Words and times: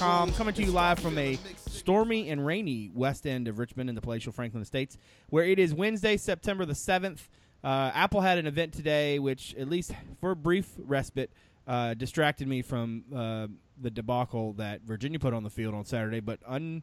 coming 0.00 0.54
to 0.54 0.62
you 0.62 0.72
live 0.72 0.98
from 0.98 1.18
a 1.18 1.38
stormy 1.66 2.30
and 2.30 2.46
rainy 2.46 2.90
west 2.94 3.26
end 3.26 3.46
of 3.46 3.58
Richmond 3.58 3.90
in 3.90 3.94
the 3.94 4.00
palatial 4.00 4.32
Franklin 4.32 4.62
Estates, 4.62 4.96
where 5.28 5.44
it 5.44 5.58
is 5.58 5.74
Wednesday, 5.74 6.16
September 6.16 6.64
the 6.64 6.72
7th. 6.72 7.28
Uh, 7.62 7.90
Apple 7.92 8.22
had 8.22 8.38
an 8.38 8.46
event 8.46 8.72
today, 8.72 9.18
which, 9.18 9.54
at 9.58 9.68
least 9.68 9.92
for 10.18 10.30
a 10.30 10.36
brief 10.36 10.72
respite, 10.78 11.30
uh, 11.66 11.92
distracted 11.92 12.48
me 12.48 12.62
from 12.62 13.04
uh, 13.14 13.46
the 13.78 13.90
debacle 13.90 14.54
that 14.54 14.80
Virginia 14.80 15.18
put 15.18 15.34
on 15.34 15.42
the 15.42 15.50
field 15.50 15.74
on 15.74 15.84
Saturday, 15.84 16.20
but 16.20 16.40
un 16.46 16.82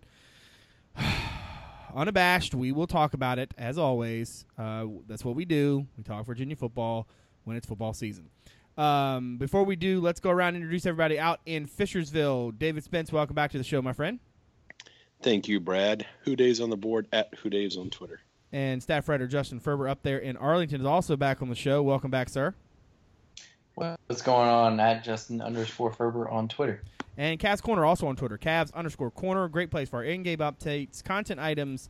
unabashed, 1.95 2.53
we 2.53 2.71
will 2.71 2.85
talk 2.85 3.15
about 3.15 3.39
it 3.39 3.51
as 3.57 3.79
always. 3.79 4.45
Uh, 4.59 4.85
that's 5.07 5.25
what 5.25 5.35
we 5.35 5.43
do. 5.43 5.87
We 5.97 6.03
talk 6.03 6.23
Virginia 6.23 6.55
football 6.55 7.07
when 7.45 7.57
it's 7.57 7.65
football 7.65 7.93
season. 7.93 8.29
Um, 8.77 9.37
before 9.37 9.63
we 9.63 9.75
do, 9.75 9.99
let's 9.99 10.19
go 10.19 10.29
around 10.29 10.49
and 10.49 10.57
introduce 10.57 10.85
everybody 10.85 11.19
out 11.19 11.39
in 11.45 11.67
Fishersville. 11.67 12.57
David 12.57 12.83
Spence, 12.83 13.11
welcome 13.11 13.33
back 13.33 13.51
to 13.51 13.57
the 13.57 13.63
show, 13.63 13.81
my 13.81 13.93
friend. 13.93 14.19
Thank 15.21 15.47
you, 15.47 15.59
Brad. 15.59 16.05
Who 16.21 16.35
Days 16.35 16.61
on 16.61 16.69
the 16.69 16.77
board 16.77 17.07
at 17.11 17.33
Who 17.39 17.49
Days 17.49 17.75
on 17.75 17.89
Twitter. 17.89 18.21
And 18.51 18.81
staff 18.81 19.09
writer 19.09 19.27
Justin 19.27 19.59
Ferber 19.59 19.89
up 19.89 20.03
there 20.03 20.19
in 20.19 20.37
Arlington 20.37 20.79
is 20.79 20.85
also 20.85 21.17
back 21.17 21.41
on 21.41 21.49
the 21.49 21.55
show. 21.55 21.81
Welcome 21.81 22.11
back, 22.11 22.29
sir. 22.29 22.53
What's 23.73 24.21
going 24.21 24.47
on 24.47 24.79
at 24.79 25.03
Justin 25.03 25.41
underscore 25.41 25.91
Ferber 25.91 26.27
on 26.29 26.47
Twitter? 26.47 26.83
And 27.17 27.39
Cavs 27.39 27.61
Corner 27.61 27.83
also 27.85 28.07
on 28.07 28.15
Twitter. 28.15 28.37
Cavs 28.37 28.73
underscore 28.73 29.11
Corner. 29.11 29.47
Great 29.47 29.69
place 29.71 29.89
for 29.89 29.97
our 29.97 30.03
in-game 30.03 30.39
updates, 30.39 31.03
content 31.03 31.39
items, 31.39 31.89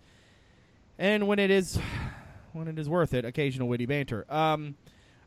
and 0.98 1.28
when 1.28 1.40
it 1.40 1.52
is 1.52 1.78
when 2.54 2.68
it 2.68 2.80
is 2.80 2.90
worth 2.90 3.14
it, 3.14 3.26
occasional 3.26 3.68
witty 3.68 3.86
banter. 3.86 4.26
Um, 4.30 4.76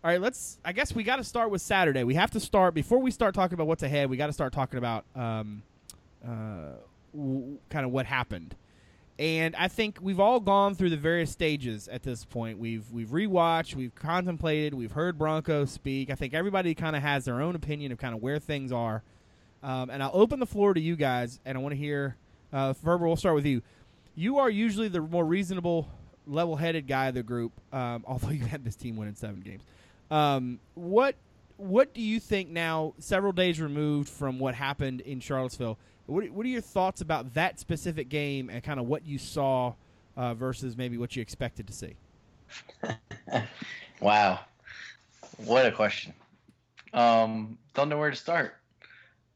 all 0.02 0.10
right, 0.10 0.20
let's. 0.20 0.58
I 0.64 0.72
guess 0.72 0.94
we 0.94 1.02
got 1.02 1.16
to 1.16 1.24
start 1.24 1.50
with 1.50 1.60
Saturday. 1.60 2.04
We 2.04 2.14
have 2.14 2.30
to 2.30 2.40
start 2.40 2.72
before 2.72 2.98
we 3.00 3.10
start 3.10 3.34
talking 3.34 3.54
about 3.54 3.66
what's 3.66 3.82
ahead. 3.82 4.08
We 4.08 4.16
got 4.16 4.28
to 4.28 4.32
start 4.32 4.52
talking 4.52 4.78
about 4.78 5.04
um, 5.14 5.62
uh, 6.26 6.76
w- 7.14 7.58
kind 7.68 7.84
of 7.84 7.92
what 7.92 8.06
happened. 8.06 8.54
And 9.18 9.54
I 9.56 9.68
think 9.68 9.98
we've 10.00 10.18
all 10.18 10.40
gone 10.40 10.74
through 10.74 10.88
the 10.88 10.96
various 10.96 11.30
stages 11.30 11.86
at 11.88 12.02
this 12.02 12.24
point. 12.24 12.58
We've 12.58 12.90
we've 12.90 13.08
rewatched, 13.10 13.74
we've 13.74 13.94
contemplated, 13.94 14.72
we've 14.72 14.92
heard 14.92 15.18
Bronco 15.18 15.66
speak. 15.66 16.08
I 16.08 16.14
think 16.14 16.32
everybody 16.32 16.74
kind 16.74 16.96
of 16.96 17.02
has 17.02 17.26
their 17.26 17.42
own 17.42 17.54
opinion 17.54 17.92
of 17.92 17.98
kind 17.98 18.14
of 18.14 18.22
where 18.22 18.38
things 18.38 18.72
are. 18.72 19.02
Um, 19.62 19.90
and 19.90 20.02
I'll 20.02 20.12
open 20.14 20.40
the 20.40 20.46
floor 20.46 20.72
to 20.72 20.80
you 20.80 20.96
guys, 20.96 21.38
and 21.44 21.58
I 21.58 21.60
want 21.60 21.72
to 21.72 21.78
hear. 21.78 22.16
Uh, 22.50 22.72
Ferber, 22.72 23.06
we'll 23.06 23.16
start 23.16 23.34
with 23.34 23.44
you. 23.44 23.60
You 24.14 24.38
are 24.38 24.48
usually 24.48 24.88
the 24.88 25.02
more 25.02 25.26
reasonable, 25.26 25.88
level-headed 26.26 26.86
guy 26.86 27.08
of 27.08 27.14
the 27.14 27.22
group, 27.22 27.52
um, 27.70 28.02
although 28.08 28.30
you 28.30 28.46
had 28.46 28.64
this 28.64 28.76
team 28.76 28.96
winning 28.96 29.14
seven 29.14 29.40
games. 29.40 29.62
Um, 30.10 30.58
what 30.74 31.14
what 31.56 31.92
do 31.92 32.00
you 32.00 32.18
think 32.20 32.48
now, 32.48 32.94
several 32.98 33.32
days 33.32 33.60
removed 33.60 34.08
from 34.08 34.38
what 34.38 34.54
happened 34.54 35.02
in 35.02 35.20
Charlottesville? 35.20 35.78
What, 36.06 36.28
what 36.30 36.46
are 36.46 36.48
your 36.48 36.62
thoughts 36.62 37.02
about 37.02 37.34
that 37.34 37.60
specific 37.60 38.08
game 38.08 38.48
and 38.48 38.62
kind 38.62 38.80
of 38.80 38.86
what 38.86 39.04
you 39.04 39.18
saw 39.18 39.74
uh, 40.16 40.32
versus 40.34 40.76
maybe 40.76 40.96
what 40.96 41.14
you 41.14 41.22
expected 41.22 41.66
to 41.66 41.72
see? 41.72 41.96
wow, 44.00 44.40
what 45.36 45.66
a 45.66 45.72
question. 45.72 46.14
Um, 46.94 47.58
don't 47.74 47.90
know 47.90 47.98
where 47.98 48.10
to 48.10 48.16
start. 48.16 48.56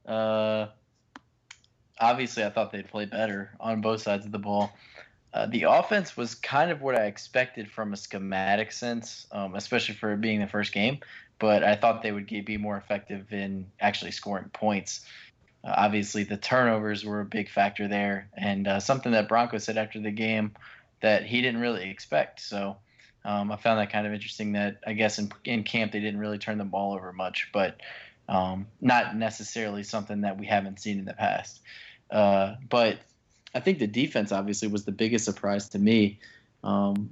Uh, 0.06 0.68
obviously, 2.00 2.42
I 2.42 2.50
thought 2.50 2.72
they'd 2.72 2.88
play 2.88 3.04
better 3.04 3.50
on 3.60 3.82
both 3.82 4.02
sides 4.02 4.24
of 4.24 4.32
the 4.32 4.38
ball. 4.38 4.72
Uh, 5.34 5.46
the 5.46 5.64
offense 5.64 6.16
was 6.16 6.36
kind 6.36 6.70
of 6.70 6.80
what 6.80 6.94
I 6.94 7.06
expected 7.06 7.68
from 7.68 7.92
a 7.92 7.96
schematic 7.96 8.70
sense, 8.70 9.26
um, 9.32 9.56
especially 9.56 9.96
for 9.96 10.12
it 10.12 10.20
being 10.20 10.40
the 10.40 10.46
first 10.46 10.72
game. 10.72 11.00
But 11.40 11.64
I 11.64 11.74
thought 11.74 12.02
they 12.02 12.12
would 12.12 12.28
be 12.28 12.56
more 12.56 12.76
effective 12.76 13.32
in 13.32 13.66
actually 13.80 14.12
scoring 14.12 14.48
points. 14.52 15.04
Uh, 15.64 15.74
obviously, 15.76 16.22
the 16.22 16.36
turnovers 16.36 17.04
were 17.04 17.20
a 17.20 17.24
big 17.24 17.50
factor 17.50 17.88
there, 17.88 18.28
and 18.36 18.68
uh, 18.68 18.78
something 18.78 19.10
that 19.12 19.28
Bronco 19.28 19.58
said 19.58 19.76
after 19.76 19.98
the 19.98 20.12
game 20.12 20.52
that 21.00 21.26
he 21.26 21.42
didn't 21.42 21.60
really 21.60 21.90
expect. 21.90 22.40
So 22.40 22.76
um, 23.24 23.50
I 23.50 23.56
found 23.56 23.80
that 23.80 23.90
kind 23.90 24.06
of 24.06 24.12
interesting. 24.12 24.52
That 24.52 24.76
I 24.86 24.92
guess 24.92 25.18
in, 25.18 25.32
in 25.44 25.64
camp 25.64 25.90
they 25.90 26.00
didn't 26.00 26.20
really 26.20 26.38
turn 26.38 26.58
the 26.58 26.64
ball 26.64 26.94
over 26.94 27.12
much, 27.12 27.50
but 27.52 27.80
um, 28.28 28.68
not 28.80 29.16
necessarily 29.16 29.82
something 29.82 30.20
that 30.20 30.38
we 30.38 30.46
haven't 30.46 30.78
seen 30.78 31.00
in 31.00 31.04
the 31.04 31.14
past. 31.14 31.60
Uh, 32.08 32.54
but 32.68 32.98
I 33.54 33.60
think 33.60 33.78
the 33.78 33.86
defense 33.86 34.32
obviously 34.32 34.68
was 34.68 34.84
the 34.84 34.92
biggest 34.92 35.24
surprise 35.24 35.68
to 35.70 35.78
me. 35.78 36.18
Um, 36.62 37.10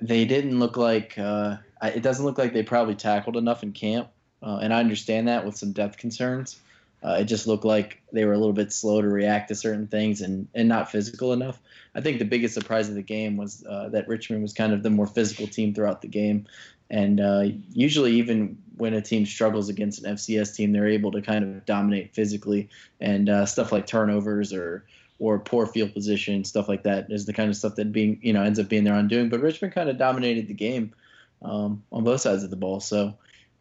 they 0.00 0.24
didn't 0.24 0.58
look 0.58 0.76
like 0.76 1.18
uh, 1.18 1.56
it 1.82 2.02
doesn't 2.02 2.24
look 2.24 2.38
like 2.38 2.52
they 2.52 2.62
probably 2.62 2.94
tackled 2.94 3.36
enough 3.36 3.62
in 3.62 3.72
camp, 3.72 4.08
uh, 4.42 4.58
and 4.62 4.72
I 4.72 4.80
understand 4.80 5.28
that 5.28 5.44
with 5.44 5.56
some 5.56 5.72
depth 5.72 5.98
concerns. 5.98 6.60
Uh, 7.04 7.18
it 7.20 7.24
just 7.24 7.46
looked 7.46 7.64
like 7.64 8.02
they 8.12 8.24
were 8.24 8.32
a 8.32 8.38
little 8.38 8.54
bit 8.54 8.72
slow 8.72 9.00
to 9.00 9.06
react 9.06 9.48
to 9.48 9.54
certain 9.54 9.86
things 9.86 10.22
and, 10.22 10.48
and 10.54 10.68
not 10.68 10.90
physical 10.90 11.32
enough. 11.32 11.60
I 11.94 12.00
think 12.00 12.18
the 12.18 12.24
biggest 12.24 12.54
surprise 12.54 12.88
of 12.88 12.94
the 12.94 13.02
game 13.02 13.36
was 13.36 13.64
uh, 13.68 13.90
that 13.90 14.08
Richmond 14.08 14.42
was 14.42 14.52
kind 14.52 14.72
of 14.72 14.82
the 14.82 14.90
more 14.90 15.06
physical 15.06 15.46
team 15.46 15.72
throughout 15.72 16.02
the 16.02 16.08
game. 16.08 16.46
And 16.90 17.20
uh, 17.20 17.44
usually, 17.72 18.12
even 18.12 18.58
when 18.76 18.94
a 18.94 19.02
team 19.02 19.26
struggles 19.26 19.68
against 19.68 20.04
an 20.04 20.14
FCS 20.14 20.54
team, 20.54 20.72
they're 20.72 20.88
able 20.88 21.12
to 21.12 21.22
kind 21.22 21.44
of 21.44 21.64
dominate 21.64 22.14
physically 22.14 22.68
and 23.00 23.28
uh, 23.28 23.46
stuff 23.46 23.72
like 23.72 23.86
turnovers 23.86 24.52
or 24.52 24.84
or 25.18 25.38
poor 25.38 25.66
field 25.66 25.94
position, 25.94 26.44
stuff 26.44 26.68
like 26.68 26.82
that 26.82 27.06
is 27.10 27.26
the 27.26 27.32
kind 27.32 27.48
of 27.48 27.56
stuff 27.56 27.74
that 27.76 27.92
being 27.92 28.18
you 28.22 28.32
know 28.32 28.42
ends 28.42 28.58
up 28.58 28.68
being 28.68 28.84
their 28.84 28.94
undoing. 28.94 29.28
But 29.28 29.40
Richmond 29.40 29.74
kind 29.74 29.88
of 29.88 29.98
dominated 29.98 30.48
the 30.48 30.54
game 30.54 30.94
um, 31.42 31.82
on 31.92 32.04
both 32.04 32.20
sides 32.20 32.42
of 32.42 32.50
the 32.50 32.56
ball. 32.56 32.80
So 32.80 33.14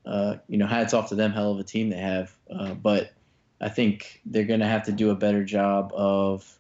uh, 0.06 0.38
you 0.48 0.58
know, 0.58 0.68
hats 0.68 0.94
off 0.94 1.10
to 1.10 1.16
them. 1.16 1.32
Hell 1.32 1.52
of 1.52 1.60
a 1.60 1.64
team 1.64 1.90
they 1.90 1.98
have. 1.98 2.36
Uh, 2.50 2.74
but 2.74 3.14
I 3.60 3.70
think 3.70 4.22
they're 4.26 4.44
going 4.46 4.60
to 4.60 4.68
have 4.68 4.84
to 4.84 4.92
do 4.92 5.10
a 5.10 5.16
better 5.16 5.44
job 5.44 5.92
of, 5.96 6.60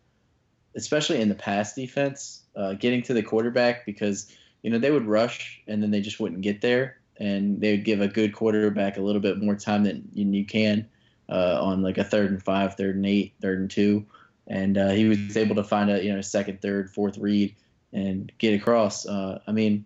especially 0.75 1.21
in 1.21 1.29
the 1.29 1.35
pass 1.35 1.73
defense, 1.75 2.41
uh, 2.55 2.73
getting 2.73 3.03
to 3.03 3.13
the 3.13 3.21
quarterback 3.21 3.85
because 3.85 4.31
you 4.61 4.71
know 4.71 4.79
they 4.79 4.91
would 4.91 5.05
rush 5.05 5.61
and 5.67 5.83
then 5.83 5.91
they 5.91 6.01
just 6.01 6.19
wouldn't 6.19 6.41
get 6.41 6.61
there, 6.61 6.97
and 7.17 7.61
they 7.61 7.71
would 7.71 7.85
give 7.85 8.01
a 8.01 8.07
good 8.07 8.33
quarterback 8.33 8.97
a 8.97 9.01
little 9.01 9.21
bit 9.21 9.39
more 9.39 9.55
time 9.55 9.83
than 9.83 10.09
you 10.13 10.45
can 10.45 10.87
uh, 11.29 11.59
on 11.61 11.83
like 11.83 11.97
a 11.97 12.03
third 12.03 12.31
and 12.31 12.41
five, 12.41 12.75
third 12.75 12.95
and 12.95 13.05
eight, 13.05 13.33
third 13.41 13.59
and 13.59 13.69
two, 13.69 14.05
and 14.47 14.77
uh, 14.77 14.89
he 14.89 15.05
was 15.05 15.35
able 15.37 15.55
to 15.55 15.63
find 15.63 15.89
a 15.89 16.03
you 16.03 16.13
know 16.13 16.21
second, 16.21 16.61
third, 16.61 16.89
fourth 16.89 17.17
read 17.17 17.55
and 17.93 18.31
get 18.37 18.53
across. 18.53 19.05
Uh, 19.05 19.39
I 19.47 19.51
mean. 19.51 19.85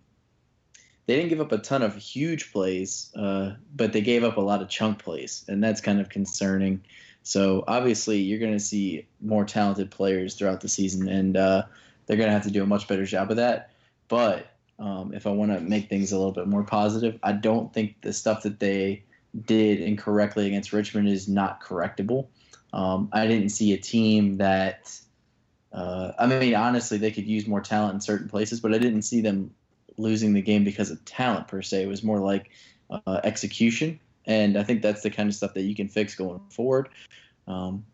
They 1.06 1.16
didn't 1.16 1.30
give 1.30 1.40
up 1.40 1.50
a 1.50 1.58
ton 1.58 1.82
of 1.82 1.96
huge 1.96 2.52
plays, 2.52 3.10
uh, 3.16 3.54
but 3.74 3.92
they 3.92 4.00
gave 4.00 4.22
up 4.22 4.36
a 4.36 4.40
lot 4.40 4.62
of 4.62 4.68
chunk 4.68 5.02
plays, 5.02 5.44
and 5.48 5.64
that's 5.64 5.80
kind 5.80 6.00
of 6.00 6.08
concerning. 6.08 6.82
So 7.22 7.64
obviously, 7.66 8.20
you're 8.20 8.38
going 8.38 8.52
to 8.52 8.60
see 8.60 9.06
more 9.20 9.44
talented 9.44 9.90
players 9.90 10.34
throughout 10.34 10.60
the 10.60 10.68
season, 10.68 11.08
and 11.08 11.36
uh, 11.36 11.64
they're 12.06 12.16
going 12.16 12.28
to 12.28 12.32
have 12.32 12.44
to 12.44 12.50
do 12.50 12.62
a 12.62 12.66
much 12.66 12.86
better 12.86 13.04
job 13.04 13.30
of 13.30 13.38
that. 13.38 13.70
But 14.08 14.52
um, 14.78 15.12
if 15.12 15.26
I 15.26 15.30
want 15.30 15.52
to 15.52 15.60
make 15.60 15.88
things 15.88 16.12
a 16.12 16.16
little 16.16 16.32
bit 16.32 16.46
more 16.46 16.62
positive, 16.62 17.18
I 17.22 17.32
don't 17.32 17.72
think 17.72 18.00
the 18.02 18.12
stuff 18.12 18.42
that 18.44 18.60
they 18.60 19.04
did 19.46 19.80
incorrectly 19.80 20.46
against 20.46 20.72
Richmond 20.72 21.08
is 21.08 21.28
not 21.28 21.62
correctable. 21.62 22.26
Um, 22.72 23.08
I 23.12 23.26
didn't 23.26 23.50
see 23.50 23.72
a 23.72 23.78
team 23.78 24.38
that. 24.38 24.98
Uh, 25.72 26.12
I 26.18 26.26
mean, 26.26 26.54
honestly, 26.56 26.98
they 26.98 27.12
could 27.12 27.26
use 27.26 27.46
more 27.46 27.60
talent 27.60 27.94
in 27.94 28.00
certain 28.00 28.28
places, 28.28 28.60
but 28.60 28.74
I 28.74 28.78
didn't 28.78 29.02
see 29.02 29.20
them 29.20 29.54
losing 29.96 30.32
the 30.32 30.42
game 30.42 30.64
because 30.64 30.90
of 30.90 31.04
talent 31.04 31.46
per 31.46 31.62
se. 31.62 31.84
It 31.84 31.86
was 31.86 32.02
more 32.02 32.18
like 32.18 32.50
uh, 32.90 33.20
execution, 33.22 34.00
and 34.26 34.56
I 34.56 34.64
think 34.64 34.82
that's 34.82 35.02
the 35.02 35.10
kind 35.10 35.28
of 35.28 35.34
stuff 35.34 35.54
that 35.54 35.62
you 35.62 35.76
can 35.76 35.88
fix 35.88 36.16
going 36.16 36.40
forward. 36.50 36.88
Um, 37.46 37.84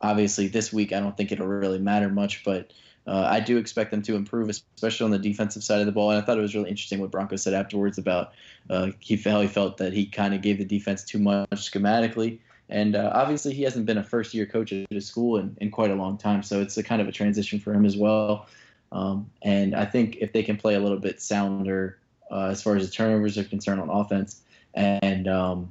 obviously, 0.00 0.48
this 0.48 0.72
week 0.72 0.92
I 0.92 1.00
don't 1.00 1.16
think 1.16 1.32
it'll 1.32 1.46
really 1.46 1.78
matter 1.78 2.10
much, 2.10 2.44
but 2.44 2.72
uh, 3.06 3.26
I 3.30 3.40
do 3.40 3.56
expect 3.56 3.92
them 3.92 4.02
to 4.02 4.16
improve, 4.16 4.48
especially 4.48 5.04
on 5.04 5.10
the 5.12 5.18
defensive 5.18 5.62
side 5.62 5.80
of 5.80 5.86
the 5.86 5.92
ball. 5.92 6.10
And 6.10 6.20
I 6.20 6.24
thought 6.24 6.38
it 6.38 6.42
was 6.42 6.54
really 6.54 6.70
interesting 6.70 7.00
what 7.00 7.10
Bronco 7.10 7.36
said 7.36 7.54
afterwards 7.54 7.98
about 7.98 8.32
uh, 8.68 8.90
he, 8.98 9.16
how 9.16 9.40
he 9.40 9.48
felt 9.48 9.76
that 9.76 9.92
he 9.92 10.06
kind 10.06 10.34
of 10.34 10.42
gave 10.42 10.58
the 10.58 10.64
defense 10.64 11.04
too 11.04 11.18
much 11.18 11.48
schematically. 11.50 12.40
And 12.68 12.96
uh, 12.96 13.12
obviously, 13.14 13.54
he 13.54 13.62
hasn't 13.62 13.86
been 13.86 13.98
a 13.98 14.02
first 14.02 14.34
year 14.34 14.46
coach 14.46 14.72
at 14.72 14.86
his 14.90 15.06
school 15.06 15.38
in, 15.38 15.56
in 15.60 15.70
quite 15.70 15.90
a 15.90 15.94
long 15.94 16.18
time, 16.18 16.42
so 16.42 16.60
it's 16.60 16.76
a 16.76 16.82
kind 16.82 17.00
of 17.00 17.08
a 17.08 17.12
transition 17.12 17.60
for 17.60 17.72
him 17.72 17.84
as 17.84 17.96
well. 17.96 18.48
Um, 18.92 19.30
and 19.42 19.74
I 19.74 19.84
think 19.84 20.16
if 20.20 20.32
they 20.32 20.42
can 20.42 20.56
play 20.56 20.74
a 20.74 20.80
little 20.80 20.98
bit 20.98 21.20
sounder 21.20 21.98
uh, 22.30 22.46
as 22.46 22.62
far 22.62 22.76
as 22.76 22.86
the 22.86 22.92
turnovers 22.92 23.38
are 23.38 23.44
concerned 23.44 23.80
on 23.80 23.88
offense, 23.88 24.42
and 24.74 25.28
um, 25.28 25.70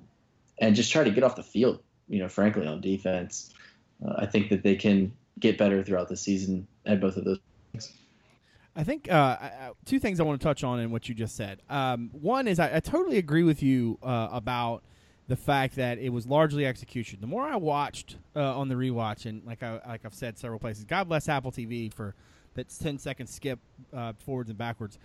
and 0.59 0.75
just 0.75 0.91
try 0.91 1.03
to 1.03 1.11
get 1.11 1.23
off 1.23 1.35
the 1.35 1.43
field, 1.43 1.81
you 2.07 2.19
know, 2.19 2.29
frankly 2.29 2.65
on 2.65 2.79
defense, 2.81 3.53
uh, 4.05 4.13
I 4.17 4.25
think 4.25 4.49
that 4.49 4.63
they 4.63 4.75
can 4.75 5.11
get 5.39 5.57
better 5.57 5.83
throughout 5.83 6.07
the 6.07 6.17
season 6.17 6.65
at 6.85 7.01
both 7.01 7.17
of 7.17 7.25
those. 7.25 7.39
Things. 7.73 7.91
I 8.75 8.83
think 8.83 9.11
uh, 9.11 9.37
two 9.85 9.99
things 9.99 10.19
I 10.19 10.23
want 10.23 10.39
to 10.39 10.43
touch 10.43 10.63
on 10.63 10.79
in 10.79 10.91
what 10.91 11.07
you 11.07 11.15
just 11.15 11.35
said. 11.35 11.61
Um, 11.69 12.09
one 12.13 12.47
is 12.47 12.59
I, 12.59 12.75
I, 12.75 12.79
totally 12.81 13.17
agree 13.17 13.43
with 13.43 13.63
you 13.63 13.97
uh, 14.03 14.27
about 14.31 14.83
the 15.27 15.35
fact 15.35 15.75
that 15.75 15.97
it 15.97 16.09
was 16.09 16.27
largely 16.27 16.65
execution. 16.65 17.19
The 17.19 17.27
more 17.27 17.43
I 17.43 17.55
watched 17.55 18.17
uh, 18.35 18.57
on 18.57 18.69
the 18.69 18.75
rewatch, 18.75 19.25
and 19.25 19.43
like 19.45 19.63
I 19.63 19.79
like 19.87 20.05
I've 20.05 20.13
said 20.13 20.37
several 20.37 20.59
places, 20.59 20.83
God 20.83 21.07
bless 21.07 21.27
Apple 21.27 21.51
TV 21.51 21.91
for 21.91 22.15
that 22.53 22.69
10 22.69 22.99
second 22.99 23.27
skip 23.27 23.59
uh, 23.93 24.13
forwards 24.19 24.49
and 24.49 24.57
backwards. 24.57 24.97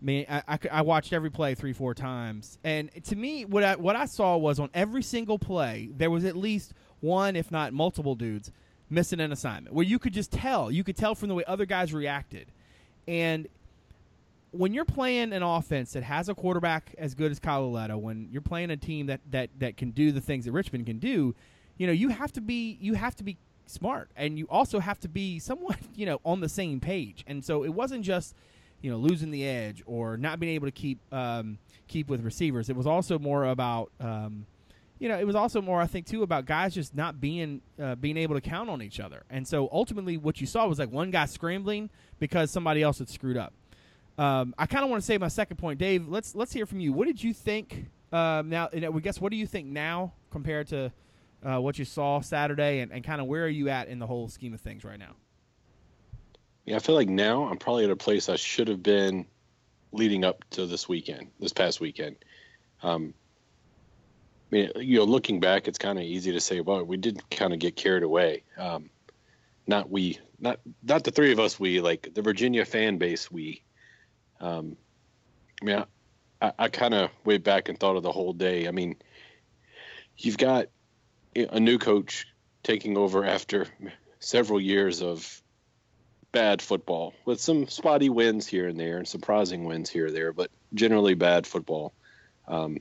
I 0.00 0.04
mean, 0.04 0.26
I, 0.28 0.42
I, 0.46 0.58
I, 0.70 0.82
watched 0.82 1.14
every 1.14 1.30
play 1.30 1.54
three, 1.54 1.72
four 1.72 1.94
times, 1.94 2.58
and 2.62 2.90
to 3.04 3.16
me, 3.16 3.46
what 3.46 3.64
I, 3.64 3.76
what 3.76 3.96
I 3.96 4.04
saw 4.04 4.36
was 4.36 4.58
on 4.60 4.68
every 4.74 5.02
single 5.02 5.38
play 5.38 5.88
there 5.96 6.10
was 6.10 6.24
at 6.26 6.36
least 6.36 6.74
one, 7.00 7.34
if 7.34 7.50
not 7.50 7.72
multiple 7.72 8.14
dudes 8.14 8.52
missing 8.90 9.20
an 9.20 9.32
assignment 9.32 9.74
where 9.74 9.84
you 9.84 9.98
could 9.98 10.12
just 10.12 10.30
tell. 10.32 10.70
You 10.70 10.84
could 10.84 10.96
tell 10.96 11.14
from 11.14 11.28
the 11.28 11.34
way 11.34 11.44
other 11.46 11.64
guys 11.64 11.94
reacted, 11.94 12.52
and 13.08 13.48
when 14.52 14.72
you're 14.72 14.84
playing 14.84 15.32
an 15.32 15.42
offense 15.42 15.92
that 15.92 16.02
has 16.02 16.28
a 16.28 16.34
quarterback 16.34 16.94
as 16.98 17.14
good 17.14 17.30
as 17.30 17.38
Kyle 17.38 17.62
Lauletta, 17.62 17.98
when 17.98 18.28
you're 18.30 18.42
playing 18.42 18.70
a 18.70 18.76
team 18.76 19.06
that 19.06 19.20
that 19.30 19.50
that 19.58 19.76
can 19.76 19.90
do 19.90 20.12
the 20.12 20.20
things 20.20 20.44
that 20.44 20.52
Richmond 20.52 20.86
can 20.86 20.98
do, 20.98 21.34
you 21.78 21.86
know, 21.86 21.92
you 21.92 22.08
have 22.08 22.32
to 22.32 22.40
be 22.40 22.78
you 22.80 22.94
have 22.94 23.14
to 23.16 23.24
be 23.24 23.36
smart, 23.66 24.10
and 24.16 24.38
you 24.38 24.46
also 24.48 24.78
have 24.78 24.98
to 25.00 25.08
be 25.08 25.38
somewhat, 25.38 25.78
you 25.94 26.06
know, 26.06 26.20
on 26.24 26.40
the 26.40 26.48
same 26.48 26.80
page. 26.80 27.24
And 27.26 27.44
so 27.44 27.64
it 27.64 27.70
wasn't 27.70 28.04
just 28.04 28.34
you 28.80 28.90
know 28.90 28.98
losing 28.98 29.30
the 29.30 29.46
edge 29.46 29.82
or 29.86 30.16
not 30.16 30.38
being 30.38 30.54
able 30.54 30.66
to 30.66 30.72
keep 30.72 30.98
um, 31.12 31.58
keep 31.88 32.08
with 32.08 32.22
receivers. 32.22 32.68
It 32.70 32.76
was 32.76 32.86
also 32.86 33.18
more 33.18 33.44
about 33.44 33.90
um, 34.00 34.46
you 34.98 35.08
know 35.08 35.18
it 35.18 35.26
was 35.26 35.36
also 35.36 35.60
more 35.60 35.80
I 35.80 35.86
think 35.86 36.06
too 36.06 36.22
about 36.22 36.46
guys 36.46 36.74
just 36.74 36.94
not 36.94 37.20
being 37.20 37.60
uh, 37.82 37.94
being 37.96 38.16
able 38.16 38.34
to 38.34 38.40
count 38.40 38.70
on 38.70 38.82
each 38.82 39.00
other. 39.00 39.24
And 39.30 39.46
so 39.46 39.68
ultimately, 39.72 40.16
what 40.16 40.40
you 40.40 40.46
saw 40.46 40.66
was 40.66 40.78
like 40.78 40.90
one 40.90 41.10
guy 41.10 41.26
scrambling 41.26 41.90
because 42.18 42.50
somebody 42.50 42.82
else 42.82 42.98
had 42.98 43.08
screwed 43.08 43.36
up. 43.36 43.52
Um, 44.18 44.54
I 44.58 44.66
kind 44.66 44.84
of 44.84 44.90
want 44.90 45.02
to 45.02 45.06
say 45.06 45.18
my 45.18 45.28
second 45.28 45.58
point, 45.58 45.78
Dave. 45.78 46.08
Let's 46.08 46.34
let's 46.34 46.52
hear 46.52 46.66
from 46.66 46.80
you. 46.80 46.92
What 46.92 47.06
did 47.06 47.22
you 47.22 47.32
think? 47.32 47.86
Um, 48.12 48.48
now, 48.48 48.68
we 48.72 49.00
guess 49.00 49.20
what 49.20 49.30
do 49.30 49.36
you 49.36 49.46
think 49.46 49.66
now 49.66 50.12
compared 50.30 50.68
to 50.68 50.92
uh, 51.44 51.58
what 51.60 51.78
you 51.78 51.84
saw 51.84 52.20
Saturday, 52.20 52.80
and, 52.80 52.92
and 52.92 53.04
kind 53.04 53.20
of 53.20 53.26
where 53.26 53.44
are 53.44 53.48
you 53.48 53.68
at 53.68 53.88
in 53.88 53.98
the 53.98 54.06
whole 54.06 54.28
scheme 54.28 54.54
of 54.54 54.60
things 54.60 54.84
right 54.84 54.98
now? 54.98 55.16
Yeah, 56.64 56.76
I 56.76 56.78
feel 56.78 56.94
like 56.94 57.08
now 57.08 57.44
I'm 57.44 57.58
probably 57.58 57.84
at 57.84 57.90
a 57.90 57.96
place 57.96 58.28
I 58.28 58.36
should 58.36 58.68
have 58.68 58.82
been 58.82 59.26
leading 59.92 60.24
up 60.24 60.44
to 60.50 60.66
this 60.66 60.88
weekend, 60.88 61.28
this 61.38 61.52
past 61.52 61.80
weekend. 61.80 62.16
Um, 62.82 63.14
I 64.50 64.54
mean, 64.54 64.70
you 64.76 64.98
know, 64.98 65.04
looking 65.04 65.40
back, 65.40 65.68
it's 65.68 65.78
kind 65.78 65.98
of 65.98 66.04
easy 66.04 66.32
to 66.32 66.40
say, 66.40 66.60
well, 66.60 66.84
we 66.84 66.96
did 66.96 67.28
kind 67.30 67.52
of 67.52 67.58
get 67.58 67.76
carried 67.76 68.02
away. 68.02 68.44
Um, 68.56 68.90
not 69.66 69.90
we, 69.90 70.18
not 70.38 70.60
not 70.82 71.04
the 71.04 71.10
three 71.10 71.32
of 71.32 71.40
us. 71.40 71.58
We 71.58 71.80
like 71.80 72.14
the 72.14 72.22
Virginia 72.22 72.64
fan 72.64 72.98
base. 72.98 73.30
We, 73.30 73.62
um, 74.40 74.76
I 75.60 75.64
mean, 75.64 75.84
I, 76.40 76.52
I 76.58 76.68
kind 76.68 76.94
of 76.94 77.10
went 77.24 77.44
back 77.44 77.68
and 77.68 77.78
thought 77.78 77.96
of 77.96 78.02
the 78.02 78.12
whole 78.12 78.32
day. 78.32 78.68
I 78.68 78.70
mean, 78.70 78.96
you've 80.16 80.38
got 80.38 80.66
a 81.34 81.60
new 81.60 81.78
coach 81.78 82.26
taking 82.62 82.96
over 82.96 83.24
after 83.24 83.66
several 84.20 84.60
years 84.60 85.02
of 85.02 85.42
bad 86.32 86.60
football 86.60 87.14
with 87.24 87.40
some 87.40 87.68
spotty 87.68 88.08
wins 88.08 88.46
here 88.46 88.68
and 88.68 88.78
there 88.78 88.98
and 88.98 89.08
surprising 89.08 89.64
wins 89.64 89.88
here 89.88 90.06
or 90.06 90.10
there, 90.10 90.32
but 90.32 90.50
generally 90.74 91.14
bad 91.14 91.46
football. 91.46 91.92
Um, 92.48 92.78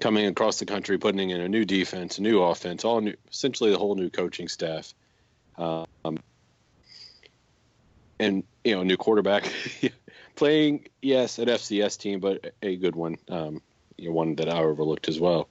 coming 0.00 0.26
across 0.26 0.58
the 0.58 0.66
country, 0.66 0.98
putting 0.98 1.30
in 1.30 1.40
a 1.40 1.48
new 1.48 1.64
defense, 1.64 2.18
a 2.18 2.22
new 2.22 2.42
offense, 2.42 2.84
all 2.84 3.00
new, 3.00 3.14
essentially 3.30 3.70
the 3.70 3.78
whole 3.78 3.94
new 3.94 4.10
coaching 4.10 4.48
staff. 4.48 4.92
Um, 5.56 6.18
and 8.18 8.44
you 8.66 8.74
know, 8.74 8.82
new 8.82 8.96
quarterback 8.96 9.50
playing, 10.34 10.88
yes, 11.00 11.38
an 11.38 11.46
FCS 11.46 11.98
team, 11.98 12.18
but 12.18 12.52
a 12.62 12.76
good 12.76 12.96
one, 12.96 13.16
um, 13.28 13.62
you 13.96 14.08
know, 14.08 14.14
one 14.14 14.34
that 14.36 14.48
I 14.48 14.58
overlooked 14.58 15.08
as 15.08 15.20
well. 15.20 15.48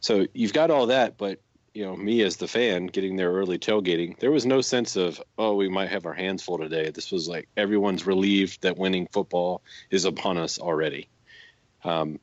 So 0.00 0.26
you've 0.32 0.54
got 0.54 0.70
all 0.70 0.86
that, 0.86 1.18
but 1.18 1.40
you 1.74 1.84
know, 1.84 1.96
me 1.96 2.22
as 2.22 2.36
the 2.36 2.48
fan 2.48 2.86
getting 2.86 3.16
there 3.16 3.32
early 3.32 3.58
tailgating, 3.58 4.18
there 4.18 4.30
was 4.30 4.46
no 4.46 4.60
sense 4.60 4.96
of, 4.96 5.22
oh, 5.38 5.54
we 5.54 5.68
might 5.68 5.90
have 5.90 6.06
our 6.06 6.12
hands 6.14 6.42
full 6.42 6.58
today. 6.58 6.90
This 6.90 7.12
was 7.12 7.28
like 7.28 7.48
everyone's 7.56 8.06
relieved 8.06 8.62
that 8.62 8.78
winning 8.78 9.08
football 9.12 9.62
is 9.90 10.04
upon 10.04 10.38
us 10.38 10.58
already. 10.58 11.08
Um, 11.84 12.18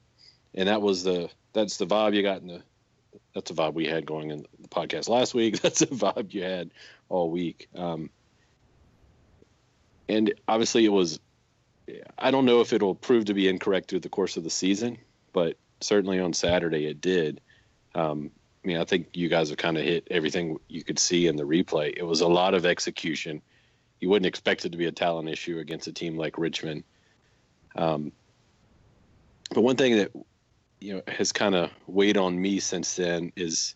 and 0.53 0.67
that 0.67 0.81
was 0.81 1.03
the 1.03 1.29
that's 1.53 1.77
the 1.77 1.85
vibe 1.85 2.15
you 2.15 2.21
got 2.21 2.41
in 2.41 2.47
the 2.47 2.63
that's 3.33 3.51
the 3.51 3.61
vibe 3.61 3.73
we 3.73 3.85
had 3.85 4.05
going 4.05 4.31
in 4.31 4.45
the 4.59 4.67
podcast 4.67 5.07
last 5.07 5.33
week. 5.33 5.61
That's 5.61 5.79
the 5.79 5.87
vibe 5.87 6.33
you 6.33 6.43
had 6.43 6.71
all 7.09 7.29
week. 7.29 7.69
Um, 7.75 8.09
and 10.09 10.33
obviously, 10.47 10.83
it 10.83 10.91
was. 10.91 11.19
I 12.17 12.29
don't 12.31 12.45
know 12.45 12.61
if 12.61 12.73
it'll 12.73 12.93
prove 12.95 13.25
to 13.25 13.33
be 13.33 13.47
incorrect 13.47 13.89
through 13.89 14.01
the 14.01 14.09
course 14.09 14.37
of 14.37 14.43
the 14.43 14.49
season, 14.49 14.97
but 15.33 15.57
certainly 15.81 16.19
on 16.19 16.33
Saturday 16.33 16.85
it 16.85 17.01
did. 17.01 17.41
Um, 17.95 18.31
I 18.63 18.67
mean, 18.67 18.77
I 18.77 18.83
think 18.83 19.07
you 19.13 19.29
guys 19.29 19.49
have 19.49 19.57
kind 19.57 19.77
of 19.77 19.83
hit 19.83 20.07
everything 20.11 20.59
you 20.67 20.83
could 20.83 20.99
see 20.99 21.25
in 21.25 21.35
the 21.35 21.45
replay. 21.45 21.93
It 21.95 22.03
was 22.03 22.21
a 22.21 22.27
lot 22.27 22.53
of 22.53 22.65
execution. 22.65 23.41
You 23.99 24.09
wouldn't 24.09 24.27
expect 24.27 24.65
it 24.65 24.71
to 24.73 24.77
be 24.77 24.85
a 24.85 24.91
talent 24.91 25.29
issue 25.29 25.57
against 25.57 25.87
a 25.87 25.93
team 25.93 26.15
like 26.15 26.37
Richmond. 26.37 26.83
Um, 27.75 28.11
but 29.51 29.61
one 29.61 29.77
thing 29.77 29.97
that 29.97 30.11
you 30.79 30.95
know 30.95 31.01
has 31.07 31.31
kind 31.31 31.55
of 31.55 31.71
weighed 31.87 32.17
on 32.17 32.39
me 32.39 32.59
since 32.59 32.95
then 32.95 33.31
is 33.35 33.75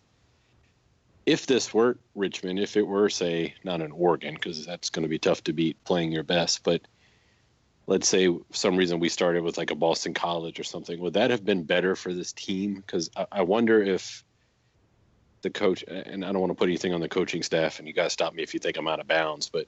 if 1.26 1.46
this 1.46 1.72
weren't 1.72 2.00
Richmond, 2.14 2.58
if 2.58 2.76
it 2.76 2.86
were 2.86 3.08
say 3.08 3.54
not 3.64 3.80
an 3.80 3.92
Oregon, 3.92 4.34
because 4.34 4.66
that's 4.66 4.90
going 4.90 5.04
to 5.04 5.08
be 5.08 5.18
tough 5.18 5.44
to 5.44 5.52
beat 5.52 5.82
playing 5.84 6.12
your 6.12 6.22
best, 6.22 6.62
but 6.62 6.82
let's 7.86 8.08
say 8.08 8.34
some 8.50 8.76
reason 8.76 9.00
we 9.00 9.08
started 9.08 9.42
with 9.42 9.58
like 9.58 9.70
a 9.70 9.74
Boston 9.74 10.14
College 10.14 10.58
or 10.58 10.64
something, 10.64 10.98
would 11.00 11.14
that 11.14 11.30
have 11.30 11.44
been 11.44 11.64
better 11.64 11.96
for 11.96 12.12
this 12.12 12.32
team? 12.32 12.76
Because 12.76 13.10
I, 13.16 13.26
I 13.32 13.42
wonder 13.42 13.82
if 13.82 14.24
the 15.42 15.50
coach, 15.50 15.84
and 15.86 16.24
I 16.24 16.32
don't 16.32 16.40
want 16.40 16.50
to 16.50 16.54
put 16.54 16.68
anything 16.68 16.94
on 16.94 17.00
the 17.00 17.08
coaching 17.08 17.42
staff, 17.42 17.78
and 17.78 17.86
you 17.86 17.94
guys 17.94 18.12
stop 18.12 18.34
me 18.34 18.42
if 18.42 18.54
you 18.54 18.60
think 18.60 18.76
I'm 18.76 18.88
out 18.88 19.00
of 19.00 19.06
bounds, 19.06 19.48
but 19.48 19.66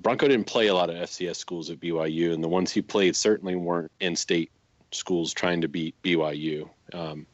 Bronco 0.00 0.28
didn't 0.28 0.46
play 0.46 0.66
a 0.66 0.74
lot 0.74 0.90
of 0.90 0.96
FCS 0.96 1.36
schools 1.36 1.70
at 1.70 1.80
BYU, 1.80 2.34
and 2.34 2.42
the 2.42 2.48
ones 2.48 2.72
he 2.72 2.82
played 2.82 3.16
certainly 3.16 3.54
weren't 3.54 3.92
in-state 4.00 4.50
schools 4.90 5.32
trying 5.32 5.60
to 5.62 5.68
beat 5.68 5.94
BYU. 6.02 6.68
Um, 6.92 7.26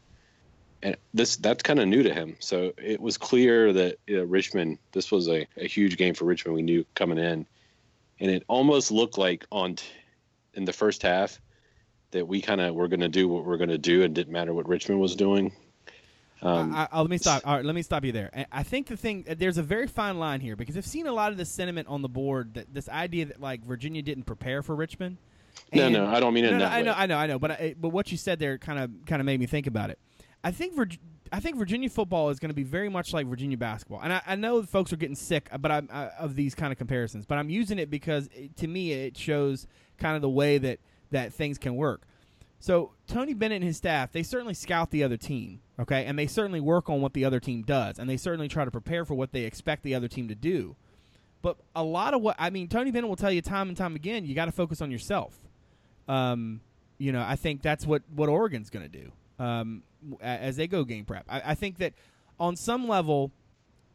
and 0.82 0.96
this 1.12 1.36
that's 1.36 1.62
kind 1.62 1.78
of 1.78 1.88
new 1.88 2.02
to 2.02 2.12
him. 2.12 2.36
So 2.40 2.72
it 2.78 3.00
was 3.00 3.18
clear 3.18 3.72
that 3.72 3.98
you 4.06 4.18
know, 4.18 4.24
Richmond, 4.24 4.78
this 4.92 5.10
was 5.10 5.28
a, 5.28 5.46
a 5.56 5.66
huge 5.66 5.96
game 5.96 6.14
for 6.14 6.24
Richmond. 6.24 6.56
We 6.56 6.62
knew 6.62 6.84
coming 6.94 7.18
in, 7.18 7.46
and 8.18 8.30
it 8.30 8.44
almost 8.48 8.90
looked 8.90 9.18
like 9.18 9.46
on 9.52 9.76
t- 9.76 9.86
in 10.54 10.64
the 10.64 10.72
first 10.72 11.02
half 11.02 11.40
that 12.12 12.26
we 12.26 12.40
kind 12.40 12.60
of 12.60 12.74
were 12.74 12.88
going 12.88 13.00
to 13.00 13.08
do 13.08 13.28
what 13.28 13.44
we're 13.44 13.56
going 13.56 13.70
to 13.70 13.78
do, 13.78 14.02
and 14.02 14.14
didn't 14.14 14.32
matter 14.32 14.54
what 14.54 14.68
Richmond 14.68 15.00
was 15.00 15.14
doing. 15.14 15.52
Um, 16.42 16.74
I, 16.74 16.88
I, 16.90 17.00
let 17.00 17.10
me 17.10 17.18
stop. 17.18 17.46
All 17.46 17.56
right, 17.56 17.64
let 17.64 17.74
me 17.74 17.82
stop 17.82 18.04
you 18.04 18.12
there. 18.12 18.30
I 18.50 18.62
think 18.62 18.86
the 18.86 18.96
thing 18.96 19.26
there's 19.28 19.58
a 19.58 19.62
very 19.62 19.86
fine 19.86 20.18
line 20.18 20.40
here 20.40 20.56
because 20.56 20.76
I've 20.76 20.86
seen 20.86 21.06
a 21.06 21.12
lot 21.12 21.32
of 21.32 21.38
the 21.38 21.44
sentiment 21.44 21.88
on 21.88 22.00
the 22.00 22.08
board 22.08 22.54
that 22.54 22.72
this 22.72 22.88
idea 22.88 23.26
that 23.26 23.40
like 23.40 23.62
Virginia 23.64 24.00
didn't 24.00 24.24
prepare 24.24 24.62
for 24.62 24.74
Richmond. 24.74 25.18
no, 25.74 25.90
no, 25.90 26.06
I 26.06 26.20
don't 26.20 26.32
mean 26.32 26.46
it. 26.46 26.52
No, 26.52 26.58
no, 26.58 26.64
I 26.64 26.82
know, 26.82 26.94
I 26.96 27.06
know, 27.06 27.16
I 27.18 27.26
know. 27.26 27.38
But 27.38 27.50
I, 27.50 27.74
but 27.78 27.90
what 27.90 28.10
you 28.10 28.16
said 28.16 28.38
there 28.38 28.56
kind 28.56 28.78
of 28.78 28.90
kind 29.04 29.20
of 29.20 29.26
made 29.26 29.38
me 29.38 29.46
think 29.46 29.66
about 29.66 29.90
it. 29.90 29.98
I 30.42 30.50
think 30.50 30.74
Vir- 30.74 30.98
I 31.32 31.40
think 31.40 31.56
Virginia 31.56 31.88
football 31.88 32.30
is 32.30 32.38
going 32.38 32.48
to 32.50 32.54
be 32.54 32.62
very 32.62 32.88
much 32.88 33.12
like 33.12 33.26
Virginia 33.26 33.56
basketball, 33.56 34.00
and 34.02 34.12
I, 34.12 34.22
I 34.26 34.36
know 34.36 34.62
folks 34.62 34.92
are 34.92 34.96
getting 34.96 35.16
sick, 35.16 35.48
but 35.60 35.70
I'm 35.70 35.88
I, 35.92 36.08
of 36.18 36.34
these 36.34 36.54
kind 36.54 36.72
of 36.72 36.78
comparisons. 36.78 37.26
But 37.26 37.38
I'm 37.38 37.50
using 37.50 37.78
it 37.78 37.90
because 37.90 38.28
it, 38.34 38.56
to 38.56 38.66
me 38.66 38.92
it 38.92 39.16
shows 39.16 39.66
kind 39.98 40.16
of 40.16 40.22
the 40.22 40.30
way 40.30 40.58
that 40.58 40.80
that 41.10 41.32
things 41.32 41.58
can 41.58 41.76
work. 41.76 42.02
So 42.58 42.92
Tony 43.06 43.32
Bennett 43.32 43.56
and 43.56 43.64
his 43.64 43.78
staff, 43.78 44.12
they 44.12 44.22
certainly 44.22 44.54
scout 44.54 44.90
the 44.90 45.02
other 45.02 45.16
team, 45.16 45.60
okay, 45.78 46.04
and 46.04 46.18
they 46.18 46.26
certainly 46.26 46.60
work 46.60 46.90
on 46.90 47.00
what 47.00 47.14
the 47.14 47.24
other 47.24 47.40
team 47.40 47.62
does, 47.62 47.98
and 47.98 48.08
they 48.08 48.16
certainly 48.16 48.48
try 48.48 48.64
to 48.64 48.70
prepare 48.70 49.04
for 49.04 49.14
what 49.14 49.32
they 49.32 49.42
expect 49.42 49.82
the 49.82 49.94
other 49.94 50.08
team 50.08 50.28
to 50.28 50.34
do. 50.34 50.76
But 51.42 51.56
a 51.74 51.82
lot 51.82 52.12
of 52.12 52.20
what 52.20 52.36
I 52.38 52.50
mean, 52.50 52.68
Tony 52.68 52.90
Bennett 52.90 53.08
will 53.08 53.16
tell 53.16 53.32
you 53.32 53.40
time 53.40 53.68
and 53.68 53.76
time 53.76 53.94
again, 53.94 54.26
you 54.26 54.34
got 54.34 54.46
to 54.46 54.52
focus 54.52 54.82
on 54.82 54.90
yourself. 54.90 55.38
Um, 56.08 56.60
you 56.98 57.12
know, 57.12 57.24
I 57.26 57.36
think 57.36 57.62
that's 57.62 57.86
what 57.86 58.02
what 58.14 58.28
Oregon's 58.28 58.68
going 58.68 58.90
to 58.90 58.98
do 58.98 59.12
um, 59.40 59.82
as 60.20 60.56
they 60.56 60.68
go 60.68 60.84
game 60.84 61.04
prep. 61.04 61.24
I, 61.28 61.42
I 61.46 61.54
think 61.54 61.78
that 61.78 61.94
on 62.38 62.54
some 62.56 62.86
level, 62.86 63.32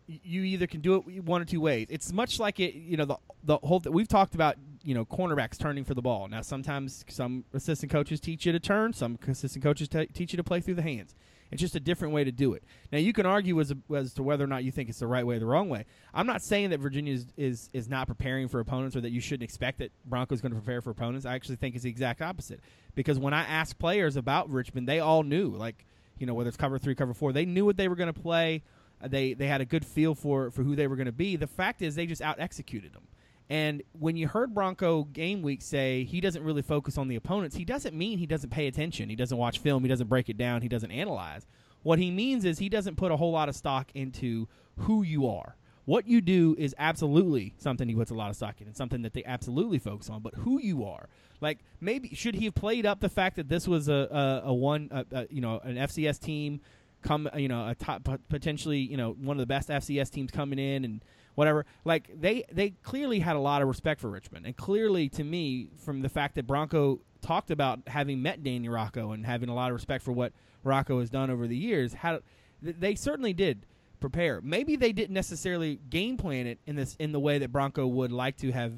you 0.07 0.43
either 0.43 0.67
can 0.67 0.81
do 0.81 0.95
it 0.95 1.23
one 1.23 1.41
or 1.41 1.45
two 1.45 1.61
ways. 1.61 1.87
It's 1.89 2.11
much 2.11 2.39
like 2.39 2.59
it, 2.59 2.75
you 2.75 2.97
know, 2.97 3.05
the 3.05 3.17
the 3.43 3.57
whole 3.57 3.79
th- 3.79 3.93
we've 3.93 4.07
talked 4.07 4.35
about, 4.35 4.55
you 4.83 4.93
know, 4.93 5.05
cornerbacks 5.05 5.57
turning 5.57 5.83
for 5.83 5.93
the 5.93 6.01
ball. 6.01 6.27
Now, 6.27 6.41
sometimes 6.41 7.05
some 7.07 7.45
assistant 7.53 7.91
coaches 7.91 8.19
teach 8.19 8.45
you 8.45 8.51
to 8.51 8.59
turn, 8.59 8.93
some 8.93 9.17
assistant 9.27 9.63
coaches 9.63 9.87
t- 9.87 10.07
teach 10.07 10.33
you 10.33 10.37
to 10.37 10.43
play 10.43 10.59
through 10.61 10.75
the 10.75 10.81
hands. 10.81 11.15
It's 11.51 11.61
just 11.61 11.75
a 11.75 11.79
different 11.79 12.13
way 12.13 12.23
to 12.23 12.31
do 12.31 12.53
it. 12.53 12.63
Now, 12.91 12.97
you 12.97 13.13
can 13.13 13.25
argue 13.25 13.59
as, 13.61 13.73
as 13.95 14.13
to 14.15 14.23
whether 14.23 14.43
or 14.43 14.47
not 14.47 14.63
you 14.63 14.71
think 14.71 14.89
it's 14.89 14.99
the 14.99 15.07
right 15.07 15.25
way 15.25 15.35
or 15.35 15.39
the 15.39 15.45
wrong 15.45 15.69
way. 15.69 15.85
I'm 16.13 16.27
not 16.27 16.41
saying 16.41 16.71
that 16.71 16.79
Virginia 16.79 17.13
is, 17.13 17.27
is, 17.37 17.69
is 17.71 17.87
not 17.87 18.07
preparing 18.07 18.47
for 18.47 18.59
opponents 18.59 18.95
or 18.95 19.01
that 19.01 19.11
you 19.11 19.21
shouldn't 19.21 19.43
expect 19.43 19.79
that 19.79 19.91
Broncos 20.05 20.41
going 20.41 20.53
to 20.53 20.59
prepare 20.59 20.81
for 20.81 20.89
opponents. 20.89 21.25
I 21.25 21.35
actually 21.35 21.57
think 21.57 21.75
it's 21.75 21.83
the 21.83 21.89
exact 21.89 22.21
opposite. 22.21 22.59
Because 22.95 23.19
when 23.19 23.33
I 23.33 23.43
asked 23.43 23.77
players 23.77 24.15
about 24.15 24.49
Richmond, 24.49 24.87
they 24.87 24.99
all 24.99 25.23
knew, 25.23 25.49
like, 25.49 25.85
you 26.17 26.25
know, 26.25 26.33
whether 26.33 26.47
it's 26.47 26.57
cover 26.57 26.79
three, 26.79 26.95
cover 26.95 27.13
four, 27.13 27.31
they 27.31 27.45
knew 27.45 27.65
what 27.65 27.77
they 27.77 27.87
were 27.87 27.95
going 27.95 28.13
to 28.13 28.19
play 28.19 28.63
they 29.03 29.33
they 29.33 29.47
had 29.47 29.61
a 29.61 29.65
good 29.65 29.85
feel 29.85 30.15
for 30.15 30.51
for 30.51 30.63
who 30.63 30.75
they 30.75 30.87
were 30.87 30.95
going 30.95 31.05
to 31.05 31.11
be. 31.11 31.35
The 31.35 31.47
fact 31.47 31.81
is, 31.81 31.95
they 31.95 32.05
just 32.05 32.21
out 32.21 32.39
executed 32.39 32.93
them. 32.93 33.07
And 33.49 33.83
when 33.93 34.17
you 34.17 34.27
heard 34.27 34.53
Bronco 34.53 35.03
game 35.03 35.41
week 35.41 35.61
say 35.61 36.03
he 36.03 36.19
doesn't 36.19 36.43
really 36.43 36.63
focus 36.63 36.97
on 36.97 37.07
the 37.07 37.15
opponents, 37.15 37.55
he 37.55 37.65
doesn't 37.65 37.95
mean 37.95 38.17
he 38.17 38.25
doesn't 38.25 38.49
pay 38.49 38.67
attention. 38.67 39.09
He 39.09 39.15
doesn't 39.15 39.37
watch 39.37 39.59
film. 39.59 39.83
He 39.83 39.89
doesn't 39.89 40.07
break 40.07 40.29
it 40.29 40.37
down. 40.37 40.61
He 40.61 40.67
doesn't 40.67 40.91
analyze. 40.91 41.45
What 41.83 41.99
he 41.99 42.09
means 42.09 42.45
is 42.45 42.57
he 42.57 42.69
doesn't 42.69 42.95
put 42.95 43.11
a 43.11 43.17
whole 43.17 43.31
lot 43.31 43.47
of 43.47 43.55
stock 43.55 43.91
into 43.93 44.47
who 44.77 45.03
you 45.03 45.27
are, 45.27 45.55
what 45.85 46.07
you 46.07 46.19
do 46.19 46.55
is 46.57 46.75
absolutely 46.79 47.53
something 47.57 47.87
he 47.87 47.95
puts 47.95 48.11
a 48.11 48.15
lot 48.15 48.29
of 48.31 48.35
stock 48.35 48.59
in 48.59 48.67
and 48.67 48.75
something 48.75 49.03
that 49.03 49.13
they 49.13 49.23
absolutely 49.23 49.77
focus 49.77 50.09
on. 50.09 50.21
But 50.21 50.33
who 50.33 50.59
you 50.59 50.83
are, 50.83 51.07
like 51.41 51.59
maybe 51.79 52.13
should 52.15 52.35
he 52.35 52.45
have 52.45 52.55
played 52.55 52.85
up 52.85 52.99
the 52.99 53.09
fact 53.09 53.35
that 53.35 53.47
this 53.47 53.67
was 53.67 53.87
a 53.87 54.41
a, 54.43 54.49
a 54.49 54.53
one 54.53 54.89
a, 54.91 55.05
a, 55.11 55.27
you 55.29 55.41
know 55.41 55.59
an 55.63 55.75
FCS 55.75 56.19
team 56.19 56.59
come 57.03 57.29
you 57.35 57.47
know 57.47 57.67
a 57.67 57.75
top 57.75 58.07
potentially 58.29 58.79
you 58.79 58.97
know 58.97 59.11
one 59.11 59.37
of 59.37 59.41
the 59.41 59.45
best 59.45 59.69
FCS 59.69 60.09
teams 60.09 60.31
coming 60.31 60.57
in 60.57 60.85
and 60.85 61.05
whatever. 61.35 61.65
Like 61.83 62.09
they 62.19 62.43
they 62.51 62.71
clearly 62.83 63.19
had 63.19 63.35
a 63.35 63.39
lot 63.39 63.61
of 63.61 63.67
respect 63.67 64.01
for 64.01 64.09
Richmond. 64.09 64.45
And 64.45 64.55
clearly 64.55 65.09
to 65.09 65.23
me 65.23 65.69
from 65.77 66.01
the 66.01 66.09
fact 66.09 66.35
that 66.35 66.47
Bronco 66.47 67.01
talked 67.21 67.51
about 67.51 67.79
having 67.87 68.21
met 68.21 68.43
Danny 68.43 68.69
Rocco 68.69 69.11
and 69.11 69.25
having 69.25 69.49
a 69.49 69.55
lot 69.55 69.69
of 69.69 69.75
respect 69.75 70.03
for 70.03 70.11
what 70.11 70.33
Rocco 70.63 70.99
has 70.99 71.09
done 71.09 71.29
over 71.29 71.47
the 71.47 71.57
years 71.57 71.93
how 71.93 72.19
they 72.61 72.95
certainly 72.95 73.33
did 73.33 73.65
prepare. 73.99 74.41
Maybe 74.41 74.75
they 74.75 74.91
didn't 74.91 75.13
necessarily 75.13 75.79
game 75.89 76.17
plan 76.17 76.47
it 76.47 76.59
in 76.65 76.75
this 76.75 76.95
in 76.99 77.11
the 77.11 77.19
way 77.19 77.37
that 77.39 77.51
Bronco 77.51 77.85
would 77.85 78.11
like 78.11 78.37
to 78.37 78.51
have 78.51 78.73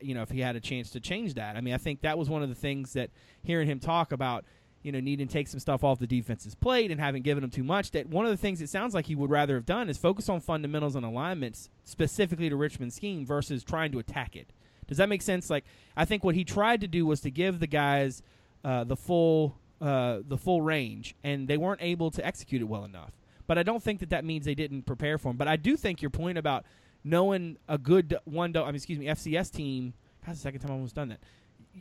you 0.00 0.14
know 0.14 0.22
if 0.22 0.30
he 0.30 0.40
had 0.40 0.56
a 0.56 0.60
chance 0.60 0.90
to 0.90 1.00
change 1.00 1.34
that. 1.34 1.56
I 1.56 1.60
mean 1.60 1.74
I 1.74 1.78
think 1.78 2.02
that 2.02 2.18
was 2.18 2.28
one 2.28 2.42
of 2.42 2.48
the 2.48 2.54
things 2.54 2.92
that 2.92 3.10
hearing 3.42 3.68
him 3.68 3.80
talk 3.80 4.12
about 4.12 4.44
you 4.84 4.92
know, 4.92 5.00
needing 5.00 5.26
to 5.26 5.32
take 5.32 5.48
some 5.48 5.58
stuff 5.58 5.82
off 5.82 5.98
the 5.98 6.06
defense's 6.06 6.54
plate 6.54 6.90
and 6.90 7.00
haven't 7.00 7.22
given 7.22 7.40
them 7.40 7.50
too 7.50 7.64
much. 7.64 7.90
That 7.92 8.06
one 8.06 8.26
of 8.26 8.30
the 8.30 8.36
things 8.36 8.60
it 8.60 8.68
sounds 8.68 8.94
like 8.94 9.06
he 9.06 9.14
would 9.14 9.30
rather 9.30 9.54
have 9.54 9.64
done 9.64 9.88
is 9.88 9.96
focus 9.96 10.28
on 10.28 10.40
fundamentals 10.40 10.94
and 10.94 11.04
alignments 11.04 11.70
specifically 11.84 12.50
to 12.50 12.56
Richmond's 12.56 12.94
scheme 12.94 13.24
versus 13.24 13.64
trying 13.64 13.90
to 13.92 13.98
attack 13.98 14.36
it. 14.36 14.52
Does 14.86 14.98
that 14.98 15.08
make 15.08 15.22
sense? 15.22 15.48
Like, 15.48 15.64
I 15.96 16.04
think 16.04 16.22
what 16.22 16.34
he 16.34 16.44
tried 16.44 16.82
to 16.82 16.86
do 16.86 17.06
was 17.06 17.22
to 17.22 17.30
give 17.30 17.60
the 17.60 17.66
guys 17.66 18.22
uh, 18.62 18.84
the 18.84 18.96
full 18.96 19.58
uh, 19.80 20.20
the 20.26 20.36
full 20.36 20.60
range, 20.60 21.16
and 21.24 21.48
they 21.48 21.56
weren't 21.56 21.82
able 21.82 22.10
to 22.10 22.24
execute 22.24 22.60
it 22.60 22.66
well 22.66 22.84
enough. 22.84 23.12
But 23.46 23.58
I 23.58 23.62
don't 23.62 23.82
think 23.82 24.00
that 24.00 24.10
that 24.10 24.24
means 24.24 24.44
they 24.44 24.54
didn't 24.54 24.82
prepare 24.82 25.16
for 25.18 25.30
him. 25.30 25.36
But 25.36 25.48
I 25.48 25.56
do 25.56 25.76
think 25.76 26.02
your 26.02 26.10
point 26.10 26.38
about 26.38 26.64
knowing 27.02 27.56
a 27.68 27.78
good 27.78 28.16
one, 28.24 28.54
I 28.56 28.66
mean, 28.66 28.74
excuse 28.74 28.98
me, 28.98 29.06
FCS 29.06 29.50
team. 29.50 29.94
That's 30.26 30.38
the 30.38 30.42
second 30.42 30.60
time 30.60 30.70
I've 30.70 30.76
almost 30.76 30.94
done 30.94 31.08
that 31.08 31.20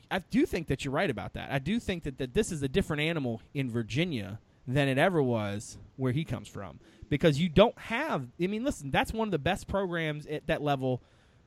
I 0.10 0.20
do 0.20 0.46
think 0.46 0.68
that 0.68 0.86
you're 0.86 0.94
right 0.94 1.10
about 1.10 1.34
that. 1.34 1.52
I 1.52 1.60
do 1.60 1.80
think 1.80 2.04
that, 2.04 2.18
that 2.18 2.34
this 2.34 2.52
is 2.52 2.62
a 2.64 2.68
different 2.68 3.02
animal 3.02 3.42
in 3.54 3.70
Virginia 3.70 4.40
than 4.68 4.88
it 4.88 4.98
ever 4.98 5.22
was 5.22 5.78
where 5.98 6.12
he 6.12 6.24
comes 6.24 6.48
from 6.48 6.80
because 7.10 7.40
you 7.40 7.50
don't 7.50 7.78
have. 7.78 8.28
I 8.42 8.48
mean, 8.48 8.64
listen, 8.64 8.92
that's 8.92 9.14
one 9.14 9.28
of 9.28 9.32
the 9.32 9.40
best 9.40 9.68
programs 9.68 10.26
at 10.26 10.48
that 10.48 10.62
level 10.62 11.02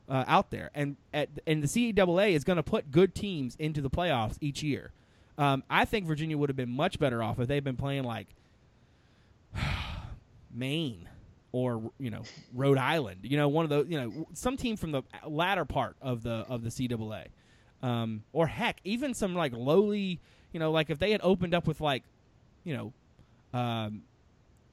uh, 0.09 0.23
out 0.27 0.51
there, 0.51 0.69
and 0.73 0.95
at 1.13 1.29
and 1.45 1.63
the 1.63 1.67
CAA 1.67 2.31
is 2.31 2.43
going 2.43 2.57
to 2.57 2.63
put 2.63 2.91
good 2.91 3.13
teams 3.13 3.55
into 3.57 3.81
the 3.81 3.89
playoffs 3.89 4.37
each 4.39 4.63
year. 4.63 4.91
Um, 5.37 5.63
I 5.69 5.85
think 5.85 6.05
Virginia 6.05 6.37
would 6.37 6.49
have 6.49 6.55
been 6.55 6.71
much 6.71 6.99
better 6.99 7.21
off 7.21 7.39
if 7.39 7.47
they'd 7.47 7.63
been 7.63 7.75
playing 7.77 8.03
like 8.03 8.27
Maine 10.53 11.07
or 11.51 11.91
you 11.99 12.09
know 12.09 12.23
Rhode 12.53 12.77
Island. 12.77 13.19
You 13.23 13.37
know, 13.37 13.47
one 13.47 13.65
of 13.65 13.69
those. 13.69 13.87
You 13.87 13.99
know, 13.99 14.27
some 14.33 14.57
team 14.57 14.77
from 14.77 14.91
the 14.91 15.03
latter 15.27 15.65
part 15.65 15.95
of 16.01 16.23
the 16.23 16.45
of 16.47 16.63
the 16.63 16.69
CAA. 16.69 17.27
Um, 17.81 18.23
or 18.33 18.47
heck, 18.47 18.79
even 18.83 19.13
some 19.13 19.35
like 19.35 19.53
lowly, 19.53 20.19
you 20.51 20.59
know, 20.59 20.71
like 20.71 20.89
if 20.89 20.99
they 20.99 21.11
had 21.11 21.21
opened 21.23 21.53
up 21.53 21.67
with 21.67 21.79
like, 21.79 22.03
you 22.63 22.75
know, 22.75 22.93
um, 23.57 24.03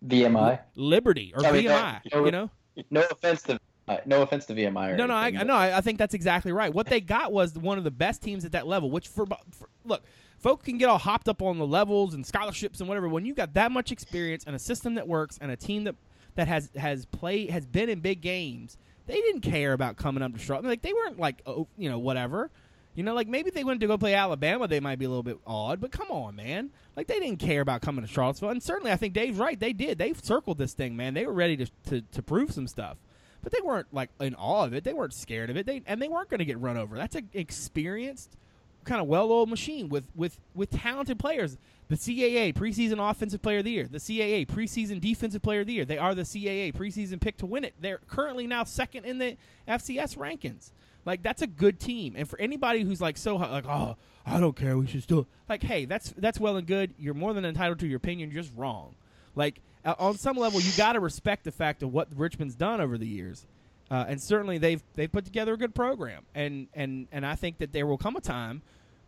VMI, 0.06 0.60
Liberty 0.74 1.32
or 1.36 1.44
I 1.44 1.52
mean, 1.52 1.64
VMI, 1.64 2.00
no, 2.12 2.24
you 2.24 2.30
know. 2.30 2.50
No 2.90 3.02
offense 3.10 3.42
to 3.42 3.60
uh, 3.86 3.98
no 4.06 4.22
offense 4.22 4.46
to 4.46 4.54
VMI. 4.54 4.96
no, 4.96 5.06
no, 5.06 5.16
anything, 5.16 5.40
I, 5.40 5.44
no, 5.44 5.54
I, 5.54 5.78
I 5.78 5.80
think 5.80 5.98
that's 5.98 6.14
exactly 6.14 6.52
right. 6.52 6.72
What 6.72 6.86
they 6.86 7.00
got 7.00 7.32
was 7.32 7.58
one 7.58 7.76
of 7.76 7.84
the 7.84 7.90
best 7.90 8.22
teams 8.22 8.44
at 8.44 8.52
that 8.52 8.66
level. 8.66 8.90
Which 8.90 9.08
for, 9.08 9.26
for 9.50 9.68
look, 9.84 10.02
folk 10.38 10.64
can 10.64 10.78
get 10.78 10.88
all 10.88 10.98
hopped 10.98 11.28
up 11.28 11.42
on 11.42 11.58
the 11.58 11.66
levels 11.66 12.14
and 12.14 12.24
scholarships 12.24 12.80
and 12.80 12.88
whatever. 12.88 13.08
When 13.08 13.26
you 13.26 13.34
got 13.34 13.54
that 13.54 13.72
much 13.72 13.92
experience 13.92 14.44
and 14.46 14.56
a 14.56 14.58
system 14.58 14.94
that 14.94 15.06
works 15.06 15.38
and 15.40 15.50
a 15.50 15.56
team 15.56 15.84
that 15.84 15.96
that 16.34 16.48
has 16.48 16.70
has 16.76 17.04
played 17.06 17.50
has 17.50 17.66
been 17.66 17.90
in 17.90 18.00
big 18.00 18.22
games, 18.22 18.78
they 19.06 19.20
didn't 19.20 19.42
care 19.42 19.74
about 19.74 19.96
coming 19.96 20.22
up 20.22 20.32
to 20.32 20.38
Charlotte. 20.38 20.66
Like 20.66 20.82
they 20.82 20.94
weren't 20.94 21.18
like 21.18 21.42
oh, 21.44 21.68
you 21.76 21.90
know 21.90 21.98
whatever. 21.98 22.50
You 22.94 23.02
know, 23.02 23.14
like 23.14 23.26
maybe 23.26 23.50
they 23.50 23.64
went 23.64 23.80
to 23.80 23.86
go 23.88 23.98
play 23.98 24.14
Alabama, 24.14 24.68
they 24.68 24.80
might 24.80 24.98
be 24.98 25.04
a 25.04 25.08
little 25.08 25.24
bit 25.24 25.38
odd, 25.46 25.80
but 25.80 25.90
come 25.90 26.10
on, 26.10 26.36
man. 26.36 26.70
Like 26.96 27.08
they 27.08 27.18
didn't 27.18 27.38
care 27.38 27.60
about 27.60 27.82
coming 27.82 28.04
to 28.04 28.10
Charlottesville. 28.10 28.50
And 28.50 28.62
certainly 28.62 28.92
I 28.92 28.96
think 28.96 29.14
Dave's 29.14 29.38
right. 29.38 29.58
They 29.58 29.72
did. 29.72 29.98
They 29.98 30.12
circled 30.14 30.58
this 30.58 30.74
thing, 30.74 30.96
man. 30.96 31.14
They 31.14 31.26
were 31.26 31.32
ready 31.32 31.56
to, 31.56 31.66
to, 31.88 32.00
to 32.02 32.22
prove 32.22 32.52
some 32.52 32.68
stuff. 32.68 32.96
But 33.42 33.52
they 33.52 33.60
weren't 33.60 33.92
like 33.92 34.10
in 34.20 34.34
awe 34.36 34.64
of 34.64 34.74
it. 34.74 34.84
They 34.84 34.94
weren't 34.94 35.12
scared 35.12 35.50
of 35.50 35.56
it. 35.56 35.66
They 35.66 35.82
and 35.86 36.00
they 36.00 36.08
weren't 36.08 36.30
going 36.30 36.38
to 36.38 36.46
get 36.46 36.58
run 36.58 36.78
over. 36.78 36.96
That's 36.96 37.14
an 37.14 37.28
experienced, 37.34 38.36
kind 38.84 39.02
of 39.02 39.06
well-oiled 39.06 39.50
machine 39.50 39.90
with 39.90 40.04
with 40.14 40.40
with 40.54 40.70
talented 40.70 41.18
players. 41.18 41.58
The 41.88 41.96
CAA 41.96 42.54
preseason 42.54 43.10
offensive 43.10 43.42
player 43.42 43.58
of 43.58 43.64
the 43.64 43.72
year, 43.72 43.86
the 43.86 43.98
CAA 43.98 44.46
preseason 44.46 44.98
defensive 44.98 45.42
player 45.42 45.60
of 45.60 45.66
the 45.66 45.74
year. 45.74 45.84
They 45.84 45.98
are 45.98 46.14
the 46.14 46.22
CAA 46.22 46.72
preseason 46.72 47.20
pick 47.20 47.36
to 47.38 47.46
win 47.46 47.64
it. 47.64 47.74
They're 47.78 48.00
currently 48.08 48.46
now 48.46 48.64
second 48.64 49.04
in 49.04 49.18
the 49.18 49.36
FCS 49.68 50.16
rankings. 50.16 50.70
Like 51.04 51.22
that's 51.22 51.42
a 51.42 51.46
good 51.46 51.78
team, 51.78 52.14
and 52.16 52.28
for 52.28 52.40
anybody 52.40 52.82
who's 52.82 53.00
like 53.00 53.16
so 53.16 53.36
like 53.36 53.66
oh 53.66 53.96
I 54.24 54.40
don't 54.40 54.56
care 54.56 54.78
we 54.78 54.86
should 54.86 55.02
still 55.02 55.26
like 55.48 55.62
hey 55.62 55.84
that's 55.84 56.14
that's 56.16 56.40
well 56.40 56.56
and 56.56 56.66
good. 56.66 56.94
You're 56.98 57.14
more 57.14 57.34
than 57.34 57.44
entitled 57.44 57.80
to 57.80 57.86
your 57.86 57.98
opinion. 57.98 58.30
You're 58.30 58.42
just 58.42 58.56
wrong. 58.56 58.94
Like 59.34 59.60
on 59.84 60.16
some 60.16 60.36
level, 60.36 60.60
you 60.60 60.70
got 60.76 60.94
to 60.94 61.00
respect 61.00 61.44
the 61.44 61.52
fact 61.52 61.82
of 61.82 61.92
what 61.92 62.08
Richmond's 62.16 62.54
done 62.54 62.80
over 62.80 62.96
the 62.96 63.06
years, 63.06 63.46
uh, 63.90 64.04
and 64.08 64.20
certainly 64.20 64.58
they've 64.58 64.82
they've 64.94 65.10
put 65.12 65.24
together 65.24 65.54
a 65.54 65.58
good 65.58 65.74
program. 65.74 66.24
And 66.34 66.68
and 66.74 67.06
and 67.12 67.26
I 67.26 67.34
think 67.34 67.58
that 67.58 67.72
there 67.72 67.86
will 67.86 67.98
come 67.98 68.16
a 68.16 68.20
time 68.20 68.62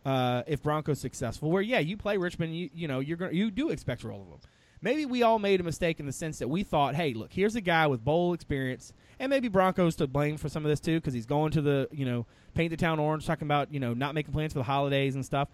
uh, 0.05 0.43
if 0.45 0.61
Broncos 0.61 0.99
successful 0.99 1.49
where 1.49 1.61
yeah 1.61 1.79
you 1.79 1.97
play 1.97 2.17
Richmond 2.17 2.55
you 2.55 2.69
you 2.73 2.87
know 2.87 2.99
you're 2.99 3.17
gonna 3.17 3.33
you 3.33 3.49
do 3.49 3.69
expect 3.69 4.03
roll 4.03 4.21
of 4.21 4.29
them. 4.29 4.39
Maybe 4.81 5.05
we 5.05 5.23
all 5.23 5.39
made 5.39 5.59
a 5.59 5.63
mistake 5.63 5.99
in 5.99 6.05
the 6.05 6.11
sense 6.11 6.39
that 6.39 6.47
we 6.47 6.63
thought 6.63 6.95
hey 6.95 7.13
look 7.13 7.33
here's 7.33 7.55
a 7.55 7.61
guy 7.61 7.87
with 7.87 8.03
bowl 8.03 8.33
experience 8.33 8.93
and 9.19 9.29
maybe 9.29 9.47
Broncos 9.47 9.95
to 9.95 10.07
blame 10.07 10.37
for 10.37 10.49
some 10.49 10.63
of 10.65 10.69
this 10.69 10.79
too 10.79 10.97
because 10.97 11.13
he's 11.13 11.25
going 11.25 11.51
to 11.51 11.61
the 11.61 11.87
you 11.91 12.05
know 12.05 12.25
paint 12.53 12.71
the 12.71 12.77
town 12.77 12.99
orange, 12.99 13.25
talking 13.25 13.47
about 13.47 13.73
you 13.73 13.79
know 13.79 13.93
not 13.93 14.15
making 14.15 14.33
plans 14.33 14.53
for 14.53 14.59
the 14.59 14.63
holidays 14.63 15.15
and 15.15 15.25
stuff. 15.25 15.49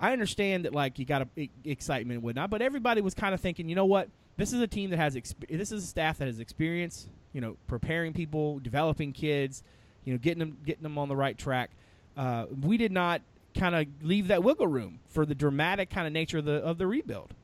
I 0.00 0.12
understand 0.12 0.64
that 0.64 0.74
like 0.74 0.98
you 0.98 1.04
got 1.04 1.26
excitement 1.64 2.18
and 2.18 2.22
whatnot, 2.22 2.50
but 2.50 2.62
everybody 2.62 3.00
was 3.00 3.14
kind 3.14 3.34
of 3.34 3.40
thinking, 3.40 3.68
you 3.68 3.74
know 3.74 3.84
what, 3.84 4.08
this 4.36 4.52
is 4.52 4.60
a 4.60 4.66
team 4.66 4.90
that 4.90 4.98
has 4.98 5.16
exp- 5.16 5.48
this 5.48 5.72
is 5.72 5.84
a 5.84 5.86
staff 5.86 6.18
that 6.18 6.26
has 6.26 6.38
experience, 6.38 7.08
you 7.32 7.40
know, 7.40 7.56
preparing 7.66 8.12
people, 8.12 8.60
developing 8.60 9.12
kids, 9.12 9.62
you 10.04 10.12
know, 10.12 10.18
getting 10.18 10.38
them 10.38 10.58
getting 10.64 10.82
them 10.82 10.98
on 10.98 11.08
the 11.08 11.16
right 11.16 11.36
track. 11.36 11.70
Uh, 12.16 12.46
we 12.62 12.76
did 12.76 12.92
not 12.92 13.22
kind 13.56 13.74
of 13.74 13.86
leave 14.02 14.28
that 14.28 14.42
wiggle 14.42 14.66
room 14.66 15.00
for 15.08 15.26
the 15.26 15.34
dramatic 15.34 15.90
kind 15.90 16.06
of 16.06 16.12
nature 16.12 16.38
of 16.38 16.44
the 16.44 16.54
of 16.54 16.78
the 16.78 16.86
rebuild. 16.86 17.34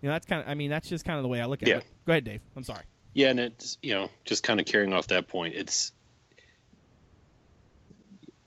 You 0.00 0.08
know, 0.08 0.14
that's 0.14 0.26
kind 0.26 0.42
of 0.42 0.48
I 0.48 0.54
mean 0.54 0.70
that's 0.70 0.88
just 0.88 1.04
kind 1.04 1.18
of 1.18 1.22
the 1.22 1.28
way 1.28 1.40
I 1.40 1.46
look 1.46 1.62
at 1.62 1.68
yeah. 1.68 1.78
it. 1.78 1.84
Go 2.06 2.12
ahead, 2.12 2.24
Dave. 2.24 2.40
I'm 2.56 2.64
sorry. 2.64 2.84
Yeah, 3.12 3.28
and 3.28 3.40
it's 3.40 3.78
you 3.82 3.94
know 3.94 4.10
just 4.24 4.42
kind 4.42 4.60
of 4.60 4.66
carrying 4.66 4.92
off 4.92 5.08
that 5.08 5.28
point. 5.28 5.54
It's 5.54 5.92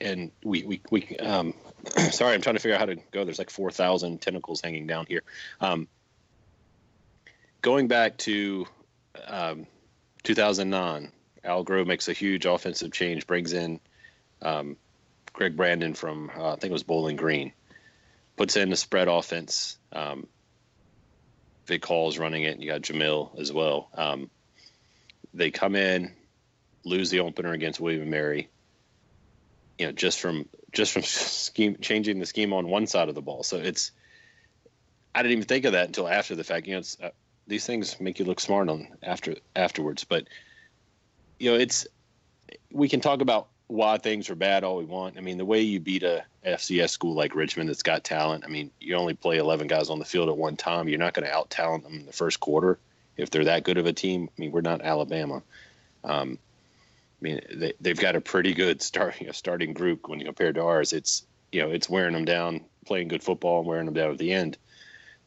and 0.01 0.31
we 0.43 0.63
we 0.63 0.81
we 0.91 1.17
um, 1.17 1.53
sorry, 2.12 2.33
I'm 2.33 2.41
trying 2.41 2.55
to 2.55 2.62
figure 2.62 2.75
out 2.75 2.79
how 2.79 2.88
to 2.88 2.98
go. 3.12 3.24
There's 3.24 3.39
like 3.39 3.50
four 3.50 3.72
thousand 3.72 4.22
tentacles 4.22 4.62
hanging 4.62 4.88
down 4.88 5.05
here. 5.07 5.24
Um, 5.60 5.88
going 7.62 7.88
back 7.88 8.17
to 8.19 8.65
um, 9.27 9.67
2009, 10.24 11.12
Al 11.43 11.65
Groh 11.65 11.86
makes 11.86 12.07
a 12.07 12.13
huge 12.13 12.45
offensive 12.45 12.91
change, 12.91 13.27
brings 13.27 13.53
in 13.53 13.79
um, 14.41 14.77
Gregg 15.31 15.55
Brandon 15.55 15.93
from 15.93 16.31
uh, 16.36 16.53
I 16.53 16.55
think 16.55 16.65
it 16.65 16.74
was 16.74 16.83
Bowling 16.83 17.15
Green, 17.15 17.53
puts 18.36 18.55
in 18.55 18.72
a 18.72 18.75
spread 18.75 19.07
offense. 19.07 19.77
Um, 19.91 20.27
Vic 21.65 21.86
Hall's 21.86 22.17
running 22.17 22.43
it, 22.43 22.53
and 22.53 22.63
you 22.63 22.70
got 22.70 22.82
Jameel 22.82 23.39
as 23.39 23.51
well. 23.51 23.89
Um, 23.93 24.29
they 25.34 25.51
come 25.51 25.75
in, 25.75 26.13
lose 26.84 27.10
the 27.10 27.22
opener 27.22 27.51
against 27.53 27.79
William 27.79 28.01
and 28.01 28.12
Mary. 28.12 28.50
You 29.77 29.88
know, 29.88 29.91
just 29.91 30.20
from 30.20 30.48
just 30.72 30.91
from 30.91 31.01
scheme 31.03 31.77
changing 31.82 32.20
the 32.20 32.25
scheme 32.25 32.53
on 32.53 32.67
one 32.67 32.88
side 32.88 33.10
of 33.10 33.15
the 33.15 33.22
ball. 33.22 33.43
So 33.43 33.58
it's 33.58 33.91
I 35.15 35.22
didn't 35.22 35.34
even 35.34 35.46
think 35.46 35.65
of 35.65 35.74
that 35.74 35.88
until 35.88 36.08
after 36.08 36.36
the 36.36 36.43
fact. 36.43 36.67
You 36.67 36.74
know, 36.74 36.79
it's, 36.79 36.98
uh, 37.01 37.10
these 37.48 37.65
things 37.65 38.00
make 38.00 38.20
you 38.20 38.25
look 38.25 38.39
smart 38.39 38.70
on 38.70 38.88
after 39.01 39.36
afterwards. 39.55 40.03
But 40.03 40.27
you 41.39 41.51
know, 41.51 41.58
it's 41.58 41.88
we 42.72 42.89
can 42.89 43.00
talk 43.00 43.22
about 43.22 43.50
why 43.67 43.98
things 43.98 44.29
are 44.29 44.36
bad 44.36 44.63
all 44.63 44.77
we 44.77 44.86
want. 44.86 45.17
I 45.17 45.22
mean, 45.22 45.38
the 45.38 45.46
way 45.46 45.62
you 45.62 45.79
beat 45.79 46.03
a 46.03 46.24
FCS 46.46 46.89
school 46.89 47.15
like 47.15 47.36
Richmond 47.36 47.70
that's 47.70 47.84
got 47.84 48.03
talent. 48.03 48.43
I 48.46 48.50
mean, 48.50 48.72
you 48.79 48.96
only 48.96 49.13
play 49.13 49.38
11 49.38 49.67
guys 49.67 49.89
on 49.89 50.00
the 50.00 50.05
field 50.05 50.29
at 50.29 50.38
one 50.38 50.58
time. 50.58 50.88
You're 50.88 51.00
not 51.00 51.13
going 51.13 51.25
to 51.25 51.34
out 51.34 51.50
talent 51.50 51.84
them 51.84 51.96
in 51.96 52.05
the 52.05 52.13
first 52.13 52.39
quarter 52.39 52.77
if 53.17 53.29
they're 53.29 53.46
that 53.46 53.63
good 53.63 53.77
of 53.77 53.86
a 53.86 53.93
team. 53.93 54.29
I 54.29 54.41
mean, 54.41 54.51
we're 54.51 54.62
not 54.62 54.82
Alabama. 54.82 55.41
Um, 56.03 56.38
I 57.22 57.24
mean, 57.24 57.41
they, 57.53 57.74
they've 57.79 58.00
got 58.00 58.15
a 58.15 58.22
pretty 58.22 58.53
good 58.53 58.82
starting 58.82 59.27
a 59.29 59.34
starting 59.34 59.74
group 59.74 60.08
when 60.08 60.20
you 60.20 60.25
compare 60.25 60.51
to 60.51 60.62
ours. 60.62 60.93
It's 60.93 61.25
you 61.51 61.62
know 61.62 61.70
it's 61.70 61.89
wearing 61.89 62.13
them 62.13 62.25
down, 62.25 62.62
playing 62.86 63.08
good 63.08 63.24
football 63.24 63.60
and 63.60 63.67
wearing 63.67 63.86
them 63.86 63.93
down 63.93 64.12
at 64.12 64.17
the 64.17 64.34
end. 64.34 64.58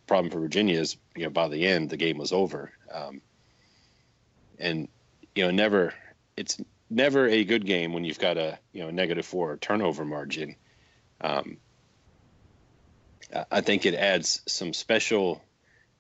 Problem 0.07 0.31
for 0.31 0.41
Virginia 0.41 0.79
is 0.79 0.97
you 1.17 1.25
know 1.25 1.31
by 1.31 1.49
the 1.49 1.67
end 1.67 1.91
the 1.91 1.97
game 1.97 2.19
was 2.19 2.33
over, 2.33 2.73
um, 2.93 3.21
and 4.59 4.89
you 5.35 5.45
know 5.45 5.51
never 5.51 5.95
it's 6.37 6.61
never 6.91 7.27
a 7.27 7.45
good 7.45 7.67
game 7.67 7.93
when 7.93 8.05
you've 8.05 8.19
got 8.19 8.37
a 8.37 8.59
you 8.73 8.83
know 8.83 8.91
negative 8.91 9.27
four 9.27 9.57
turnover 9.57 10.05
margin. 10.05 10.57
Um, 11.21 11.59
I 13.51 13.61
think 13.61 13.87
it 13.87 13.95
adds 13.95 14.43
some 14.47 14.73
special 14.73 15.43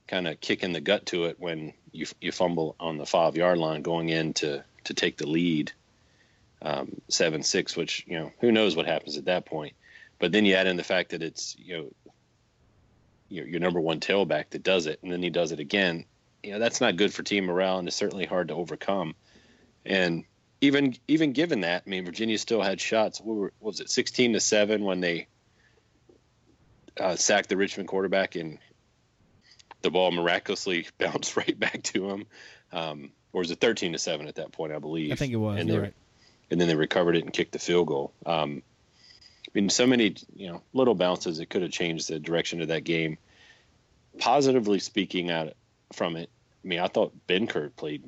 kind 0.06 0.28
of 0.28 0.40
kick 0.40 0.62
in 0.62 0.72
the 0.72 0.80
gut 0.80 1.06
to 1.06 1.24
it 1.24 1.40
when 1.40 1.72
you 1.92 2.06
you 2.20 2.32
fumble 2.32 2.76
on 2.78 2.98
the 2.98 3.06
five 3.06 3.36
yard 3.36 3.58
line 3.58 3.82
going 3.82 4.08
in 4.08 4.34
to 4.34 4.64
to 4.84 4.94
take 4.94 5.16
the 5.16 5.26
lead 5.26 5.72
um, 6.62 7.00
seven 7.08 7.42
six, 7.42 7.76
which 7.76 8.04
you 8.06 8.18
know 8.18 8.32
who 8.40 8.52
knows 8.52 8.76
what 8.76 8.86
happens 8.86 9.16
at 9.16 9.26
that 9.26 9.46
point. 9.46 9.74
But 10.18 10.32
then 10.32 10.44
you 10.44 10.54
add 10.54 10.66
in 10.66 10.76
the 10.76 10.84
fact 10.84 11.10
that 11.10 11.22
it's 11.22 11.56
you 11.58 11.76
know 11.76 11.92
your, 13.28 13.46
your 13.46 13.60
number 13.60 13.80
one 13.80 14.00
tailback 14.00 14.50
that 14.50 14.62
does 14.62 14.86
it, 14.86 15.00
and 15.02 15.12
then 15.12 15.22
he 15.22 15.30
does 15.30 15.52
it 15.52 15.60
again. 15.60 16.04
You 16.42 16.52
know 16.52 16.58
that's 16.58 16.80
not 16.80 16.96
good 16.96 17.12
for 17.12 17.22
team 17.22 17.46
morale, 17.46 17.78
and 17.78 17.88
it's 17.88 17.96
certainly 17.96 18.26
hard 18.26 18.48
to 18.48 18.54
overcome. 18.54 19.14
And 19.84 20.24
even 20.60 20.96
even 21.08 21.32
given 21.32 21.60
that, 21.60 21.82
I 21.86 21.90
mean 21.90 22.04
Virginia 22.04 22.38
still 22.38 22.62
had 22.62 22.80
shots. 22.80 23.20
What, 23.20 23.36
were, 23.36 23.52
was 23.60 23.80
it 23.80 23.90
sixteen 23.90 24.32
to 24.32 24.40
seven 24.40 24.84
when 24.84 25.00
they 25.00 25.28
uh, 26.98 27.16
sacked 27.16 27.48
the 27.48 27.56
Richmond 27.56 27.88
quarterback 27.88 28.36
and 28.36 28.58
the 29.82 29.90
ball 29.90 30.10
miraculously 30.10 30.86
bounced 30.98 31.36
right 31.36 31.58
back 31.58 31.82
to 31.84 32.10
him. 32.10 32.26
Um, 32.72 33.10
or 33.32 33.40
was 33.40 33.50
it 33.50 33.60
13 33.60 33.92
to 33.92 33.98
7 33.98 34.26
at 34.28 34.36
that 34.36 34.52
point, 34.52 34.72
I 34.72 34.78
believe? 34.78 35.12
I 35.12 35.14
think 35.14 35.32
it 35.32 35.36
was. 35.36 35.60
And, 35.60 35.68
they, 35.68 35.78
right. 35.78 35.94
and 36.50 36.60
then 36.60 36.68
they 36.68 36.74
recovered 36.74 37.16
it 37.16 37.24
and 37.24 37.32
kicked 37.32 37.52
the 37.52 37.58
field 37.58 37.86
goal. 37.86 38.12
Um, 38.24 38.62
I 39.46 39.50
mean, 39.54 39.68
so 39.68 39.86
many, 39.86 40.16
you 40.34 40.48
know, 40.48 40.62
little 40.72 40.94
bounces 40.94 41.38
that 41.38 41.48
could 41.48 41.62
have 41.62 41.70
changed 41.70 42.08
the 42.08 42.18
direction 42.18 42.60
of 42.62 42.68
that 42.68 42.84
game. 42.84 43.18
Positively 44.18 44.78
speaking, 44.78 45.30
out 45.30 45.52
from 45.92 46.16
it, 46.16 46.30
I 46.64 46.68
mean, 46.68 46.80
I 46.80 46.88
thought 46.88 47.12
Benkert 47.28 47.76
played, 47.76 48.02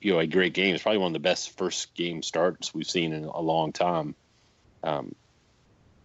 you 0.00 0.12
know, 0.12 0.18
a 0.18 0.26
great 0.26 0.54
game. 0.54 0.74
It's 0.74 0.82
probably 0.82 0.98
one 0.98 1.08
of 1.08 1.12
the 1.12 1.18
best 1.18 1.56
first 1.56 1.94
game 1.94 2.22
starts 2.22 2.74
we've 2.74 2.88
seen 2.88 3.12
in 3.12 3.24
a 3.24 3.40
long 3.40 3.72
time. 3.72 4.14
Um, 4.82 5.14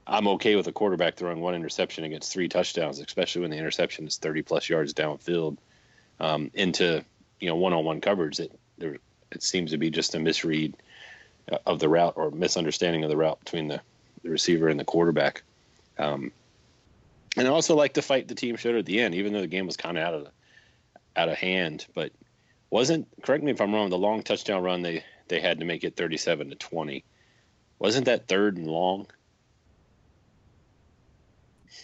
I'm 0.05 0.27
okay 0.29 0.55
with 0.55 0.67
a 0.67 0.71
quarterback 0.71 1.15
throwing 1.15 1.39
one 1.39 1.55
interception 1.55 2.03
against 2.03 2.33
three 2.33 2.49
touchdowns, 2.49 2.99
especially 2.99 3.41
when 3.41 3.51
the 3.51 3.57
interception 3.57 4.07
is 4.07 4.17
30 4.17 4.41
plus 4.41 4.67
yards 4.67 4.93
downfield 4.93 5.57
um, 6.19 6.49
into 6.53 7.03
you 7.39 7.47
know 7.47 7.55
one-on-one 7.55 8.01
coverage. 8.01 8.39
It 8.39 8.51
there 8.77 8.97
it 9.31 9.43
seems 9.43 9.71
to 9.71 9.77
be 9.77 9.89
just 9.89 10.15
a 10.15 10.19
misread 10.19 10.75
uh, 11.51 11.57
of 11.65 11.79
the 11.79 11.89
route 11.89 12.13
or 12.15 12.31
misunderstanding 12.31 13.03
of 13.03 13.09
the 13.09 13.17
route 13.17 13.39
between 13.39 13.67
the, 13.67 13.81
the 14.23 14.29
receiver 14.29 14.67
and 14.67 14.79
the 14.79 14.85
quarterback. 14.85 15.43
Um, 15.97 16.31
and 17.37 17.47
I 17.47 17.51
also 17.51 17.75
like 17.75 17.93
the 17.93 18.01
fight 18.01 18.27
the 18.27 18.35
team 18.35 18.55
showed 18.55 18.75
at 18.75 18.85
the 18.85 18.99
end, 18.99 19.13
even 19.15 19.33
though 19.33 19.41
the 19.41 19.47
game 19.47 19.67
was 19.67 19.77
kind 19.77 19.97
of 19.97 20.03
out 20.03 20.13
of 20.15 20.27
out 21.15 21.29
of 21.29 21.37
hand. 21.37 21.85
But 21.93 22.11
wasn't 22.69 23.07
correct 23.23 23.43
me 23.43 23.51
if 23.51 23.61
I'm 23.61 23.73
wrong. 23.73 23.89
The 23.89 23.97
long 23.97 24.23
touchdown 24.23 24.63
run 24.63 24.81
they 24.81 25.03
they 25.27 25.39
had 25.39 25.59
to 25.59 25.65
make 25.65 25.83
it 25.83 25.95
37 25.95 26.49
to 26.49 26.55
20. 26.55 27.03
Wasn't 27.79 28.05
that 28.05 28.27
third 28.27 28.57
and 28.57 28.67
long? 28.67 29.07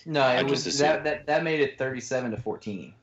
No, 0.06 0.22
I 0.22 0.39
it 0.39 0.48
was 0.48 0.63
that, 0.80 1.04
that 1.04 1.25
that 1.27 1.44
made 1.44 1.60
it 1.60 1.77
37 1.77 2.32
to 2.32 2.38
14. 2.38 2.94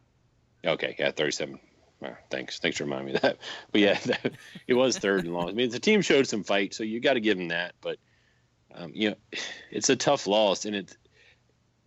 Okay, 0.64 0.94
yeah, 0.98 1.10
37. 1.10 1.58
Well, 2.00 2.16
thanks, 2.30 2.58
thanks 2.58 2.78
for 2.78 2.84
reminding 2.84 3.06
me 3.06 3.14
of 3.14 3.22
that. 3.22 3.38
But 3.72 3.80
yeah, 3.80 3.98
that, 4.06 4.32
it 4.66 4.74
was 4.74 4.98
third 4.98 5.24
and 5.24 5.34
long. 5.34 5.48
I 5.48 5.52
mean, 5.52 5.70
the 5.70 5.78
team 5.78 6.02
showed 6.02 6.26
some 6.26 6.42
fight, 6.42 6.74
so 6.74 6.82
you 6.84 7.00
got 7.00 7.14
to 7.14 7.20
give 7.20 7.38
them 7.38 7.48
that. 7.48 7.74
But 7.80 7.98
um, 8.74 8.92
you 8.94 9.10
know, 9.10 9.16
it's 9.70 9.88
a 9.88 9.96
tough 9.96 10.26
loss, 10.26 10.64
and 10.64 10.74
it's 10.76 10.96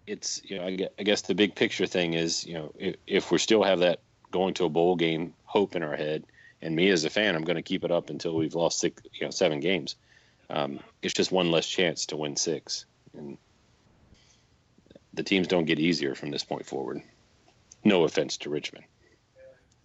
it's 0.08 0.41
you 0.43 0.58
know, 0.58 0.65
I 0.65 0.75
guess, 0.75 0.89
I 0.99 1.03
guess 1.03 1.21
the 1.21 1.36
big 1.36 1.55
picture 1.55 1.86
thing 1.86 2.13
is, 2.13 2.45
you 2.45 2.53
know, 2.53 2.73
if, 2.77 2.95
if 3.08 3.31
we 3.31 3.38
still 3.38 3.63
have 3.63 3.79
that 3.79 4.01
going 4.31 4.53
to 4.55 4.65
a 4.65 4.69
bowl 4.69 4.95
game 4.95 5.34
hope 5.55 5.75
in 5.75 5.83
our 5.83 5.95
head, 5.95 6.25
and 6.61 6.75
me 6.75 6.89
as 6.89 7.05
a 7.05 7.09
fan, 7.09 7.33
I'm 7.33 7.45
going 7.45 7.55
to 7.55 7.61
keep 7.61 7.85
it 7.85 7.91
up 7.91 8.09
until 8.09 8.35
we've 8.35 8.55
lost 8.55 8.79
six, 8.79 9.01
you 9.13 9.25
know, 9.25 9.31
seven 9.31 9.61
games. 9.61 9.95
Um, 10.49 10.79
it's 11.01 11.13
just 11.13 11.31
one 11.31 11.49
less 11.49 11.65
chance 11.65 12.07
to 12.07 12.17
win 12.17 12.35
six, 12.35 12.85
and 13.17 13.37
the 15.13 15.23
teams 15.23 15.47
don't 15.47 15.65
get 15.65 15.79
easier 15.79 16.13
from 16.13 16.29
this 16.29 16.43
point 16.43 16.65
forward. 16.65 17.01
No 17.83 18.03
offense 18.03 18.37
to 18.37 18.49
Richmond. 18.49 18.83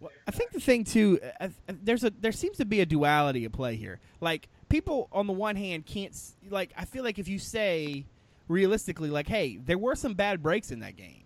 Well, 0.01 0.11
I 0.27 0.33
think 0.33 0.51
the 0.51 0.61
thing 0.61 0.85
too, 0.85 1.21
uh, 1.41 1.45
uh, 1.45 1.49
there's 1.83 2.05
a 2.05 2.11
there 2.11 2.33
seems 2.33 2.57
to 2.57 2.65
be 2.65 2.81
a 2.81 2.87
duality 2.87 3.45
at 3.45 3.53
play 3.53 3.77
here. 3.77 4.01
Like 4.21 4.49
people 4.69 5.09
on 5.13 5.27
the 5.27 5.33
one 5.33 5.57
hand 5.57 5.87
can't 5.87 6.17
like 6.49 6.73
I 6.77 6.85
feel 6.85 7.05
like 7.05 7.19
if 7.19 7.29
you 7.29 7.39
say 7.39 8.07
realistically 8.49 9.11
like, 9.11 9.29
hey, 9.29 9.59
there 9.59 9.79
were 9.79 9.95
some 9.95 10.15
bad 10.15 10.43
breaks 10.43 10.71
in 10.71 10.81
that 10.81 10.97
game. 10.97 11.20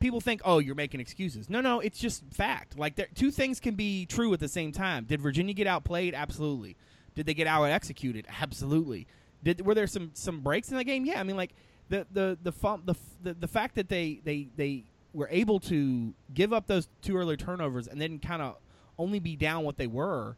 People 0.00 0.20
think, 0.20 0.40
oh, 0.44 0.58
you're 0.58 0.74
making 0.74 1.00
excuses. 1.00 1.50
No, 1.50 1.60
no, 1.60 1.80
it's 1.80 1.98
just 1.98 2.24
fact. 2.32 2.78
Like 2.78 2.96
there, 2.96 3.08
two 3.14 3.30
things 3.30 3.60
can 3.60 3.74
be 3.74 4.06
true 4.06 4.32
at 4.32 4.40
the 4.40 4.48
same 4.48 4.72
time. 4.72 5.04
Did 5.04 5.20
Virginia 5.20 5.54
get 5.54 5.66
outplayed? 5.66 6.14
Absolutely. 6.14 6.76
Did 7.14 7.26
they 7.26 7.34
get 7.34 7.46
out 7.46 7.64
executed? 7.64 8.26
Absolutely. 8.40 9.06
Did 9.42 9.64
were 9.64 9.74
there 9.74 9.86
some 9.86 10.10
some 10.14 10.40
breaks 10.40 10.70
in 10.70 10.76
the 10.76 10.84
game? 10.84 11.04
Yeah, 11.04 11.20
I 11.20 11.22
mean 11.22 11.36
like 11.36 11.54
the 11.88 12.06
the 12.12 12.38
the 12.42 12.52
the, 12.84 12.96
the 13.22 13.34
the 13.34 13.48
fact 13.48 13.74
that 13.74 13.88
they 13.88 14.20
they 14.24 14.48
they 14.56 14.84
were 15.12 15.28
able 15.30 15.60
to 15.60 16.14
give 16.32 16.52
up 16.52 16.66
those 16.66 16.88
two 17.02 17.16
early 17.16 17.36
turnovers 17.36 17.86
and 17.86 18.00
then 18.00 18.18
kind 18.18 18.40
of 18.40 18.56
only 18.98 19.18
be 19.18 19.36
down 19.36 19.64
what 19.64 19.76
they 19.76 19.86
were. 19.86 20.36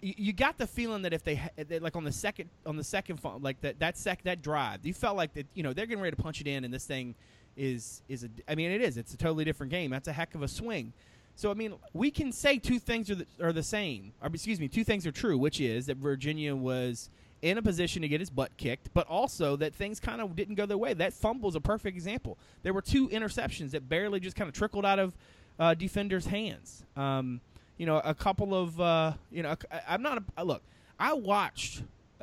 You, 0.00 0.14
you 0.16 0.32
got 0.32 0.58
the 0.58 0.66
feeling 0.66 1.02
that 1.02 1.12
if 1.12 1.24
they, 1.24 1.40
that, 1.56 1.82
like 1.82 1.96
on 1.96 2.04
the 2.04 2.12
second 2.12 2.50
on 2.64 2.76
the 2.76 2.84
second 2.84 3.20
like 3.40 3.60
that 3.62 3.80
that 3.80 3.96
sec 3.96 4.22
that 4.22 4.42
drive, 4.42 4.84
you 4.84 4.94
felt 4.94 5.16
like 5.16 5.34
that 5.34 5.46
you 5.54 5.62
know 5.62 5.72
they're 5.72 5.86
getting 5.86 6.02
ready 6.02 6.16
to 6.16 6.22
punch 6.22 6.40
it 6.40 6.46
in 6.46 6.64
and 6.64 6.72
this 6.72 6.84
thing 6.84 7.14
is 7.56 8.02
is 8.08 8.24
a 8.24 8.28
I 8.48 8.54
mean 8.54 8.70
it 8.70 8.80
is 8.80 8.96
it's 8.96 9.14
a 9.14 9.16
totally 9.16 9.44
different 9.44 9.70
game. 9.70 9.90
That's 9.90 10.08
a 10.08 10.12
heck 10.12 10.34
of 10.34 10.42
a 10.42 10.48
swing. 10.48 10.92
So 11.34 11.50
I 11.50 11.54
mean 11.54 11.74
we 11.92 12.10
can 12.10 12.32
say 12.32 12.58
two 12.58 12.78
things 12.78 13.10
are 13.10 13.16
the, 13.16 13.26
are 13.40 13.52
the 13.52 13.62
same. 13.62 14.12
Or 14.22 14.28
excuse 14.28 14.60
me, 14.60 14.68
two 14.68 14.84
things 14.84 15.06
are 15.06 15.12
true, 15.12 15.38
which 15.38 15.60
is 15.60 15.86
that 15.86 15.96
Virginia 15.96 16.54
was 16.54 17.10
in 17.42 17.58
a 17.58 17.62
position 17.62 18.02
to 18.02 18.08
get 18.08 18.20
his 18.20 18.30
butt 18.30 18.56
kicked, 18.56 18.94
but 18.94 19.06
also 19.08 19.56
that 19.56 19.74
things 19.74 19.98
kind 19.98 20.20
of 20.20 20.36
didn't 20.36 20.54
go 20.54 20.64
their 20.64 20.78
way. 20.78 20.94
That 20.94 21.12
fumble 21.12 21.48
is 21.48 21.56
a 21.56 21.60
perfect 21.60 21.96
example. 21.96 22.38
There 22.62 22.72
were 22.72 22.82
two 22.82 23.08
interceptions 23.08 23.72
that 23.72 23.88
barely 23.88 24.20
just 24.20 24.36
kind 24.36 24.48
of 24.48 24.54
trickled 24.54 24.86
out 24.86 25.00
of 25.00 25.12
uh, 25.58 25.74
defenders' 25.74 26.26
hands. 26.26 26.84
Um, 26.96 27.40
you 27.76 27.86
know, 27.86 28.00
a 28.04 28.14
couple 28.14 28.54
of 28.54 28.80
uh, 28.80 29.12
you 29.30 29.42
know, 29.42 29.56
I, 29.70 29.80
I'm 29.88 30.02
not 30.02 30.22
a 30.36 30.44
look. 30.44 30.62
I 30.98 31.14
watched 31.14 31.82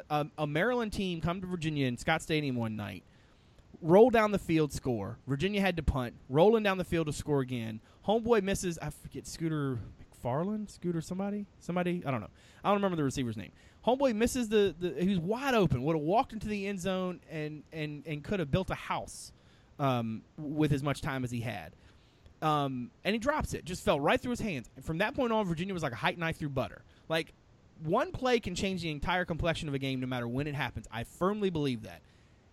a, 0.10 0.28
a 0.38 0.48
Maryland 0.48 0.94
team 0.94 1.20
come 1.20 1.42
to 1.42 1.48
Virginia 1.48 1.88
in 1.88 1.98
Scott 1.98 2.22
Stadium 2.22 2.56
one 2.56 2.76
night, 2.76 3.04
roll 3.82 4.10
down 4.10 4.32
the 4.32 4.40
field, 4.40 4.74
score. 4.74 5.18
Virginia 5.28 5.62
had 5.62 5.78
to 5.78 5.84
punt, 5.84 6.14
rolling 6.30 6.64
down 6.64 6.78
the 6.78 6.84
field 6.84 7.08
to 7.08 7.14
score 7.14 7.42
again. 7.42 7.80
Homeboy 8.08 8.44
misses. 8.44 8.78
I 8.82 8.90
forget 8.90 9.28
Scooter 9.28 9.80
McFarland, 10.24 10.70
Scooter 10.70 11.02
somebody, 11.02 11.46
somebody. 11.60 12.04
I 12.06 12.12
don't 12.12 12.22
know. 12.22 12.30
I 12.64 12.70
don't 12.70 12.78
remember 12.78 12.98
the 12.98 13.04
receiver's 13.04 13.38
name. 13.38 13.52
Homeboy 13.86 14.16
misses 14.16 14.50
the, 14.50 14.76
the 14.78 14.96
he 15.00 15.10
was 15.10 15.20
wide 15.20 15.54
open. 15.54 15.84
Would 15.84 15.96
have 15.96 16.04
walked 16.04 16.34
into 16.34 16.48
the 16.48 16.68
end 16.68 16.80
zone 16.80 17.22
and 17.30 17.64
and 17.72 18.04
and 18.06 18.24
could 18.24 18.40
have 18.40 18.52
built 18.52 18.70
a 18.70 18.76
house 18.76 19.32
um, 19.80 20.22
with 20.38 20.74
as 20.74 20.84
much 20.84 21.02
time 21.02 21.24
as 21.24 21.32
he 21.32 21.40
had. 21.42 21.74
Um, 22.42 22.92
and 23.04 23.14
he 23.14 23.20
drops 23.20 23.54
it. 23.54 23.66
Just 23.66 23.84
fell 23.84 24.00
right 24.00 24.20
through 24.20 24.32
his 24.32 24.40
hands. 24.40 24.70
And 24.76 24.86
from 24.86 25.00
that 25.00 25.14
point 25.16 25.34
on, 25.34 25.46
Virginia 25.46 25.74
was 25.74 25.84
like 25.84 25.92
a 25.92 25.98
hike 25.98 26.18
knife 26.18 26.38
through 26.38 26.50
butter. 26.50 26.84
Like 27.10 27.34
one 27.84 28.12
play 28.12 28.40
can 28.40 28.56
change 28.56 28.82
the 28.82 28.92
entire 28.92 29.26
complexion 29.26 29.68
of 29.68 29.74
a 29.74 29.80
game, 29.80 30.00
no 30.00 30.08
matter 30.08 30.28
when 30.28 30.48
it 30.48 30.56
happens. 30.56 30.88
I 30.92 31.04
firmly 31.04 31.50
believe 31.50 31.84
that. 31.84 32.02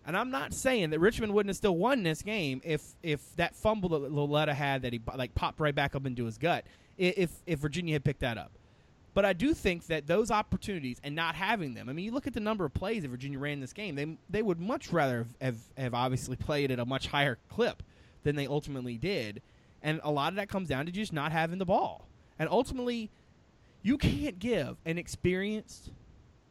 And 0.07 0.15
I'm 0.15 0.31
not 0.31 0.53
saying 0.53 0.91
that 0.91 0.99
Richmond 0.99 1.33
wouldn't 1.33 1.49
have 1.49 1.57
still 1.57 1.75
won 1.75 2.01
this 2.01 2.21
game 2.21 2.61
if 2.63 2.95
if 3.03 3.35
that 3.35 3.55
fumble 3.57 3.89
that 3.89 4.11
Lauletta 4.11 4.53
had 4.53 4.83
that 4.83 4.93
he 4.93 5.01
like 5.15 5.35
popped 5.35 5.59
right 5.59 5.75
back 5.75 5.95
up 5.95 6.05
into 6.05 6.23
his 6.23 6.37
gut 6.37 6.65
if 6.97 7.31
if 7.45 7.59
Virginia 7.59 7.93
had 7.93 8.05
picked 8.05 8.21
that 8.21 8.37
up. 8.37 8.53
But 9.13 9.25
I 9.25 9.33
do 9.33 9.53
think 9.53 9.87
that 9.87 10.07
those 10.07 10.31
opportunities 10.31 11.01
and 11.03 11.13
not 11.13 11.35
having 11.35 11.73
them. 11.73 11.89
I 11.89 11.93
mean, 11.93 12.05
you 12.05 12.11
look 12.11 12.25
at 12.25 12.33
the 12.33 12.39
number 12.39 12.63
of 12.63 12.73
plays 12.73 13.01
that 13.01 13.09
Virginia 13.09 13.37
ran 13.37 13.53
in 13.53 13.59
this 13.59 13.73
game. 13.73 13.95
They 13.95 14.17
they 14.29 14.41
would 14.41 14.61
much 14.61 14.93
rather 14.93 15.17
have, 15.17 15.27
have, 15.41 15.57
have 15.77 15.93
obviously 15.93 16.37
played 16.37 16.71
at 16.71 16.79
a 16.79 16.85
much 16.85 17.07
higher 17.07 17.37
clip 17.49 17.83
than 18.23 18.37
they 18.37 18.47
ultimately 18.47 18.97
did, 18.97 19.41
and 19.83 19.99
a 20.03 20.11
lot 20.11 20.31
of 20.31 20.37
that 20.37 20.47
comes 20.47 20.69
down 20.69 20.85
to 20.85 20.91
just 20.91 21.11
not 21.11 21.33
having 21.33 21.59
the 21.59 21.65
ball. 21.65 22.07
And 22.39 22.47
ultimately, 22.49 23.09
you 23.81 23.97
can't 23.97 24.39
give 24.39 24.77
an 24.85 24.97
experienced, 24.97 25.89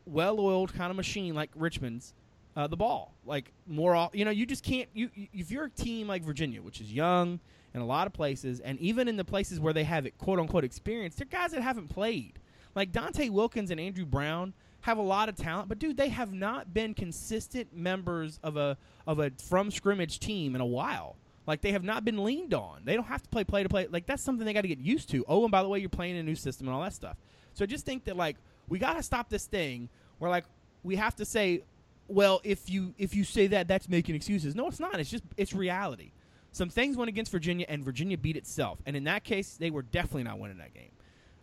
well-oiled 0.05 0.75
kind 0.75 0.90
of 0.90 0.97
machine 0.97 1.35
like 1.35 1.51
Richmond's 1.55 2.12
uh, 2.57 2.66
the 2.66 2.77
ball. 2.77 3.14
Like 3.25 3.53
more, 3.66 3.95
al- 3.95 4.11
you 4.14 4.25
know, 4.25 4.31
you 4.31 4.47
just 4.47 4.64
can't. 4.64 4.88
You 4.95 5.11
you- 5.14 5.29
if 5.33 5.51
you're 5.51 5.64
a 5.66 5.71
team 5.71 6.09
like 6.09 6.23
Virginia, 6.23 6.62
which 6.62 6.81
is 6.81 6.92
young 6.92 7.38
in 7.75 7.81
a 7.81 7.87
lot 7.87 8.07
of 8.07 8.12
places, 8.12 8.61
and 8.61 8.79
even 8.81 9.07
in 9.09 9.16
the 9.16 9.25
places 9.25 9.61
where 9.61 9.73
they 9.73 9.85
have 9.85 10.07
it, 10.07 10.16
quote 10.19 10.38
unquote 10.38 10.64
experience, 10.64 11.14
they're 11.14 11.27
guys 11.27 11.53
that 11.53 11.62
haven't 11.62 11.88
played. 11.88 12.38
Like 12.75 12.92
Donte 12.92 13.31
Wilkins 13.31 13.71
and 13.71 13.79
Andrew 13.81 14.05
Brown 14.07 14.53
have 14.83 14.99
a 14.99 15.03
lot 15.03 15.29
of 15.29 15.37
talent, 15.37 15.69
but 15.69 15.79
dude, 15.79 15.97
they 15.97 16.09
have 16.11 16.33
not 16.33 16.73
been 16.73 16.95
consistent 16.95 17.75
members 17.77 18.38
of 18.42 18.57
a 18.57 18.77
of 19.07 19.19
a 19.19 19.31
from 19.49 19.71
scrimmage 19.71 20.19
team 20.21 20.55
in 20.55 20.61
a 20.61 20.66
while. 20.66 21.16
Like 21.47 21.61
they 21.61 21.73
have 21.73 21.85
not 21.85 22.05
been 22.05 22.23
leaned 22.25 22.55
on. 22.55 22.83
They 22.85 22.95
don't 22.95 23.07
have 23.07 23.23
to 23.23 23.29
play 23.29 23.45
play 23.45 23.62
to 23.62 23.69
play. 23.69 23.87
Like 23.88 24.07
that's 24.07 24.23
something 24.23 24.45
they 24.45 24.53
got 24.53 24.62
to 24.62 24.69
get 24.69 24.79
used 24.79 25.09
to. 25.11 25.25
Oh, 25.29 25.42
and 25.42 25.51
by 25.51 25.62
the 25.62 25.69
way, 25.69 25.79
you're 25.79 25.88
playing 25.88 26.16
a 26.19 26.23
new 26.23 26.35
system 26.35 26.66
and 26.69 26.75
all 26.75 26.83
that 26.83 26.92
stuff. 26.92 27.16
So 27.55 27.64
I 27.64 27.66
just 27.66 27.85
think 27.87 28.05
that 28.05 28.16
like 28.16 28.37
we 28.69 28.79
got 28.79 28.95
to 28.95 29.03
stop 29.03 29.29
this 29.29 29.47
thing 29.47 29.88
where 30.19 30.31
like 30.31 30.45
we 30.83 30.97
have 30.97 31.14
to 31.16 31.25
say, 31.25 31.62
well, 32.09 32.40
if 32.45 32.71
you 32.71 32.95
if 32.99 33.14
you 33.14 33.25
say 33.25 33.49
that, 33.49 33.69
that's 33.69 33.88
making 33.88 34.14
excuses. 34.14 34.55
No, 34.55 34.69
it's 34.69 34.81
not. 34.81 34.99
It's 34.99 35.11
just 35.11 35.25
it's 35.37 35.53
reality. 35.53 36.12
Some 36.53 36.71
things 36.71 36.97
went 36.97 37.09
against 37.09 37.31
Virginia, 37.31 37.66
and 37.69 37.85
Virginia 37.85 38.16
beat 38.16 38.37
itself. 38.37 38.79
And 38.87 38.97
in 38.97 39.05
that 39.05 39.25
case, 39.25 39.57
they 39.59 39.71
were 39.71 39.83
definitely 39.83 40.23
not 40.23 40.38
winning 40.38 40.59
that 40.59 40.73
game. 40.73 40.90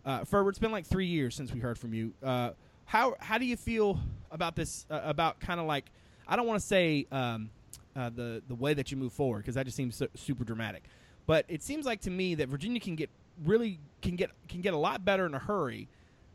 Uh, 0.05 0.23
Ferber, 0.23 0.49
it's 0.49 0.59
been 0.59 0.71
like 0.71 0.85
three 0.85 1.05
years 1.05 1.35
since 1.35 1.53
we 1.53 1.59
heard 1.59 1.77
from 1.77 1.93
you. 1.93 2.13
Uh, 2.23 2.51
how 2.85 3.15
how 3.19 3.37
do 3.37 3.45
you 3.45 3.55
feel 3.55 3.99
about 4.31 4.55
this? 4.55 4.85
Uh, 4.89 5.01
about 5.03 5.39
kind 5.39 5.59
of 5.59 5.65
like 5.65 5.85
I 6.27 6.35
don't 6.35 6.47
want 6.47 6.59
to 6.59 6.65
say 6.65 7.05
um, 7.11 7.49
uh, 7.95 8.09
the 8.09 8.41
the 8.47 8.55
way 8.55 8.73
that 8.73 8.91
you 8.91 8.97
move 8.97 9.13
forward 9.13 9.39
because 9.39 9.55
that 9.55 9.65
just 9.65 9.77
seems 9.77 9.95
so, 9.95 10.07
super 10.15 10.43
dramatic. 10.43 10.83
But 11.25 11.45
it 11.47 11.63
seems 11.63 11.85
like 11.85 12.01
to 12.01 12.09
me 12.09 12.35
that 12.35 12.49
Virginia 12.49 12.79
can 12.79 12.95
get 12.95 13.09
really 13.45 13.79
can 14.01 14.15
get 14.15 14.31
can 14.47 14.61
get 14.61 14.73
a 14.73 14.77
lot 14.77 15.05
better 15.05 15.25
in 15.25 15.33
a 15.33 15.39
hurry 15.39 15.87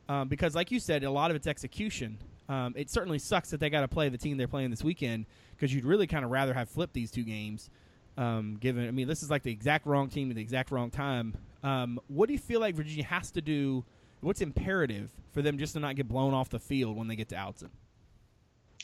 um, 0.08 0.28
because, 0.28 0.54
like 0.54 0.70
you 0.70 0.80
said, 0.80 1.04
a 1.04 1.10
lot 1.10 1.30
of 1.30 1.36
it's 1.36 1.46
execution. 1.46 2.18
Um, 2.48 2.74
it 2.76 2.90
certainly 2.90 3.18
sucks 3.18 3.50
that 3.50 3.60
they 3.60 3.68
got 3.68 3.82
to 3.82 3.88
play 3.88 4.08
the 4.08 4.18
team 4.18 4.36
they're 4.36 4.48
playing 4.48 4.70
this 4.70 4.82
weekend 4.82 5.26
because 5.54 5.74
you'd 5.74 5.84
really 5.84 6.06
kind 6.06 6.24
of 6.24 6.30
rather 6.30 6.54
have 6.54 6.68
flipped 6.68 6.94
these 6.94 7.10
two 7.10 7.24
games. 7.24 7.70
Um, 8.16 8.56
given, 8.58 8.88
I 8.88 8.90
mean, 8.90 9.06
this 9.06 9.22
is 9.22 9.30
like 9.30 9.42
the 9.42 9.52
exact 9.52 9.86
wrong 9.86 10.08
team 10.08 10.30
at 10.30 10.36
the 10.36 10.42
exact 10.42 10.70
wrong 10.70 10.90
time. 10.90 11.34
Um, 11.62 12.00
what 12.08 12.26
do 12.26 12.32
you 12.32 12.38
feel 12.38 12.60
like 12.60 12.74
Virginia 12.74 13.04
has 13.04 13.30
to 13.32 13.40
do? 13.40 13.84
What's 14.20 14.40
imperative 14.40 15.10
for 15.32 15.42
them 15.42 15.58
just 15.58 15.74
to 15.74 15.80
not 15.80 15.94
get 15.94 16.08
blown 16.08 16.34
off 16.34 16.48
the 16.48 16.58
field 16.58 16.96
when 16.96 17.06
they 17.06 17.16
get 17.16 17.28
to 17.28 17.36
Autzen? 17.36 17.68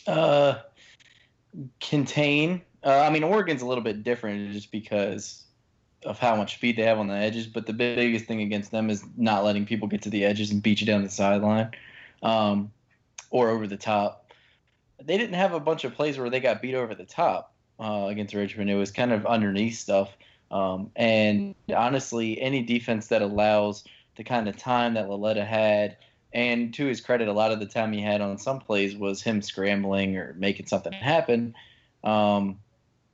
Uh, 0.07 0.61
contain. 1.81 2.63
Uh, 2.85 3.01
I 3.01 3.11
mean, 3.11 3.25
Oregon's 3.25 3.63
a 3.63 3.67
little 3.67 3.83
bit 3.83 4.05
different 4.05 4.53
just 4.53 4.71
because 4.71 5.45
of 6.05 6.19
how 6.19 6.37
much 6.37 6.57
speed 6.57 6.77
they 6.77 6.83
have 6.83 6.99
on 6.99 7.09
the 7.09 7.15
edges. 7.15 7.47
But 7.47 7.67
the 7.67 7.73
biggest 7.73 8.27
thing 8.27 8.43
against 8.43 8.71
them 8.71 8.91
is 8.91 9.05
not 9.17 9.43
letting 9.43 9.65
people 9.65 9.89
get 9.89 10.03
to 10.03 10.11
the 10.11 10.25
edges 10.25 10.51
and 10.51 10.63
beat 10.63 10.81
you 10.81 10.87
down 10.87 11.03
the 11.03 11.09
sideline 11.09 11.71
um, 12.25 12.71
or 13.35 13.51
over 13.51 13.67
the 13.67 13.77
top. 13.77 14.33
They 15.03 15.19
didn't 15.19 15.35
have 15.35 15.55
a 15.55 15.61
bunch 15.61 15.83
of 15.83 15.93
plays 15.93 16.17
where 16.17 16.31
they 16.31 16.39
got 16.39 16.63
beat 16.63 16.77
over 16.77 16.95
the 16.95 17.05
top 17.05 17.53
uh, 17.81 18.07
against 18.09 18.33
Richmond. 18.33 18.71
It 18.71 18.77
was 18.77 18.93
kind 18.93 19.13
of 19.13 19.27
underneath 19.27 19.77
stuff. 19.77 20.17
Um, 20.53 20.93
and 20.95 21.57
honestly, 21.75 22.41
any 22.41 22.63
defense 22.63 23.09
that 23.09 23.23
allows 23.23 23.83
the 24.17 24.23
kind 24.23 24.47
of 24.47 24.57
time 24.57 24.95
that 24.95 25.09
Lauletta 25.09 25.45
had, 25.45 25.97
and 26.33 26.73
to 26.75 26.87
his 26.87 27.01
credit, 27.01 27.27
a 27.27 27.33
lot 27.33 27.51
of 27.51 27.59
the 27.59 27.67
time 27.67 27.93
he 27.93 28.01
had 28.01 28.21
on 28.21 28.39
some 28.39 28.61
plays 28.61 28.95
was 28.95 29.21
him 29.21 29.43
scrambling 29.43 30.17
or 30.17 30.37
making 30.39 30.67
something 30.67 30.93
happen. 30.93 31.57
Um, 32.05 32.61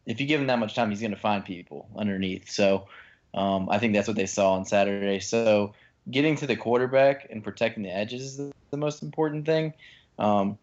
if 0.04 0.20
you 0.20 0.26
give 0.26 0.38
him 0.38 0.48
that 0.48 0.58
much 0.58 0.74
time, 0.74 0.90
he's 0.90 1.00
going 1.00 1.12
to 1.12 1.16
find 1.16 1.42
people 1.42 1.88
underneath. 1.96 2.50
So 2.50 2.88
um, 3.32 3.70
I 3.70 3.78
think 3.78 3.94
that's 3.94 4.06
what 4.06 4.18
they 4.18 4.26
saw 4.26 4.52
on 4.52 4.66
Saturday. 4.66 5.20
So 5.20 5.72
getting 6.10 6.36
to 6.36 6.46
the 6.46 6.56
quarterback 6.56 7.26
and 7.30 7.42
protecting 7.42 7.84
the 7.84 7.96
edges 7.96 8.22
is 8.22 8.36
the, 8.36 8.52
the 8.70 8.76
most 8.76 9.02
important 9.02 9.46
thing. 9.46 9.72
Um, 10.20 10.58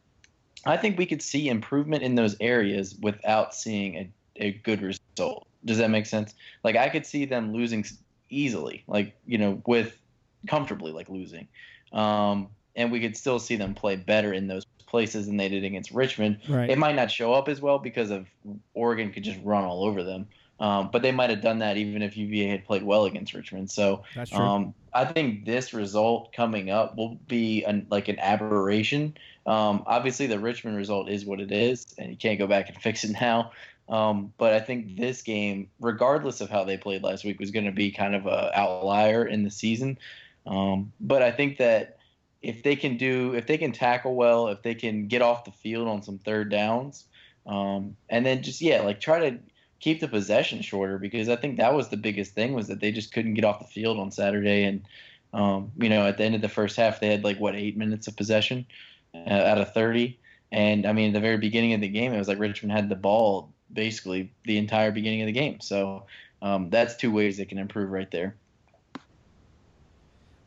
I 0.66 0.78
think 0.78 0.98
we 0.98 1.06
could 1.06 1.22
see 1.22 1.50
improvement 1.50 2.04
in 2.04 2.16
those 2.16 2.36
areas 2.40 2.96
without 3.02 3.54
seeing 3.54 3.96
a, 3.96 4.10
a 4.38 4.52
good 4.52 4.82
result. 4.82 5.48
Does 5.66 5.80
that 5.80 5.90
make 5.90 6.06
sense? 6.06 6.36
Like 6.64 6.76
I 6.76 6.90
could 6.90 7.06
see 7.06 7.26
them 7.26 7.54
losing 7.54 7.86
easily, 8.30 8.84
like 8.88 9.16
you 9.26 9.38
know, 9.38 9.62
with 9.66 10.00
comfortably 10.48 10.92
like 10.92 11.10
losing, 11.10 11.48
um, 11.92 12.50
and 12.76 12.92
we 12.92 13.00
could 13.00 13.18
still 13.18 13.40
see 13.40 13.56
them 13.56 13.74
play 13.74 13.96
better 13.96 14.34
in 14.34 14.48
those 14.48 14.66
places 14.86 15.26
than 15.26 15.38
they 15.38 15.50
did 15.50 15.64
against 15.64 15.92
Richmond. 15.92 16.40
Right. 16.48 16.70
It 16.70 16.78
might 16.78 16.96
not 16.96 17.12
show 17.12 17.34
up 17.34 17.50
as 17.50 17.60
well 17.60 17.80
because 17.80 18.12
of 18.12 18.28
Oregon 18.74 19.12
could 19.12 19.24
just 19.24 19.40
run 19.44 19.64
all 19.64 19.84
over 19.84 20.04
them. 20.04 20.28
Um, 20.60 20.90
but 20.92 21.04
they 21.04 21.12
might 21.12 21.30
have 21.30 21.42
done 21.42 21.60
that 21.60 21.78
even 21.78 22.02
if 22.02 22.18
UVA 22.18 22.48
had 22.48 22.66
played 22.66 22.84
well 22.84 23.06
against 23.06 23.34
Richmond. 23.34 23.70
So 23.70 24.04
um, 24.32 24.74
I 24.92 25.06
think 25.06 25.46
this 25.46 25.74
result 25.74 26.34
coming 26.34 26.72
up 26.72 26.98
will 26.98 27.16
be 27.28 27.64
an, 27.64 27.86
like 27.92 28.08
an 28.08 28.18
aberration. 28.20 29.16
Um, 29.46 29.84
obviously, 29.86 30.26
the 30.28 30.40
Richmond 30.40 30.76
result 30.76 31.10
is 31.10 31.26
what 31.26 31.40
it 31.40 31.52
is, 31.52 31.94
and 31.98 32.10
you 32.10 32.18
can't 32.18 32.40
go 32.40 32.48
back 32.48 32.70
and 32.70 32.78
fix 32.82 33.04
it 33.04 33.12
now. 33.22 33.52
Um, 33.88 34.34
but 34.38 34.54
I 34.54 34.60
think 34.60 34.98
this 34.98 35.22
game, 35.22 35.70
regardless 35.80 36.42
of 36.42 36.50
how 36.50 36.64
they 36.64 36.76
played 36.76 37.04
last 37.04 37.24
week, 37.24 37.40
was 37.40 37.52
going 37.52 37.66
to 37.66 37.72
be 37.72 37.92
kind 37.92 38.16
of 38.16 38.26
a 38.26 38.58
outlier 38.58 39.26
in 39.26 39.44
the 39.44 39.52
season. 39.52 39.98
Um, 40.46 40.92
but 41.00 41.22
I 41.22 41.32
think 41.32 41.58
that 41.58 42.00
if 42.42 42.64
they 42.64 42.76
can 42.76 42.98
do, 42.98 43.34
if 43.34 43.48
they 43.48 43.58
can 43.58 43.72
tackle 43.72 44.16
well, 44.16 44.48
if 44.50 44.62
they 44.62 44.76
can 44.76 45.08
get 45.08 45.22
off 45.22 45.46
the 45.46 45.52
field 45.52 45.88
on 45.88 46.02
some 46.02 46.18
third 46.18 46.50
downs, 46.50 47.06
um, 47.46 47.96
and 48.10 48.26
then 48.26 48.44
just 48.44 48.62
yeah, 48.62 48.82
like 48.82 49.00
try 49.00 49.30
to 49.30 49.40
keep 49.80 50.00
the 50.00 50.08
possession 50.08 50.62
shorter 50.62 50.98
because 50.98 51.30
I 51.30 51.36
think 51.36 51.58
that 51.58 51.74
was 51.74 51.90
the 51.90 51.98
biggest 51.98 52.34
thing 52.34 52.54
was 52.54 52.68
that 52.68 52.80
they 52.80 52.92
just 52.92 53.14
couldn't 53.14 53.36
get 53.36 53.46
off 53.46 53.60
the 53.60 53.66
field 53.66 54.00
on 54.00 54.12
Saturday. 54.12 54.64
And 54.64 54.84
um, 55.34 55.72
you 55.78 55.90
know 55.90 56.08
at 56.08 56.18
the 56.18 56.24
end 56.24 56.36
of 56.36 56.42
the 56.42 56.50
first 56.50 56.78
half 56.78 57.00
they 57.00 57.10
had 57.10 57.24
like 57.24 57.40
what 57.40 57.56
eight 57.56 57.78
minutes 57.78 58.08
of 58.08 58.16
possession 58.16 58.66
uh, 59.14 59.30
out 59.30 59.58
of 59.58 59.74
30 59.74 60.18
and 60.54 60.86
I 60.86 60.94
mean 60.94 61.10
at 61.10 61.14
the 61.14 61.20
very 61.20 61.38
beginning 61.38 61.74
of 61.74 61.82
the 61.82 61.90
game 61.90 62.14
it 62.14 62.18
was 62.18 62.30
like 62.30 62.40
Richmond 62.40 62.72
had 62.72 62.88
the 62.88 62.96
ball 62.96 63.52
basically 63.72 64.32
the 64.46 64.58
entire 64.58 64.92
beginning 64.92 65.22
of 65.22 65.28
the 65.28 65.34
game. 65.34 65.60
So 65.60 66.06
um, 66.42 66.70
that's 66.70 66.96
two 66.96 67.12
ways 67.12 67.38
they 67.38 67.46
can 67.46 67.58
improve 67.58 67.90
right 67.92 68.10
there. 68.12 68.36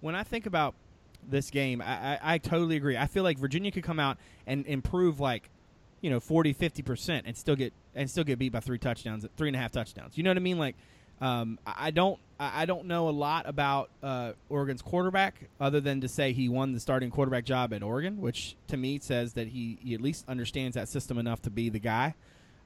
When 0.00 0.14
I 0.14 0.22
think 0.22 0.46
about 0.46 0.74
this 1.28 1.50
game, 1.50 1.82
I, 1.82 2.14
I, 2.14 2.18
I 2.22 2.38
totally 2.38 2.76
agree. 2.76 2.96
I 2.96 3.06
feel 3.06 3.22
like 3.22 3.38
Virginia 3.38 3.70
could 3.70 3.84
come 3.84 4.00
out 4.00 4.18
and 4.46 4.64
improve 4.66 5.20
like, 5.20 5.50
you 6.00 6.10
know, 6.10 6.20
40, 6.20 6.52
50 6.52 6.82
percent 6.82 7.26
and 7.26 7.36
still 7.36 7.56
get 7.56 7.72
and 7.94 8.10
still 8.10 8.24
get 8.24 8.38
beat 8.38 8.52
by 8.52 8.60
three 8.60 8.78
touchdowns, 8.78 9.26
three 9.36 9.48
and 9.48 9.56
a 9.56 9.58
half 9.58 9.72
touchdowns. 9.72 10.16
You 10.16 10.22
know 10.22 10.30
what 10.30 10.36
I 10.36 10.40
mean? 10.40 10.58
Like, 10.58 10.76
um, 11.20 11.58
I 11.66 11.90
don't 11.90 12.18
I 12.38 12.62
I 12.62 12.66
don't 12.66 12.86
know 12.86 13.08
a 13.08 13.10
lot 13.10 13.48
about 13.48 13.90
uh, 14.02 14.32
Oregon's 14.48 14.82
quarterback 14.82 15.48
other 15.60 15.80
than 15.80 16.00
to 16.00 16.08
say 16.08 16.32
he 16.32 16.48
won 16.48 16.72
the 16.72 16.80
starting 16.80 17.10
quarterback 17.10 17.44
job 17.44 17.72
at 17.72 17.82
Oregon, 17.82 18.20
which 18.20 18.56
to 18.68 18.76
me 18.76 18.98
says 18.98 19.34
that 19.34 19.48
he, 19.48 19.78
he 19.82 19.94
at 19.94 20.00
least 20.00 20.24
understands 20.28 20.74
that 20.74 20.88
system 20.88 21.18
enough 21.18 21.42
to 21.42 21.50
be 21.50 21.68
the 21.68 21.78
guy. 21.78 22.14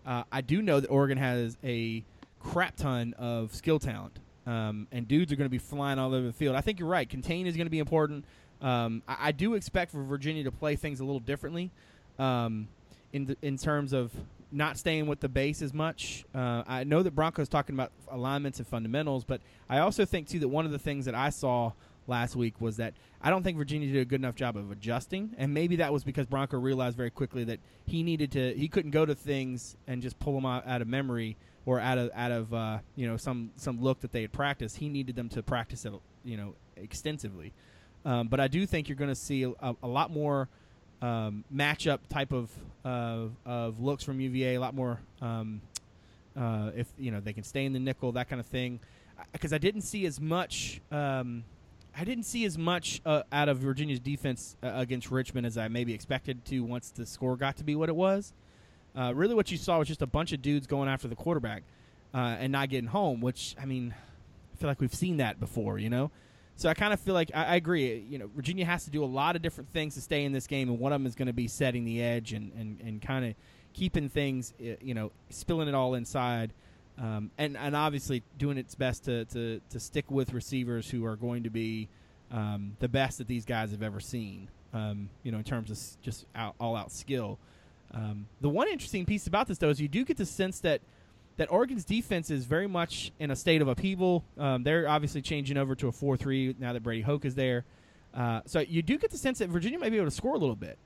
Uh, 0.07 0.23
I 0.31 0.41
do 0.43 0.63
know 0.63 0.81
that 0.81 0.89
Oregon 0.89 1.19
has 1.19 1.57
a 1.65 2.05
crap 2.41 2.77
ton 2.77 3.15
of 3.19 3.55
skill 3.55 3.79
talent, 3.79 4.19
um, 4.47 4.87
and 4.93 5.09
dudes 5.09 5.33
are 5.33 5.37
going 5.37 5.47
to 5.47 5.51
be 5.51 5.59
flying 5.59 5.99
all 5.99 6.15
over 6.15 6.27
the 6.27 6.33
field. 6.33 6.55
I 6.55 6.61
think 6.61 6.79
you're 6.79 6.89
right. 6.89 7.09
Contain 7.09 7.47
is 7.47 7.57
going 7.57 7.67
to 7.67 7.71
be 7.71 7.79
important. 7.79 8.25
Um, 8.61 9.03
I, 9.09 9.17
I 9.21 9.33
do 9.33 9.55
expect 9.55 9.91
for 9.93 10.03
Virginia 10.03 10.45
to 10.45 10.53
play 10.53 10.77
things 10.77 11.01
a 11.01 11.05
little 11.05 11.21
differently, 11.21 11.71
um, 12.19 12.69
in 13.15 13.27
the, 13.27 13.37
in 13.43 13.57
terms 13.57 13.93
of 13.93 14.13
not 14.51 14.77
staying 14.77 15.07
with 15.07 15.21
the 15.21 15.29
base 15.29 15.63
as 15.63 15.73
much. 15.73 16.25
Uh, 16.35 16.65
I 16.67 16.85
know 16.85 17.03
that 17.03 17.13
Broncos 17.13 17.49
talking 17.49 17.75
about 17.75 17.93
alignments 18.11 18.59
and 18.59 18.67
fundamentals, 18.67 19.25
but 19.25 19.41
I 19.71 19.79
also 19.79 20.05
think 20.05 20.29
too 20.29 20.41
that 20.41 20.49
one 20.49 20.67
of 20.67 20.73
the 20.73 20.79
things 20.79 21.07
that 21.07 21.15
I 21.15 21.31
saw 21.31 21.73
last 22.07 22.37
week 22.37 22.61
was 22.61 22.77
that 22.77 22.93
I 23.23 23.31
don't 23.31 23.43
think 23.43 23.57
Virginia 23.57 23.91
did 23.91 24.01
a 24.01 24.05
good 24.05 24.21
enough 24.21 24.35
job 24.35 24.57
of 24.57 24.71
adjusting, 24.71 25.31
and 25.39 25.55
maybe 25.55 25.77
that 25.77 25.93
was 25.93 26.03
because 26.05 26.27
Bronco 26.27 26.59
realized 26.59 26.97
very 26.97 27.11
quickly 27.11 27.45
that 27.45 27.61
he 27.87 28.03
needed 28.03 28.33
to 28.33 28.53
he 28.55 28.69
couldn't 28.69 28.91
go 28.91 29.07
to 29.07 29.15
things 29.15 29.77
and 29.87 30.03
just 30.03 30.19
pull 30.19 30.35
them 30.35 30.45
out, 30.45 30.67
out 30.67 30.83
of 30.83 30.89
memory 30.89 31.37
or 31.67 31.79
out 31.79 31.97
of 31.97 32.11
out 32.15 32.33
of 32.33 32.53
uh, 32.53 32.79
you 32.97 33.07
know 33.07 33.17
some 33.17 33.53
some 33.57 33.81
look 33.81 34.01
that 34.01 34.11
they 34.11 34.23
had 34.23 34.33
practiced. 34.33 34.77
He 34.77 34.89
needed 34.89 35.15
them 35.15 35.29
to 35.31 35.43
practice 35.43 35.85
it 35.85 35.93
you 36.25 36.37
know 36.37 36.55
extensively. 36.77 37.53
Um, 38.05 38.29
but 38.29 38.41
I 38.41 38.49
do 38.49 38.67
think 38.67 38.89
you're 38.89 38.97
going 38.97 39.09
to 39.09 39.15
see 39.15 39.45
a, 39.45 39.77
a 39.83 39.89
lot 39.89 40.11
more 40.11 40.49
um, 41.05 41.45
matchup 41.55 41.99
type 42.09 42.33
of 42.33 42.51
uh, 42.85 43.27
of 43.45 43.81
looks 43.81 44.05
from 44.05 44.21
UVA. 44.21 44.55
A 44.55 44.61
lot 44.61 44.75
more 44.75 45.01
um, 45.21 45.61
uh, 46.37 46.71
if 46.75 46.87
you 46.99 47.11
know 47.11 47.21
they 47.21 47.33
can 47.33 47.45
stay 47.45 47.67
in 47.67 47.73
the 47.73 47.79
nickel, 47.79 48.13
that 48.13 48.29
kind 48.29 48.41
of 48.41 48.47
thing. 48.47 48.81
Because 49.33 49.53
I 49.53 49.59
didn't 49.59 49.83
see 49.83 50.07
as 50.07 50.21
much. 50.21 50.81
Um, 50.91 51.45
I 51.97 52.05
didn't 52.05 52.25
see 52.25 52.45
as 52.45 52.59
much 52.59 53.01
uh, 53.07 53.23
out 53.31 53.49
of 53.49 53.59
Virginia's 53.59 54.01
defense 54.01 54.57
uh, 54.63 54.73
against 54.75 55.11
Richmond 55.11 55.47
as 55.47 55.57
I 55.57 55.69
maybe 55.69 55.95
expected 55.95 56.45
to 56.47 56.61
once 56.61 56.91
the 56.91 57.07
score 57.07 57.37
got 57.37 57.59
to 57.59 57.65
be 57.65 57.77
what 57.77 57.89
it 57.89 57.95
was. 57.95 58.33
Uh, 58.97 59.13
really, 59.15 59.35
what 59.35 59.51
you 59.51 59.59
saw 59.59 59.79
was 59.79 59.89
just 59.89 60.03
a 60.03 60.07
bunch 60.07 60.33
of 60.33 60.43
dudes 60.43 60.67
going 60.67 60.89
after 60.89 61.07
the 61.07 61.15
quarterback 61.15 61.63
uh, 62.13 62.37
and 62.39 62.51
not 62.51 62.71
getting 62.71 62.89
home. 62.89 63.21
Which 63.21 63.55
I 63.61 63.67
mean, 63.67 63.95
I 64.53 64.57
feel 64.57 64.69
like 64.69 64.81
we've 64.81 64.95
seen 64.95 65.19
that 65.19 65.39
before, 65.39 65.79
you 65.79 65.91
know. 65.91 66.11
So 66.57 66.69
I 66.69 66.75
kind 66.75 66.93
of 66.93 67.01
feel 67.01 67.15
like 67.15 67.31
I, 67.35 67.45
I, 67.45 67.55
agree. 67.57 68.05
You 68.09 68.19
know, 68.19 68.31
Virginia 68.35 68.65
has 68.65 68.85
to 68.85 68.91
do 68.91 69.03
a 69.03 69.07
lot 69.07 69.35
of 69.35 69.43
different 69.43 69.71
things 69.71 69.95
to 69.95 70.01
stay 70.01 70.25
in 70.25 70.33
this 70.33 70.47
game, 70.47 70.69
and 70.69 70.79
one 70.79 70.93
of 70.93 71.01
them 71.01 71.07
is 71.07 71.15
going 71.15 71.27
to 71.27 71.33
be 71.33 71.49
setting 71.49 71.85
the 71.85 72.03
edge 72.03 72.33
and 72.33 72.53
and, 72.53 72.81
and 72.81 73.03
kind 73.03 73.25
of 73.25 73.35
keeping 73.73 74.09
things, 74.09 74.55
you 74.59 74.95
know, 74.95 75.11
spilling 75.31 75.69
it 75.69 75.75
all 75.75 75.95
inside, 75.95 76.53
um, 76.99 77.31
and 77.39 77.57
and 77.57 77.75
obviously 77.75 78.23
doing 78.39 78.57
its 78.57 78.75
best 78.75 79.05
to, 79.07 79.25
to 79.27 79.61
to 79.71 79.81
stick 79.81 80.11
with 80.11 80.33
receivers 80.33 80.89
who 80.89 81.05
are 81.05 81.17
going 81.17 81.43
to 81.43 81.51
be 81.51 81.89
um, 82.31 82.77
the 82.79 82.89
best 82.89 83.19
that 83.19 83.27
these 83.27 83.45
guys 83.45 83.73
have 83.73 83.83
ever 83.83 84.01
seen. 84.01 84.49
Um, 84.73 85.09
you 85.23 85.33
know, 85.33 85.39
in 85.39 85.45
terms 85.45 85.71
of 85.71 86.03
just 86.03 86.27
out, 86.35 86.55
all 86.59 86.77
out 86.77 86.91
skill. 86.91 87.39
Um, 87.93 88.27
the 88.41 88.49
one 88.49 88.67
interesting 88.69 89.07
piece 89.07 89.29
about 89.29 89.47
this, 89.47 89.59
though, 89.59 89.69
is 89.69 89.81
you 89.81 89.87
do 89.87 90.05
get 90.05 90.17
the 90.17 90.27
sense 90.27 90.59
that 90.61 90.81
that 91.37 91.51
Oregon's 91.51 91.85
defense 91.85 92.31
is 92.31 92.45
very 92.45 92.67
much 92.67 93.13
in 93.19 93.31
a 93.31 93.37
state 93.37 93.61
of 93.61 93.69
upheaval. 93.69 94.25
Um, 94.39 94.63
they're 94.63 94.89
obviously 94.89 95.23
changing 95.23 95.57
over 95.57 95.75
to 95.77 95.89
a 95.89 95.93
4 95.93 96.17
3 96.17 96.57
now 96.59 96.73
that 96.73 96.83
Brady 96.83 97.03
Hoke 97.03 97.25
is 97.25 97.35
there. 97.35 97.65
Uh, 98.15 98.41
so 98.47 98.61
you 98.61 98.83
do 98.83 98.97
get 98.97 99.11
the 99.11 99.19
sense 99.19 99.39
that 99.41 99.49
Virginia 99.49 99.79
might 99.79 99.91
be 99.91 99.97
able 99.97 100.07
to 100.07 100.15
score 100.15 100.35
a 100.35 100.39
little 100.39 100.57
bit. 100.57 100.79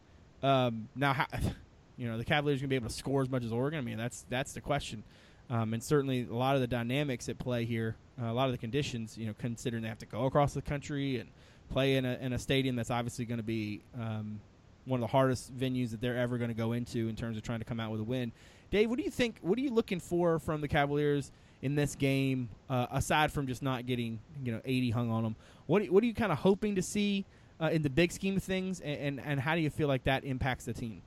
Um, 0.42 0.88
now, 0.96 1.12
how, 1.12 1.26
you 1.96 2.08
know, 2.08 2.16
the 2.16 2.24
Cavaliers 2.24 2.60
going 2.60 2.68
to 2.68 2.70
be 2.70 2.76
able 2.76 2.88
to 2.88 2.94
score 2.94 3.22
as 3.22 3.28
much 3.28 3.44
as 3.44 3.52
Oregon. 3.52 3.78
I 3.78 3.82
mean, 3.82 3.98
that's 3.98 4.24
that's 4.30 4.52
the 4.52 4.60
question. 4.60 5.02
Um, 5.50 5.72
and 5.72 5.82
certainly 5.82 6.26
a 6.30 6.34
lot 6.34 6.54
of 6.56 6.60
the 6.60 6.66
dynamics 6.66 7.28
at 7.28 7.38
play 7.38 7.64
here, 7.64 7.96
uh, 8.20 8.26
a 8.26 8.32
lot 8.32 8.46
of 8.46 8.52
the 8.52 8.58
conditions, 8.58 9.16
you 9.16 9.26
know, 9.26 9.34
considering 9.38 9.82
they 9.82 9.88
have 9.88 9.98
to 9.98 10.06
go 10.06 10.26
across 10.26 10.52
the 10.52 10.60
country 10.60 11.18
and 11.18 11.30
play 11.70 11.96
in 11.96 12.04
a, 12.04 12.14
in 12.20 12.34
a 12.34 12.38
stadium 12.38 12.76
that's 12.76 12.90
obviously 12.90 13.24
going 13.24 13.38
to 13.38 13.44
be 13.44 13.80
um, 13.98 14.40
one 14.88 14.98
of 14.98 15.02
the 15.02 15.12
hardest 15.12 15.56
venues 15.56 15.90
that 15.90 16.00
they're 16.00 16.16
ever 16.16 16.38
going 16.38 16.48
to 16.48 16.54
go 16.54 16.72
into 16.72 17.08
in 17.08 17.16
terms 17.16 17.36
of 17.36 17.42
trying 17.42 17.58
to 17.58 17.64
come 17.64 17.80
out 17.80 17.90
with 17.90 18.00
a 18.00 18.04
win. 18.04 18.32
Dave, 18.70 18.90
what 18.90 18.98
do 18.98 19.04
you 19.04 19.10
think? 19.10 19.36
What 19.40 19.58
are 19.58 19.62
you 19.62 19.70
looking 19.70 20.00
for 20.00 20.38
from 20.38 20.60
the 20.60 20.68
Cavaliers 20.68 21.30
in 21.62 21.74
this 21.74 21.94
game, 21.94 22.48
uh, 22.68 22.86
aside 22.90 23.32
from 23.32 23.46
just 23.46 23.62
not 23.62 23.86
getting 23.86 24.18
you 24.44 24.52
know 24.52 24.60
80 24.64 24.90
hung 24.90 25.10
on 25.10 25.22
them? 25.22 25.36
What 25.66 25.86
what 25.86 26.02
are 26.02 26.06
you 26.06 26.14
kind 26.14 26.32
of 26.32 26.38
hoping 26.38 26.74
to 26.74 26.82
see 26.82 27.24
uh, 27.60 27.70
in 27.72 27.82
the 27.82 27.90
big 27.90 28.12
scheme 28.12 28.36
of 28.36 28.42
things, 28.42 28.80
and, 28.80 29.00
and, 29.00 29.20
and 29.20 29.40
how 29.40 29.54
do 29.54 29.60
you 29.60 29.70
feel 29.70 29.88
like 29.88 30.04
that 30.04 30.24
impacts 30.24 30.64
the 30.64 30.72
team? 30.72 31.02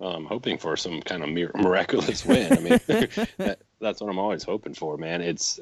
I'm 0.00 0.26
hoping 0.26 0.58
for 0.58 0.76
some 0.76 1.00
kind 1.00 1.22
of 1.22 1.30
miraculous 1.54 2.24
win. 2.24 2.52
I 2.52 2.60
mean, 2.60 2.80
that, 3.38 3.58
that's 3.80 4.00
what 4.00 4.10
I'm 4.10 4.18
always 4.18 4.42
hoping 4.42 4.74
for, 4.74 4.96
man. 4.98 5.22
It's 5.22 5.58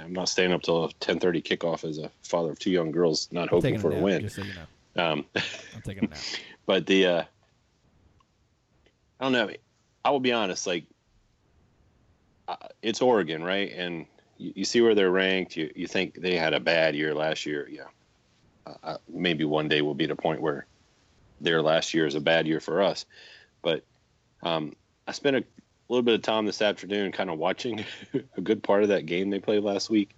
I'm 0.00 0.12
not 0.12 0.28
staying 0.28 0.52
up 0.52 0.62
till 0.62 0.88
10:30 1.00 1.42
kickoff 1.42 1.88
as 1.88 1.98
a 1.98 2.10
father 2.22 2.50
of 2.50 2.58
two 2.58 2.70
young 2.70 2.90
girls, 2.90 3.28
not 3.32 3.48
hoping 3.48 3.78
for 3.78 3.92
a 3.92 3.96
a 3.96 4.00
win. 4.00 4.22
just 4.22 4.36
so 4.36 4.42
you 4.42 4.54
know. 4.54 4.66
Um, 4.96 5.24
I'm 5.34 5.82
taking 5.82 6.04
a 6.04 6.08
nap. 6.08 6.18
but 6.66 6.86
the 6.86 7.06
uh, 7.06 7.22
I 9.20 9.24
don't 9.24 9.32
know. 9.32 9.50
I 10.04 10.10
will 10.10 10.20
be 10.20 10.32
honest. 10.32 10.66
Like, 10.66 10.84
uh, 12.46 12.56
it's 12.82 13.00
Oregon, 13.00 13.42
right? 13.42 13.72
And 13.72 14.06
you, 14.38 14.52
you 14.56 14.64
see 14.64 14.80
where 14.80 14.94
they're 14.94 15.10
ranked. 15.10 15.56
You 15.56 15.70
you 15.74 15.86
think 15.86 16.20
they 16.20 16.36
had 16.36 16.54
a 16.54 16.60
bad 16.60 16.94
year 16.94 17.14
last 17.14 17.46
year? 17.46 17.68
Yeah. 17.70 17.84
Uh, 18.66 18.74
uh, 18.82 18.96
maybe 19.08 19.44
one 19.44 19.68
day 19.68 19.82
we'll 19.82 19.94
be 19.94 20.04
at 20.04 20.10
a 20.10 20.16
point 20.16 20.40
where 20.40 20.66
their 21.40 21.62
last 21.62 21.94
year 21.94 22.06
is 22.06 22.14
a 22.14 22.20
bad 22.20 22.46
year 22.46 22.60
for 22.60 22.82
us. 22.82 23.04
But 23.62 23.84
um, 24.42 24.74
I 25.06 25.12
spent 25.12 25.36
a 25.36 25.44
little 25.88 26.02
bit 26.02 26.14
of 26.14 26.22
time 26.22 26.46
this 26.46 26.62
afternoon 26.62 27.12
kind 27.12 27.30
of 27.30 27.38
watching 27.38 27.84
a 28.36 28.40
good 28.40 28.62
part 28.62 28.82
of 28.82 28.88
that 28.88 29.06
game 29.06 29.30
they 29.30 29.40
played 29.40 29.62
last 29.62 29.90
week. 29.90 30.14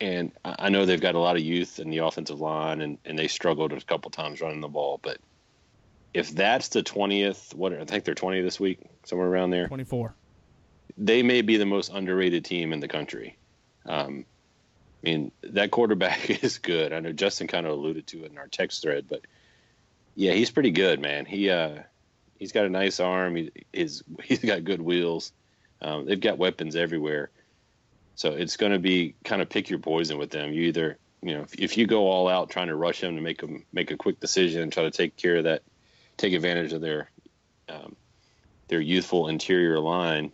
And 0.00 0.32
I 0.44 0.68
know 0.68 0.86
they've 0.86 1.00
got 1.00 1.16
a 1.16 1.18
lot 1.18 1.36
of 1.36 1.42
youth 1.42 1.80
in 1.80 1.90
the 1.90 1.98
offensive 1.98 2.40
line, 2.40 2.80
and, 2.80 2.98
and 3.04 3.18
they 3.18 3.26
struggled 3.26 3.72
a 3.72 3.80
couple 3.80 4.10
times 4.10 4.40
running 4.40 4.60
the 4.60 4.68
ball. 4.68 5.00
But 5.02 5.18
if 6.14 6.30
that's 6.30 6.68
the 6.68 6.82
twentieth, 6.82 7.52
what 7.54 7.72
I 7.72 7.84
think 7.84 8.04
they're 8.04 8.14
twenty 8.14 8.40
this 8.40 8.60
week, 8.60 8.80
somewhere 9.04 9.26
around 9.26 9.50
there, 9.50 9.66
24. 9.66 10.14
they 10.96 11.22
may 11.22 11.42
be 11.42 11.56
the 11.56 11.66
most 11.66 11.90
underrated 11.92 12.44
team 12.44 12.72
in 12.72 12.80
the 12.80 12.88
country. 12.88 13.36
Um, 13.86 14.24
I 15.02 15.10
mean, 15.10 15.32
that 15.42 15.70
quarterback 15.70 16.30
is 16.44 16.58
good. 16.58 16.92
I 16.92 17.00
know 17.00 17.12
Justin 17.12 17.46
kind 17.46 17.66
of 17.66 17.72
alluded 17.72 18.06
to 18.08 18.24
it 18.24 18.30
in 18.30 18.38
our 18.38 18.48
text 18.48 18.82
thread, 18.82 19.06
but 19.08 19.22
yeah, 20.14 20.32
he's 20.32 20.50
pretty 20.50 20.70
good, 20.70 21.00
man. 21.00 21.24
He 21.24 21.50
uh, 21.50 21.82
he's 22.38 22.52
got 22.52 22.66
a 22.66 22.70
nice 22.70 23.00
arm. 23.00 23.36
He, 23.36 23.50
his 23.72 24.02
he's 24.22 24.40
got 24.40 24.64
good 24.64 24.80
wheels. 24.80 25.32
Um, 25.80 26.06
they've 26.06 26.20
got 26.20 26.38
weapons 26.38 26.74
everywhere, 26.74 27.30
so 28.18 28.30
it's 28.32 28.56
going 28.56 28.72
to 28.72 28.78
be 28.78 29.14
kind 29.24 29.40
of 29.40 29.48
pick 29.48 29.70
your 29.70 29.78
poison 29.78 30.18
with 30.18 30.30
them. 30.30 30.52
You 30.52 30.62
either 30.62 30.98
you 31.22 31.34
know 31.34 31.42
if, 31.42 31.54
if 31.54 31.78
you 31.78 31.86
go 31.86 32.08
all 32.08 32.28
out 32.28 32.50
trying 32.50 32.66
to 32.66 32.76
rush 32.76 33.00
them 33.00 33.14
to 33.16 33.22
make 33.22 33.40
him 33.40 33.64
make 33.72 33.90
a 33.90 33.96
quick 33.96 34.20
decision 34.20 34.62
and 34.62 34.72
try 34.72 34.82
to 34.82 34.90
take 34.90 35.16
care 35.16 35.36
of 35.36 35.44
that, 35.44 35.62
take 36.16 36.32
advantage 36.32 36.72
of 36.72 36.80
their 36.80 37.10
um, 37.68 37.96
their 38.66 38.80
youthful 38.80 39.28
interior 39.28 39.78
line 39.78 40.32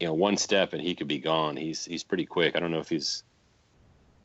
you 0.00 0.06
know, 0.06 0.14
one 0.14 0.36
step 0.36 0.72
and 0.72 0.82
he 0.82 0.94
could 0.94 1.08
be 1.08 1.18
gone. 1.18 1.56
He's 1.56 1.84
he's 1.84 2.04
pretty 2.04 2.26
quick. 2.26 2.56
I 2.56 2.60
don't 2.60 2.70
know 2.70 2.80
if 2.80 2.88
he's 2.88 3.22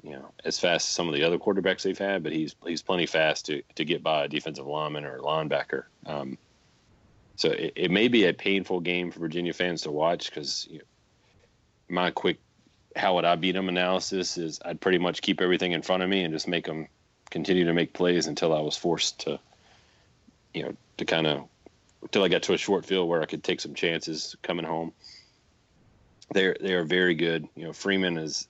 you 0.03 0.11
know 0.11 0.31
as 0.43 0.59
fast 0.59 0.89
as 0.89 0.93
some 0.93 1.07
of 1.07 1.13
the 1.13 1.23
other 1.23 1.37
quarterbacks 1.37 1.83
they've 1.83 1.97
had, 1.97 2.23
but 2.23 2.33
he's 2.33 2.55
he's 2.65 2.81
plenty 2.81 3.05
fast 3.05 3.45
to 3.45 3.61
to 3.75 3.85
get 3.85 4.03
by 4.03 4.25
a 4.25 4.27
defensive 4.27 4.67
lineman 4.67 5.05
or 5.05 5.17
a 5.17 5.21
linebacker. 5.21 5.83
Um, 6.05 6.37
so 7.35 7.51
it, 7.51 7.73
it 7.75 7.91
may 7.91 8.07
be 8.07 8.25
a 8.25 8.33
painful 8.33 8.81
game 8.81 9.11
for 9.11 9.19
Virginia 9.19 9.53
fans 9.53 9.83
to 9.83 9.91
watch 9.91 10.29
because 10.29 10.67
you 10.69 10.79
know, 10.79 10.85
my 11.91 12.11
quick 12.11 12.39
how 12.95 13.15
would 13.15 13.25
I 13.25 13.35
beat 13.35 13.53
them 13.53 13.69
analysis 13.69 14.37
is 14.37 14.59
I'd 14.65 14.81
pretty 14.81 14.97
much 14.97 15.21
keep 15.21 15.39
everything 15.39 15.71
in 15.71 15.81
front 15.81 16.03
of 16.03 16.09
me 16.09 16.23
and 16.23 16.33
just 16.33 16.47
make 16.47 16.65
them 16.65 16.87
continue 17.29 17.65
to 17.65 17.73
make 17.73 17.93
plays 17.93 18.27
until 18.27 18.53
I 18.53 18.61
was 18.61 18.75
forced 18.75 19.21
to 19.21 19.39
you 20.53 20.63
know 20.63 20.75
to 20.97 21.05
kind 21.05 21.27
of 21.27 21.47
until 22.01 22.23
I 22.23 22.27
got 22.27 22.43
to 22.43 22.53
a 22.53 22.57
short 22.57 22.85
field 22.85 23.07
where 23.07 23.21
I 23.21 23.25
could 23.25 23.43
take 23.43 23.61
some 23.61 23.75
chances 23.75 24.35
coming 24.41 24.65
home 24.65 24.91
they're 26.33 26.55
they 26.59 26.73
are 26.73 26.83
very 26.83 27.15
good. 27.15 27.47
You 27.55 27.65
know, 27.65 27.73
Freeman 27.73 28.17
is 28.17 28.47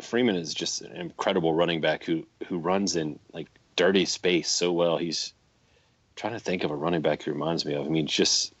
Freeman 0.00 0.36
is 0.36 0.54
just 0.54 0.82
an 0.82 0.92
incredible 0.96 1.54
running 1.54 1.80
back 1.80 2.04
who 2.04 2.26
who 2.48 2.58
runs 2.58 2.96
in 2.96 3.18
like 3.32 3.48
dirty 3.76 4.04
space 4.04 4.50
so 4.50 4.72
well. 4.72 4.96
He's 4.96 5.32
trying 6.16 6.32
to 6.32 6.38
think 6.38 6.64
of 6.64 6.70
a 6.70 6.76
running 6.76 7.02
back 7.02 7.22
who 7.22 7.32
reminds 7.32 7.64
me 7.64 7.74
of. 7.74 7.86
I 7.86 7.88
mean, 7.88 8.06
just 8.06 8.53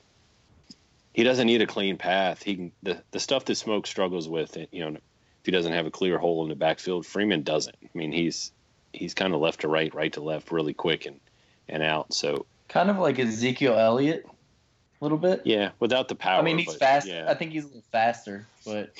he 1.14 1.22
doesn't 1.22 1.46
need 1.46 1.62
a 1.62 1.66
clean 1.66 1.96
path. 1.96 2.42
He 2.42 2.56
can 2.56 2.72
the 2.82 3.02
the 3.12 3.20
stuff 3.20 3.46
that 3.46 3.54
Smoke 3.54 3.86
struggles 3.86 4.28
with. 4.28 4.58
You 4.70 4.80
know, 4.80 4.88
if 4.96 5.46
he 5.46 5.52
doesn't 5.52 5.72
have 5.72 5.86
a 5.86 5.90
clear 5.90 6.18
hole 6.18 6.42
in 6.42 6.50
the 6.50 6.54
backfield, 6.54 7.06
Freeman 7.06 7.42
doesn't. 7.42 7.76
I 7.82 7.88
mean, 7.94 8.12
he's 8.12 8.52
he's 8.92 9.14
kind 9.14 9.32
of 9.32 9.40
left 9.40 9.62
to 9.62 9.68
right, 9.68 9.94
right 9.94 10.12
to 10.12 10.20
left, 10.20 10.52
really 10.52 10.74
quick 10.74 11.06
and 11.06 11.20
and 11.68 11.82
out. 11.82 12.12
So 12.12 12.44
Kind 12.68 12.90
of 12.90 12.98
like 12.98 13.18
Ezekiel 13.18 13.74
Elliott, 13.74 14.26
a 14.26 15.04
little 15.04 15.18
bit. 15.18 15.42
yeah, 15.44 15.70
without 15.80 16.08
the 16.08 16.14
power. 16.14 16.40
I 16.40 16.42
mean, 16.42 16.58
he's 16.58 16.66
but, 16.66 16.78
fast. 16.78 17.06
Yeah, 17.06 17.26
I 17.28 17.34
think 17.34 17.52
he's 17.52 17.64
a 17.64 17.68
little 17.68 17.84
faster, 17.92 18.46
but 18.64 18.92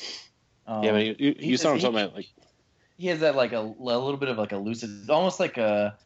um, 0.66 0.85
yeah, 0.85 0.92
but 0.92 1.05
you, 1.05 1.16
you, 1.18 1.35
you 1.38 1.57
saw 1.57 1.72
him 1.72 1.81
talking 1.81 1.98
about 1.98 2.14
like 2.14 2.29
he 2.96 3.09
has 3.09 3.20
that 3.20 3.35
like 3.35 3.53
a, 3.53 3.59
a 3.59 3.62
little 3.62 4.16
bit 4.16 4.29
of 4.29 4.38
like 4.38 4.53
a 4.53 4.57
lucid, 4.57 5.11
almost 5.11 5.40
like 5.40 5.59
a 5.59 5.96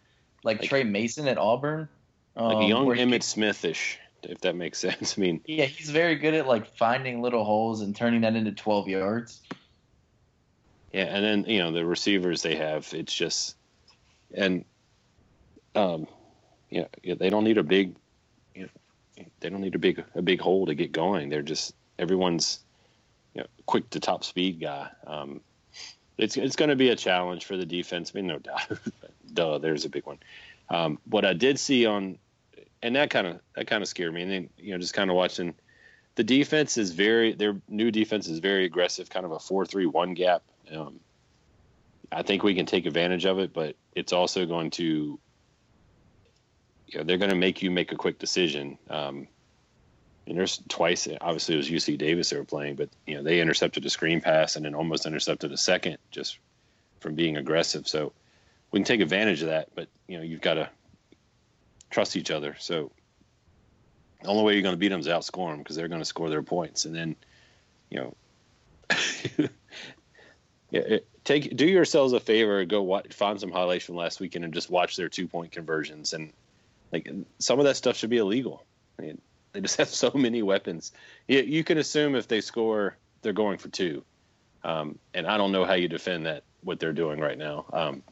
like, 0.44 0.60
Like- 0.60 0.68
Tre 0.68 0.84
Mason 0.84 1.28
at 1.28 1.36
Auburn, 1.36 1.88
like 2.36 2.56
um, 2.56 2.62
a 2.62 2.66
young 2.66 2.86
where 2.86 2.96
he 2.96 3.02
Emmitt 3.02 3.22
Smithish, 3.22 3.98
if 4.22 4.40
that 4.42 4.56
makes 4.56 4.78
sense. 4.86 5.16
I 5.16 5.20
mean, 5.20 5.40
Yeah, 5.46 5.64
he's 5.66 5.90
very 5.90 6.16
good 6.16 6.34
at 6.34 6.46
like 6.46 6.76
finding 6.76 7.20
little 7.22 7.44
holes 7.44 7.80
and 7.82 7.94
turning 7.94 8.22
that 8.22 8.34
into 8.36 8.52
twelve 8.52 8.88
yards. 8.88 9.40
yeah, 10.92 11.04
and 11.04 11.24
then 11.24 11.44
you 11.52 11.58
know 11.60 11.72
the 11.72 11.84
receivers 11.84 12.42
they 12.42 12.56
have, 12.56 12.88
it's 12.94 13.14
just, 13.14 13.56
and, 14.34 14.64
um, 15.74 16.06
yeah, 16.70 16.86
yeah, 17.02 17.14
they 17.14 17.30
don't 17.30 17.44
need 17.44 17.58
a 17.58 17.62
big, 17.62 17.94
you 18.54 18.62
know, 18.62 19.24
they 19.40 19.50
don't 19.50 19.60
need 19.60 19.74
a 19.74 19.78
big 19.78 20.04
a 20.14 20.22
big 20.22 20.40
hole 20.40 20.66
to 20.66 20.74
get 20.74 20.92
going. 20.92 21.28
They're 21.28 21.42
just 21.42 21.74
everyone's, 21.98 22.60
you 23.34 23.40
know, 23.42 23.46
quick 23.66 23.88
to 23.90 24.00
top 24.00 24.24
speed 24.24 24.60
guy. 24.60 24.88
Um, 25.06 25.40
it's 26.16 26.36
it's 26.36 26.56
going 26.56 26.70
to 26.70 26.76
be 26.76 26.88
a 26.90 26.96
challenge 26.96 27.44
for 27.44 27.56
the 27.56 27.66
defense. 27.66 28.12
I 28.14 28.18
mean, 28.18 28.26
no 28.26 28.38
doubt. 28.38 28.68
Duh, 29.32 29.58
there's 29.58 29.84
a 29.84 29.88
big 29.88 30.04
one. 30.06 30.18
Um, 30.70 30.98
what 31.08 31.24
I 31.24 31.32
did 31.32 31.58
see 31.58 31.86
on, 31.86 32.18
and 32.82 32.96
that 32.96 33.10
kind 33.10 33.26
of 33.26 33.40
that 33.54 33.66
kind 33.66 33.82
of 33.82 33.88
scared 33.88 34.14
me. 34.14 34.22
And 34.22 34.30
then 34.30 34.50
you 34.58 34.72
know, 34.72 34.78
just 34.78 34.94
kind 34.94 35.10
of 35.10 35.16
watching, 35.16 35.54
the 36.14 36.24
defense 36.24 36.76
is 36.78 36.92
very 36.92 37.32
their 37.32 37.60
new 37.68 37.90
defense 37.90 38.28
is 38.28 38.38
very 38.38 38.64
aggressive, 38.64 39.10
kind 39.10 39.26
of 39.26 39.32
a 39.32 39.38
four-three-one 39.38 40.14
gap. 40.14 40.42
Um, 40.72 41.00
I 42.10 42.22
think 42.22 42.42
we 42.42 42.54
can 42.54 42.66
take 42.66 42.86
advantage 42.86 43.26
of 43.26 43.38
it, 43.38 43.52
but 43.52 43.76
it's 43.94 44.12
also 44.12 44.46
going 44.46 44.70
to, 44.70 45.18
you 46.86 46.98
know, 46.98 47.04
they're 47.04 47.18
going 47.18 47.30
to 47.30 47.36
make 47.36 47.62
you 47.62 47.70
make 47.70 47.92
a 47.92 47.96
quick 47.96 48.18
decision. 48.18 48.78
Um, 48.88 49.28
and 50.26 50.36
there's 50.36 50.60
twice, 50.68 51.08
obviously 51.20 51.54
it 51.54 51.58
was 51.58 51.70
UC 51.70 51.96
Davis 51.96 52.30
they 52.30 52.36
were 52.36 52.44
playing, 52.44 52.76
but 52.76 52.90
you 53.06 53.14
know 53.14 53.22
they 53.22 53.40
intercepted 53.40 53.84
a 53.86 53.90
screen 53.90 54.20
pass 54.20 54.56
and 54.56 54.64
then 54.64 54.74
almost 54.74 55.06
intercepted 55.06 55.52
a 55.52 55.56
second 55.56 55.96
just 56.10 56.38
from 57.00 57.14
being 57.14 57.38
aggressive. 57.38 57.88
So 57.88 58.12
we 58.70 58.78
can 58.78 58.84
take 58.84 59.00
advantage 59.00 59.40
of 59.40 59.48
that, 59.48 59.68
but 59.74 59.88
you 60.06 60.18
know 60.18 60.22
you've 60.22 60.42
got 60.42 60.54
to 60.54 60.68
trust 61.90 62.16
each 62.16 62.30
other. 62.30 62.56
So 62.58 62.90
the 64.22 64.28
only 64.28 64.44
way 64.44 64.52
you're 64.54 64.62
going 64.62 64.74
to 64.74 64.78
beat 64.78 64.88
them 64.88 65.00
is 65.00 65.06
outscore 65.06 65.50
them 65.50 65.58
because 65.58 65.76
they're 65.76 65.88
going 65.88 66.00
to 66.00 66.06
score 66.06 66.28
their 66.28 66.42
points, 66.42 66.84
and 66.84 66.94
then 66.94 67.16
you 67.90 67.98
know, 67.98 69.48
take 71.24 71.56
do 71.56 71.66
yourselves 71.66 72.12
a 72.12 72.20
favor, 72.20 72.64
go 72.64 72.82
watch, 72.82 73.14
find 73.14 73.40
some 73.40 73.50
highlights 73.50 73.84
from 73.84 73.96
last 73.96 74.20
weekend 74.20 74.44
and 74.44 74.54
just 74.54 74.70
watch 74.70 74.96
their 74.96 75.08
two 75.08 75.28
point 75.28 75.52
conversions, 75.52 76.12
and 76.12 76.32
like 76.92 77.10
some 77.38 77.58
of 77.58 77.64
that 77.66 77.76
stuff 77.76 77.96
should 77.96 78.10
be 78.10 78.18
illegal. 78.18 78.64
I 78.98 79.02
mean, 79.02 79.20
they 79.52 79.60
just 79.60 79.76
have 79.78 79.88
so 79.88 80.10
many 80.14 80.42
weapons. 80.42 80.92
You, 81.26 81.40
you 81.40 81.64
can 81.64 81.78
assume 81.78 82.14
if 82.14 82.28
they 82.28 82.40
score, 82.40 82.96
they're 83.22 83.32
going 83.32 83.58
for 83.58 83.68
two, 83.68 84.04
um, 84.64 84.98
and 85.14 85.26
I 85.26 85.36
don't 85.36 85.52
know 85.52 85.64
how 85.64 85.74
you 85.74 85.88
defend 85.88 86.26
that 86.26 86.44
what 86.62 86.80
they're 86.80 86.92
doing 86.92 87.20
right 87.20 87.38
now. 87.38 87.66
Um, 87.72 88.02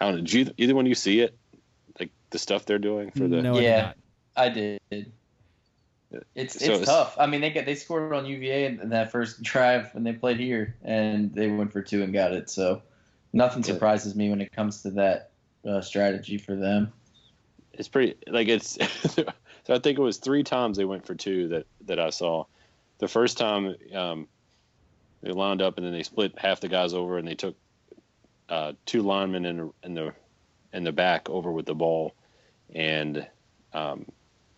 I 0.00 0.04
don't 0.06 0.14
know. 0.16 0.20
Did 0.20 0.32
you, 0.32 0.54
either 0.58 0.74
one 0.74 0.84
of 0.84 0.88
you 0.88 0.94
see 0.94 1.20
it? 1.20 1.36
Like 2.28 2.32
the 2.32 2.38
stuff 2.38 2.66
they're 2.66 2.78
doing 2.78 3.10
for 3.10 3.26
the 3.26 3.40
no, 3.42 3.52
I 3.54 3.60
did 3.60 3.62
Yeah. 3.64 3.92
I 4.36 4.48
did. 4.50 4.78
It's 4.90 6.56
it's 6.56 6.64
So 6.64 6.72
it's- 6.72 6.86
tough. 6.86 7.16
I 7.18 7.26
mean, 7.26 7.40
they 7.40 7.50
get 7.50 7.66
they 7.66 7.74
scored 7.74 8.12
on 8.14 8.26
UVA 8.26 8.66
in, 8.66 8.80
in 8.80 8.88
that 8.90 9.10
first 9.10 9.42
drive 9.42 9.92
when 9.94 10.04
they 10.04 10.12
played 10.12 10.38
here, 10.38 10.74
and 10.82 11.34
they 11.34 11.48
went 11.48 11.72
for 11.72 11.82
two 11.82 12.02
and 12.02 12.12
got 12.12 12.32
it. 12.32 12.48
So 12.50 12.82
nothing 13.32 13.62
surprises 13.62 14.14
me 14.14 14.30
when 14.30 14.40
it 14.40 14.52
comes 14.52 14.82
to 14.82 14.90
that 14.92 15.30
uh, 15.66 15.80
strategy 15.80 16.38
for 16.38 16.54
them. 16.54 16.92
it's 17.72 17.88
pretty 17.88 18.14
like 18.26 18.48
it's 18.48 18.78
so 19.14 19.24
I 19.70 19.78
think 19.78 19.98
it 19.98 20.02
was 20.02 20.18
three 20.18 20.42
times 20.42 20.76
they 20.76 20.84
went 20.86 21.06
for 21.06 21.14
two 21.14 21.48
that 21.48 21.66
that 21.86 21.98
I 21.98 22.10
saw. 22.10 22.44
The 22.98 23.08
first 23.08 23.38
time 23.38 23.74
um, 23.94 24.28
they 25.22 25.30
lined 25.30 25.62
up 25.62 25.76
and 25.78 25.86
then 25.86 25.92
they 25.92 26.02
split 26.02 26.38
half 26.38 26.60
the 26.60 26.68
guys 26.68 26.94
over 26.94 27.18
and 27.18 27.26
they 27.28 27.34
took 27.34 27.54
uh, 28.48 28.72
two 28.86 29.02
linemen 29.02 29.44
in 29.46 29.56
the 29.58 29.70
in 29.82 29.94
the 29.94 30.14
in 30.72 30.84
the 30.84 30.92
back 30.92 31.28
over 31.28 31.50
with 31.52 31.66
the 31.66 31.74
ball, 31.74 32.14
and 32.74 33.26
um, 33.72 34.06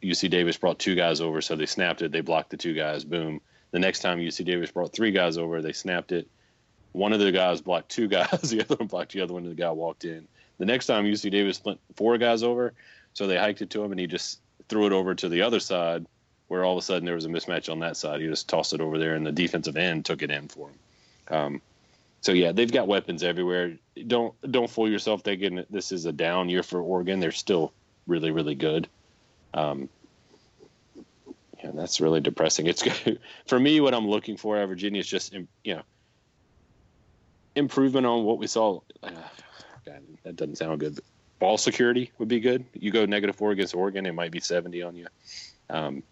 UC 0.02 0.30
Davis 0.30 0.56
brought 0.56 0.78
two 0.78 0.94
guys 0.94 1.20
over, 1.20 1.40
so 1.40 1.56
they 1.56 1.66
snapped 1.66 2.02
it. 2.02 2.12
They 2.12 2.20
blocked 2.20 2.50
the 2.50 2.56
two 2.56 2.74
guys. 2.74 3.04
Boom. 3.04 3.40
The 3.70 3.78
next 3.78 4.00
time 4.00 4.18
UC 4.18 4.44
Davis 4.44 4.70
brought 4.70 4.92
three 4.92 5.12
guys 5.12 5.38
over, 5.38 5.62
they 5.62 5.72
snapped 5.72 6.12
it. 6.12 6.28
One 6.92 7.12
of 7.12 7.20
the 7.20 7.30
guys 7.30 7.60
blocked 7.60 7.90
two 7.90 8.08
guys. 8.08 8.28
The 8.50 8.62
other 8.62 8.76
one 8.76 8.88
blocked 8.88 9.12
the 9.12 9.20
other 9.20 9.34
one, 9.34 9.44
and 9.44 9.52
the 9.52 9.60
guy 9.60 9.70
walked 9.70 10.04
in. 10.04 10.26
The 10.58 10.66
next 10.66 10.86
time 10.86 11.04
UC 11.04 11.30
Davis 11.30 11.56
split 11.56 11.78
four 11.94 12.18
guys 12.18 12.42
over, 12.42 12.74
so 13.14 13.26
they 13.26 13.36
hiked 13.36 13.62
it 13.62 13.70
to 13.70 13.82
him, 13.82 13.92
and 13.92 14.00
he 14.00 14.06
just 14.06 14.40
threw 14.68 14.86
it 14.86 14.92
over 14.92 15.14
to 15.14 15.28
the 15.28 15.42
other 15.42 15.60
side, 15.60 16.06
where 16.48 16.64
all 16.64 16.72
of 16.72 16.78
a 16.78 16.82
sudden 16.82 17.04
there 17.04 17.14
was 17.14 17.26
a 17.26 17.28
mismatch 17.28 17.70
on 17.70 17.80
that 17.80 17.96
side. 17.96 18.20
He 18.20 18.26
just 18.26 18.48
tossed 18.48 18.74
it 18.74 18.80
over 18.80 18.98
there, 18.98 19.14
and 19.14 19.26
the 19.26 19.32
defensive 19.32 19.76
end 19.76 20.04
took 20.04 20.22
it 20.22 20.30
in 20.30 20.48
for 20.48 20.68
him. 20.68 20.78
Um, 21.36 21.62
so 22.20 22.32
yeah, 22.32 22.52
they've 22.52 22.70
got 22.70 22.88
weapons 22.88 23.22
everywhere. 23.22 23.76
Don't 24.06 24.34
don't 24.50 24.68
fool 24.68 24.90
yourself 24.90 25.22
thinking 25.22 25.64
this 25.70 25.92
is 25.92 26.06
a 26.06 26.12
down 26.12 26.48
year 26.48 26.62
for 26.62 26.80
Oregon. 26.80 27.20
They're 27.20 27.32
still 27.32 27.72
really 28.06 28.30
really 28.30 28.54
good. 28.54 28.88
Um, 29.54 29.88
yeah, 31.58 31.70
and 31.70 31.78
that's 31.78 32.00
really 32.00 32.20
depressing. 32.20 32.66
It's 32.66 32.82
good 32.82 33.20
for 33.46 33.58
me. 33.58 33.80
What 33.80 33.94
I'm 33.94 34.08
looking 34.08 34.36
for 34.36 34.56
at 34.56 34.68
Virginia 34.68 35.00
is 35.00 35.06
just 35.06 35.32
you 35.32 35.74
know 35.74 35.82
improvement 37.54 38.06
on 38.06 38.24
what 38.24 38.38
we 38.38 38.46
saw. 38.46 38.80
Uh, 39.02 39.10
that 40.24 40.36
doesn't 40.36 40.56
sound 40.56 40.80
good. 40.80 41.00
Ball 41.38 41.58
security 41.58 42.12
would 42.18 42.28
be 42.28 42.40
good. 42.40 42.64
You 42.74 42.90
go 42.90 43.06
negative 43.06 43.36
four 43.36 43.50
against 43.50 43.74
Oregon, 43.74 44.06
it 44.06 44.14
might 44.14 44.30
be 44.30 44.40
70 44.40 44.82
on 44.82 44.94
you. 44.94 45.06
Um, 45.70 46.02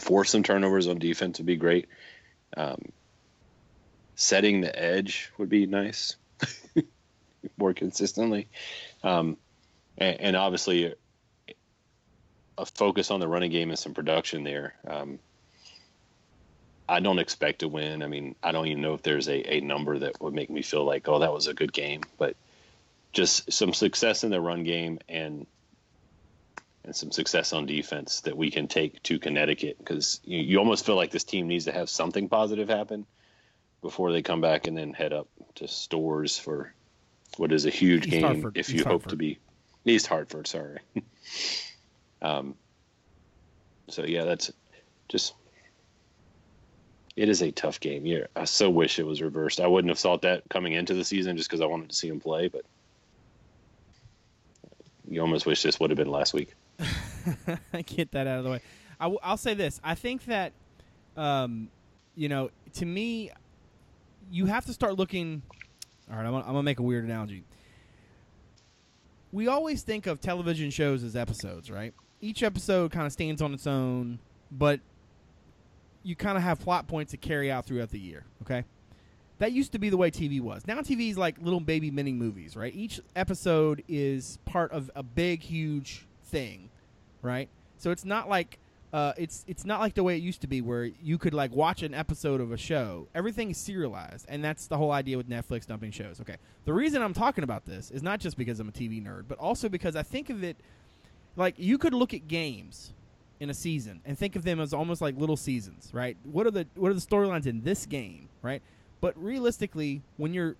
force 0.00 0.30
some 0.30 0.42
turnovers 0.42 0.88
on 0.88 0.98
defense 0.98 1.38
would 1.38 1.46
be 1.46 1.56
great. 1.56 1.88
Um, 2.56 2.80
setting 4.14 4.62
the 4.62 4.76
edge 4.78 5.30
would 5.36 5.50
be 5.50 5.66
nice 5.66 6.16
more 7.58 7.74
consistently. 7.74 8.48
Um, 9.02 9.36
and, 9.98 10.20
and, 10.20 10.36
obviously, 10.36 10.94
a 12.58 12.66
focus 12.66 13.10
on 13.10 13.20
the 13.20 13.28
running 13.28 13.50
game 13.50 13.70
and 13.70 13.78
some 13.78 13.94
production 13.94 14.44
there. 14.44 14.74
Um, 14.86 15.18
I 16.88 17.00
don't 17.00 17.18
expect 17.18 17.60
to 17.60 17.68
win. 17.68 18.02
I 18.02 18.06
mean, 18.06 18.36
I 18.42 18.52
don't 18.52 18.66
even 18.66 18.82
know 18.82 18.94
if 18.94 19.02
there's 19.02 19.28
a, 19.28 19.56
a 19.56 19.60
number 19.60 19.98
that 19.98 20.20
would 20.20 20.34
make 20.34 20.50
me 20.50 20.62
feel 20.62 20.84
like, 20.84 21.08
oh, 21.08 21.18
that 21.18 21.32
was 21.32 21.48
a 21.48 21.54
good 21.54 21.72
game. 21.72 22.02
But 22.16 22.36
just 23.12 23.52
some 23.52 23.72
success 23.72 24.24
in 24.24 24.30
the 24.30 24.40
run 24.40 24.62
game 24.62 24.98
and 25.08 25.46
and 26.84 26.94
some 26.94 27.10
success 27.10 27.52
on 27.52 27.66
defense 27.66 28.20
that 28.20 28.36
we 28.36 28.50
can 28.50 28.68
take 28.68 29.02
to 29.02 29.18
Connecticut 29.18 29.76
because 29.78 30.20
you, 30.24 30.38
you 30.38 30.58
almost 30.58 30.86
feel 30.86 30.94
like 30.94 31.10
this 31.10 31.24
team 31.24 31.48
needs 31.48 31.64
to 31.64 31.72
have 31.72 31.90
something 31.90 32.28
positive 32.28 32.68
happen 32.68 33.06
before 33.82 34.12
they 34.12 34.22
come 34.22 34.40
back 34.40 34.68
and 34.68 34.76
then 34.76 34.92
head 34.92 35.12
up 35.12 35.26
to 35.56 35.66
Storrs 35.66 36.38
for 36.38 36.72
what 37.38 37.50
is 37.50 37.66
a 37.66 37.70
huge 37.70 38.04
East 38.06 38.10
game 38.12 38.22
Hartford. 38.22 38.56
if 38.56 38.68
East 38.68 38.78
you 38.78 38.84
hope 38.84 39.02
Hartford. 39.02 39.10
to 39.10 39.16
be 39.16 39.38
East 39.86 40.06
Hartford. 40.06 40.46
Sorry. 40.46 40.78
um. 42.22 42.54
So 43.88 44.04
yeah, 44.04 44.24
that's 44.24 44.52
just. 45.08 45.34
It 47.16 47.30
is 47.30 47.40
a 47.40 47.50
tough 47.50 47.80
game. 47.80 48.04
Yeah, 48.04 48.26
I 48.36 48.44
so 48.44 48.68
wish 48.68 48.98
it 48.98 49.06
was 49.06 49.22
reversed. 49.22 49.58
I 49.58 49.66
wouldn't 49.66 49.90
have 49.90 49.98
thought 49.98 50.20
that 50.22 50.42
coming 50.50 50.74
into 50.74 50.92
the 50.92 51.04
season 51.04 51.36
just 51.38 51.48
because 51.48 51.62
I 51.62 51.66
wanted 51.66 51.88
to 51.88 51.96
see 51.96 52.08
him 52.08 52.20
play, 52.20 52.48
but 52.48 52.66
you 55.08 55.20
almost 55.20 55.46
wish 55.46 55.62
this 55.62 55.80
would 55.80 55.90
have 55.90 55.96
been 55.96 56.10
last 56.10 56.34
week. 56.34 56.52
Get 57.86 58.10
that 58.12 58.26
out 58.26 58.38
of 58.38 58.44
the 58.44 58.50
way. 58.50 58.60
I 59.00 59.04
w- 59.04 59.18
I'll 59.22 59.36
say 59.36 59.54
this. 59.54 59.80
I 59.82 59.94
think 59.94 60.24
that, 60.26 60.52
um, 61.16 61.68
you 62.14 62.28
know, 62.28 62.50
to 62.74 62.86
me, 62.86 63.30
you 64.30 64.46
have 64.46 64.66
to 64.66 64.72
start 64.72 64.96
looking. 64.96 65.42
All 66.10 66.16
right, 66.16 66.26
I'm 66.26 66.32
gonna, 66.32 66.44
I'm 66.44 66.52
gonna 66.52 66.62
make 66.62 66.78
a 66.78 66.82
weird 66.82 67.04
analogy. 67.04 67.44
We 69.36 69.48
always 69.48 69.82
think 69.82 70.06
of 70.06 70.18
television 70.18 70.70
shows 70.70 71.04
as 71.04 71.14
episodes, 71.14 71.70
right? 71.70 71.92
Each 72.22 72.42
episode 72.42 72.90
kind 72.90 73.04
of 73.04 73.12
stands 73.12 73.42
on 73.42 73.52
its 73.52 73.66
own, 73.66 74.18
but 74.50 74.80
you 76.02 76.16
kind 76.16 76.38
of 76.38 76.42
have 76.42 76.58
plot 76.58 76.88
points 76.88 77.10
to 77.10 77.18
carry 77.18 77.50
out 77.50 77.66
throughout 77.66 77.90
the 77.90 77.98
year. 77.98 78.24
Okay, 78.40 78.64
that 79.36 79.52
used 79.52 79.72
to 79.72 79.78
be 79.78 79.90
the 79.90 79.96
way 79.98 80.10
TV 80.10 80.40
was. 80.40 80.66
Now 80.66 80.76
TV 80.76 81.10
is 81.10 81.18
like 81.18 81.36
little 81.38 81.60
baby 81.60 81.90
mini 81.90 82.14
movies, 82.14 82.56
right? 82.56 82.74
Each 82.74 82.98
episode 83.14 83.84
is 83.88 84.38
part 84.46 84.72
of 84.72 84.90
a 84.96 85.02
big, 85.02 85.42
huge 85.42 86.06
thing, 86.24 86.70
right? 87.20 87.50
So 87.76 87.90
it's 87.90 88.06
not 88.06 88.30
like 88.30 88.58
uh, 88.92 89.12
it's 89.18 89.44
it's 89.46 89.64
not 89.64 89.80
like 89.80 89.94
the 89.94 90.02
way 90.02 90.16
it 90.16 90.22
used 90.22 90.40
to 90.42 90.46
be, 90.46 90.60
where 90.60 90.84
you 90.84 91.18
could 91.18 91.34
like 91.34 91.50
watch 91.52 91.82
an 91.82 91.92
episode 91.92 92.40
of 92.40 92.52
a 92.52 92.56
show. 92.56 93.08
Everything 93.14 93.50
is 93.50 93.58
serialized, 93.58 94.26
and 94.28 94.44
that's 94.44 94.66
the 94.66 94.76
whole 94.76 94.92
idea 94.92 95.16
with 95.16 95.28
Netflix 95.28 95.66
dumping 95.66 95.90
shows. 95.90 96.20
Okay, 96.20 96.36
the 96.64 96.72
reason 96.72 97.02
I'm 97.02 97.14
talking 97.14 97.44
about 97.44 97.64
this 97.66 97.90
is 97.90 98.02
not 98.02 98.20
just 98.20 98.36
because 98.36 98.60
I'm 98.60 98.68
a 98.68 98.72
TV 98.72 99.04
nerd, 99.04 99.24
but 99.28 99.38
also 99.38 99.68
because 99.68 99.96
I 99.96 100.02
think 100.02 100.30
of 100.30 100.44
it 100.44 100.56
like 101.36 101.54
you 101.58 101.78
could 101.78 101.94
look 101.94 102.14
at 102.14 102.28
games 102.28 102.92
in 103.40 103.50
a 103.50 103.54
season 103.54 104.00
and 104.04 104.18
think 104.18 104.34
of 104.36 104.44
them 104.44 104.60
as 104.60 104.72
almost 104.72 105.02
like 105.02 105.16
little 105.16 105.36
seasons, 105.36 105.90
right? 105.92 106.16
What 106.24 106.46
are 106.46 106.50
the 106.50 106.66
what 106.74 106.90
are 106.90 106.94
the 106.94 107.00
storylines 107.00 107.46
in 107.46 107.62
this 107.62 107.86
game, 107.86 108.28
right? 108.42 108.62
But 109.00 109.22
realistically, 109.22 110.02
when 110.16 110.32
you're 110.32 110.56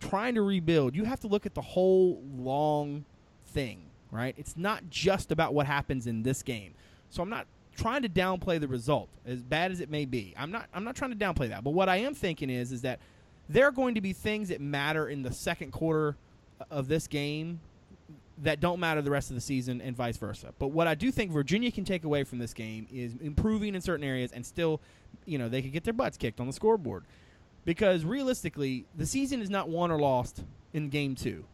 trying 0.00 0.34
to 0.34 0.42
rebuild, 0.42 0.94
you 0.94 1.04
have 1.04 1.20
to 1.20 1.26
look 1.26 1.46
at 1.46 1.54
the 1.54 1.62
whole 1.62 2.22
long 2.36 3.04
thing, 3.46 3.80
right? 4.10 4.34
It's 4.36 4.56
not 4.56 4.90
just 4.90 5.32
about 5.32 5.54
what 5.54 5.66
happens 5.66 6.06
in 6.06 6.22
this 6.22 6.42
game. 6.42 6.74
So 7.10 7.22
I'm 7.22 7.30
not 7.30 7.46
trying 7.78 8.02
to 8.02 8.08
downplay 8.08 8.60
the 8.60 8.68
result 8.68 9.08
as 9.24 9.40
bad 9.40 9.70
as 9.70 9.80
it 9.80 9.90
may 9.90 10.04
be. 10.04 10.34
I'm 10.36 10.50
not 10.50 10.68
I'm 10.74 10.84
not 10.84 10.96
trying 10.96 11.16
to 11.16 11.16
downplay 11.16 11.48
that. 11.48 11.64
But 11.64 11.70
what 11.70 11.88
I 11.88 11.96
am 11.96 12.14
thinking 12.14 12.50
is 12.50 12.72
is 12.72 12.82
that 12.82 12.98
there 13.48 13.66
are 13.66 13.72
going 13.72 13.94
to 13.94 14.00
be 14.00 14.12
things 14.12 14.50
that 14.50 14.60
matter 14.60 15.08
in 15.08 15.22
the 15.22 15.32
second 15.32 15.72
quarter 15.72 16.16
of 16.70 16.88
this 16.88 17.06
game 17.06 17.60
that 18.42 18.60
don't 18.60 18.78
matter 18.78 19.02
the 19.02 19.10
rest 19.10 19.30
of 19.30 19.34
the 19.34 19.40
season 19.40 19.80
and 19.80 19.96
vice 19.96 20.16
versa. 20.16 20.52
But 20.58 20.68
what 20.68 20.86
I 20.86 20.94
do 20.94 21.10
think 21.10 21.30
Virginia 21.32 21.72
can 21.72 21.84
take 21.84 22.04
away 22.04 22.24
from 22.24 22.38
this 22.38 22.52
game 22.52 22.86
is 22.92 23.14
improving 23.20 23.74
in 23.74 23.80
certain 23.80 24.04
areas 24.04 24.32
and 24.32 24.44
still, 24.44 24.80
you 25.24 25.38
know, 25.38 25.48
they 25.48 25.62
could 25.62 25.72
get 25.72 25.84
their 25.84 25.94
butts 25.94 26.16
kicked 26.16 26.40
on 26.40 26.46
the 26.46 26.52
scoreboard. 26.52 27.04
Because 27.64 28.04
realistically, 28.04 28.86
the 28.96 29.06
season 29.06 29.40
is 29.42 29.50
not 29.50 29.68
won 29.68 29.90
or 29.90 29.98
lost 29.98 30.44
in 30.72 30.88
game 30.88 31.14
2. 31.14 31.44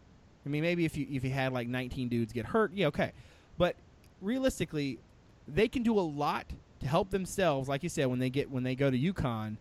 I 0.45 0.49
mean, 0.49 0.63
maybe 0.63 0.85
if 0.85 0.97
you 0.97 1.07
if 1.11 1.25
you 1.25 1.31
had 1.31 1.53
like 1.53 1.69
19 1.69 2.09
dudes 2.09 2.33
get 2.33 2.45
hurt, 2.47 2.73
yeah, 2.75 2.89
okay. 2.89 3.13
But 3.57 3.77
realistically, 4.21 4.99
they 5.47 5.69
can 5.69 5.83
do 5.83 5.99
a 5.99 6.03
lot 6.03 6.47
to 6.81 6.87
help 6.87 7.11
themselves, 7.11 7.69
like 7.69 7.83
you 7.83 7.89
said, 7.89 8.07
when 8.07 8.19
they 8.19 8.31
get 8.31 8.51
when 8.51 8.63
they 8.63 8.75
go 8.75 8.91
to 8.91 8.99
UConn, 8.99 9.57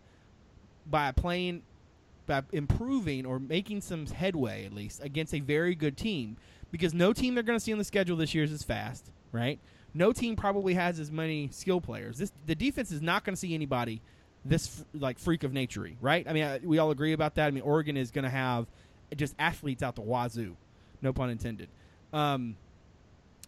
by 0.86 1.12
playing, 1.12 1.62
by 2.26 2.42
improving 2.52 3.26
or 3.26 3.38
making 3.38 3.80
some 3.80 4.06
headway 4.06 4.64
at 4.64 4.72
least 4.72 5.02
against 5.02 5.34
a 5.34 5.40
very 5.40 5.74
good 5.74 5.96
team. 5.96 6.36
Because 6.70 6.92
no 6.92 7.12
team 7.12 7.34
they're 7.34 7.44
going 7.44 7.58
to 7.58 7.64
see 7.64 7.72
on 7.72 7.78
the 7.78 7.84
schedule 7.84 8.16
this 8.16 8.34
year 8.34 8.44
is 8.44 8.52
as 8.52 8.64
fast, 8.64 9.10
right? 9.30 9.60
No 9.94 10.12
team 10.12 10.34
probably 10.34 10.74
has 10.74 10.98
as 10.98 11.12
many 11.12 11.48
skill 11.52 11.80
players. 11.80 12.18
This 12.18 12.32
the 12.46 12.54
defense 12.54 12.90
is 12.90 13.00
not 13.00 13.24
going 13.24 13.34
to 13.34 13.40
see 13.40 13.54
anybody 13.54 14.00
this 14.44 14.84
like 14.92 15.18
freak 15.18 15.44
of 15.44 15.52
nature, 15.52 15.88
right? 16.00 16.26
I 16.28 16.32
mean, 16.32 16.44
I, 16.44 16.58
we 16.62 16.78
all 16.78 16.90
agree 16.90 17.12
about 17.12 17.36
that. 17.36 17.46
I 17.46 17.50
mean, 17.50 17.62
Oregon 17.62 17.96
is 17.96 18.10
going 18.10 18.24
to 18.24 18.30
have 18.30 18.66
just 19.16 19.34
athletes 19.38 19.82
out 19.82 19.94
the 19.94 20.02
wazoo, 20.02 20.56
no 21.00 21.12
pun 21.12 21.30
intended. 21.30 21.68
Um, 22.12 22.56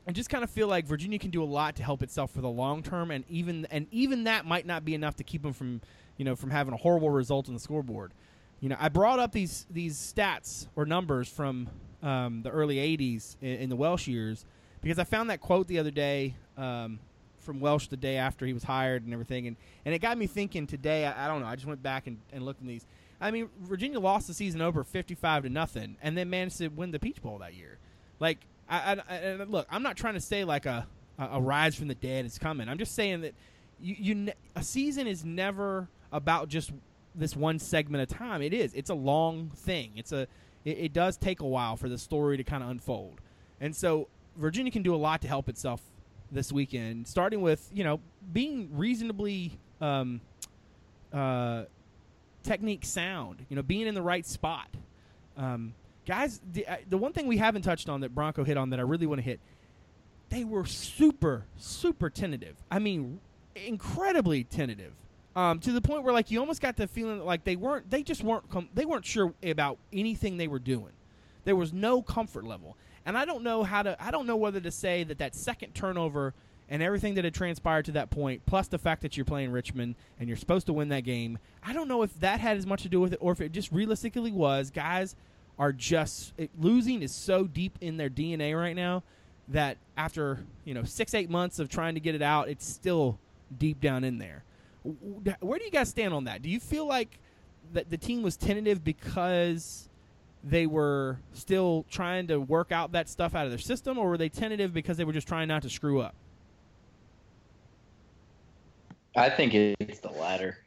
I 0.09 0.13
just 0.13 0.31
kind 0.31 0.45
of 0.45 0.51
feel 0.51 0.69
like 0.69 0.87
Virginia 0.87 1.19
can 1.19 1.31
do 1.31 1.43
a 1.43 1.45
lot 1.45 1.77
to 1.77 1.83
help 1.83 2.03
itself 2.03 2.31
for 2.31 2.41
the 2.41 2.49
long 2.49 2.83
term, 2.83 3.11
and 3.11 3.25
even 3.29 3.67
and 3.71 3.89
even 3.91 4.25
that 4.25 4.47
might 4.47 4.65
not 4.65 4.85
be 4.85 4.95
enough 4.95 5.17
to 5.17 5.25
keep 5.25 5.43
them 5.43 5.53
from 5.53 5.81
you 6.17 6.25
know 6.25 6.37
from 6.37 6.51
having 6.51 6.73
a 6.73 6.77
horrible 6.77 7.11
result 7.11 7.49
on 7.49 7.55
the 7.55 7.61
scoreboard. 7.61 8.13
You 8.61 8.69
know, 8.69 8.77
I 8.79 8.89
brought 8.89 9.19
up 9.19 9.33
these 9.33 9.67
these 9.69 9.97
stats 9.97 10.69
or 10.77 10.87
numbers 10.87 11.29
from 11.29 11.69
um, 12.03 12.43
the 12.43 12.51
early 12.51 12.77
'80s 12.77 13.37
in, 13.41 13.49
in, 13.49 13.69
the 13.69 13.77
Welsh 13.77 14.07
years 14.07 14.45
because 14.81 14.99
I 14.99 15.05
found 15.05 15.31
that 15.31 15.41
quote 15.41 15.67
the 15.67 15.79
other 15.81 15.91
day 15.91 16.37
um, 16.57 17.01
from 17.41 17.59
Welsh 17.59 17.89
the 17.89 17.97
day 17.97 18.17
after 18.17 18.47
he 18.47 18.53
was 18.53 18.63
hired 18.63 19.03
and 19.05 19.13
everything, 19.13 19.49
and, 19.49 19.57
and 19.85 19.93
it 19.93 19.99
got 19.99 20.17
me 20.17 20.29
thinking 20.29 20.69
today. 20.69 21.05
I, 21.05 21.25
I 21.25 21.29
don't 21.29 21.41
know. 21.41 21.49
I 21.49 21.57
just 21.57 21.67
went 21.67 21.83
back 21.83 22.07
and, 22.07 22.19
and 22.33 22.45
looked 22.45 22.61
at 22.61 22.67
these. 22.69 22.87
I 23.21 23.33
mean, 23.33 23.49
Virginia 23.63 23.99
lost 23.99 24.29
the 24.29 24.35
season 24.35 24.61
over 24.61 24.85
55 24.85 25.45
to 25.45 25.49
nothing, 25.49 25.97
and 26.01 26.17
then 26.17 26.31
managed 26.31 26.59
to 26.59 26.69
win 26.69 26.93
the 26.93 27.01
Peach 27.01 27.21
Bowl 27.21 27.39
that 27.39 27.55
year. 27.55 27.79
Like, 28.21 28.39
I, 28.69 29.01
I, 29.09 29.17
I 29.17 29.35
look, 29.45 29.67
I'm 29.71 29.83
not 29.83 29.97
trying 29.97 30.15
to 30.15 30.21
say 30.21 30.45
like 30.45 30.67
a, 30.67 30.87
a, 31.19 31.41
rise 31.41 31.75
from 31.75 31.89
the 31.89 31.95
dead 31.95 32.27
is 32.27 32.39
coming. 32.39 32.69
I'm 32.69 32.79
just 32.79 32.95
saying 32.95 33.23
that 33.23 33.35
you, 33.81 33.97
you 33.99 34.15
ne- 34.15 34.35
a 34.55 34.63
season 34.63 35.07
is 35.07 35.25
never 35.25 35.89
about 36.13 36.49
just 36.49 36.73
this 37.15 37.37
one 37.37 37.59
segment 37.59 38.11
of 38.11 38.17
time. 38.17 38.43
It 38.43 38.53
is. 38.53 38.75
It's 38.75 38.91
a 38.91 38.95
long 38.95 39.51
thing. 39.55 39.93
It's 39.97 40.13
a. 40.13 40.27
It, 40.65 40.79
it 40.79 40.93
does 40.93 41.17
take 41.17 41.41
a 41.41 41.47
while 41.47 41.77
for 41.77 41.89
the 41.89 41.99
story 41.99 42.37
to 42.37 42.45
kind 42.45 42.63
of 42.63 42.71
unfold, 42.71 43.21
and 43.61 43.75
so 43.75 44.09
Virginia 44.37 44.73
can 44.73 44.83
do 44.83 44.95
a 44.95 44.97
lot 44.97 45.23
to 45.23 45.29
help 45.29 45.49
itself 45.49 45.81
this 46.33 46.53
weekend. 46.53 47.07
Starting 47.07 47.41
with 47.41 47.69
you 47.73 47.85
know 47.85 48.01
being 48.33 48.69
reasonably 48.73 49.59
um, 49.81 50.21
uh, 51.13 51.65
technique 52.43 52.85
sound. 52.85 53.47
You 53.49 53.57
know, 53.57 53.63
being 53.63 53.87
in 53.87 53.95
the 53.95 54.03
right 54.03 54.27
spot. 54.27 54.69
Um, 55.37 55.75
guys, 56.07 56.41
the, 56.53 56.67
uh, 56.67 56.77
the 56.89 56.97
one 56.97 57.13
thing 57.13 57.27
we 57.27 57.37
haven't 57.37 57.63
touched 57.63 57.89
on 57.89 58.01
that 58.01 58.15
Bronco 58.15 58.45
hit 58.45 58.57
on 58.57 58.71
that 58.71 58.79
I 58.79 58.83
really 58.83 59.07
want 59.07 59.19
to 59.19 59.23
hit, 59.25 59.41
they 60.29 60.45
were 60.45 60.65
super, 60.65 61.45
super 61.57 62.09
tentative. 62.09 62.57
I 62.71 62.79
mean, 62.79 63.21
incredibly 63.55 64.45
tentative. 64.45 64.93
Um, 65.35 65.59
to 65.61 65.73
the 65.73 65.83
point 65.83 66.03
where 66.03 66.15
like 66.15 66.31
you 66.31 66.41
almost 66.41 66.63
got 66.63 66.77
the 66.77 66.87
feeling 66.87 67.19
that, 67.19 67.25
like 67.25 67.45
they 67.45 67.57
weren't, 67.57 67.91
they 67.91 68.03
just 68.03 68.25
weren't, 68.25 68.49
com- 68.49 68.71
they 68.75 68.87
weren't 68.87 69.05
sure 69.05 69.35
about 69.43 69.79
anything 69.93 70.39
they 70.39 70.49
were 70.49 70.59
doing. 70.59 70.93
There 71.45 71.57
was 71.57 71.73
no 71.73 72.01
comfort 72.01 72.45
level, 72.45 72.77
and 73.05 73.19
I 73.19 73.25
don't 73.25 73.43
know 73.43 73.63
how 73.63 73.83
to, 73.83 74.03
I 74.03 74.11
don't 74.11 74.27
know 74.27 74.37
whether 74.37 74.61
to 74.61 74.71
say 74.71 75.05
that 75.05 75.19
that 75.19 75.35
second 75.35 75.75
turnover 75.75 76.35
and 76.69 76.83
everything 76.83 77.15
that 77.15 77.25
had 77.25 77.35
transpired 77.35 77.85
to 77.85 77.93
that 77.93 78.11
point, 78.11 78.45
plus 78.47 78.67
the 78.67 78.79
fact 78.79 79.03
that 79.03 79.17
you're 79.17 79.27
playing 79.27 79.53
Richmond 79.53 79.95
and 80.19 80.29
you're 80.29 80.37
supposed 80.37 80.67
to 80.67 80.73
win 80.73 80.89
that 80.89 81.05
game, 81.05 81.39
I 81.63 81.73
don't 81.73 81.87
know 81.87 82.03
if 82.03 82.19
that 82.21 82.41
had 82.41 82.57
as 82.57 82.67
much 82.67 82.83
to 82.83 82.89
do 82.89 83.01
with 83.01 83.13
it 83.13 83.19
or 83.21 83.31
if 83.33 83.41
it 83.41 83.53
just 83.53 83.71
realistically 83.71 84.33
was 84.33 84.71
guys 84.71 85.15
are 85.59 85.73
just 85.73 86.33
it, 86.37 86.51
losing 86.59 87.03
is 87.03 87.13
so 87.13 87.45
deep 87.45 87.79
in 87.81 87.97
their 87.97 88.11
DNA 88.11 88.59
right 88.59 88.77
now 88.77 89.03
that 89.49 89.79
after 89.97 90.45
you 90.65 90.75
know 90.75 90.85
six 90.85 91.15
eight 91.15 91.31
months 91.31 91.59
of 91.59 91.69
trying 91.69 91.95
to 91.95 92.01
get 92.01 92.15
it 92.15 92.23
out, 92.23 92.49
it's 92.49 92.67
still 92.67 93.19
deep 93.59 93.81
down 93.81 94.05
in 94.05 94.19
there. 94.19 94.45
Where 95.41 95.59
do 95.59 95.65
you 95.65 95.71
guys 95.71 95.89
stand 95.89 96.15
on 96.15 96.25
that? 96.25 96.43
Do 96.43 96.51
you 96.51 96.61
feel 96.61 96.87
like 96.87 97.19
that 97.73 97.91
the 97.91 97.97
team 97.97 98.23
was 98.23 98.37
tentative 98.37 98.85
because 98.85 99.89
they 100.45 100.67
were 100.67 101.19
still 101.33 101.85
trying 101.91 102.29
to 102.29 102.39
work 102.39 102.71
out 102.71 102.93
that 102.93 103.09
stuff 103.09 103.35
out 103.35 103.47
of 103.47 103.51
their 103.51 103.59
system, 103.59 103.99
or 103.99 104.09
were 104.09 104.19
they 104.19 104.29
tentative 104.29 104.73
because 104.73 104.97
they 104.97 105.05
were 105.05 105.13
just 105.13 105.27
trying 105.27 105.49
not 105.49 105.63
to 105.63 105.71
screw 105.71 106.01
up? 106.01 106.15
I 109.17 109.31
think 109.31 109.55
it's 109.55 109.99
the 109.99 110.11
latter. 110.11 110.59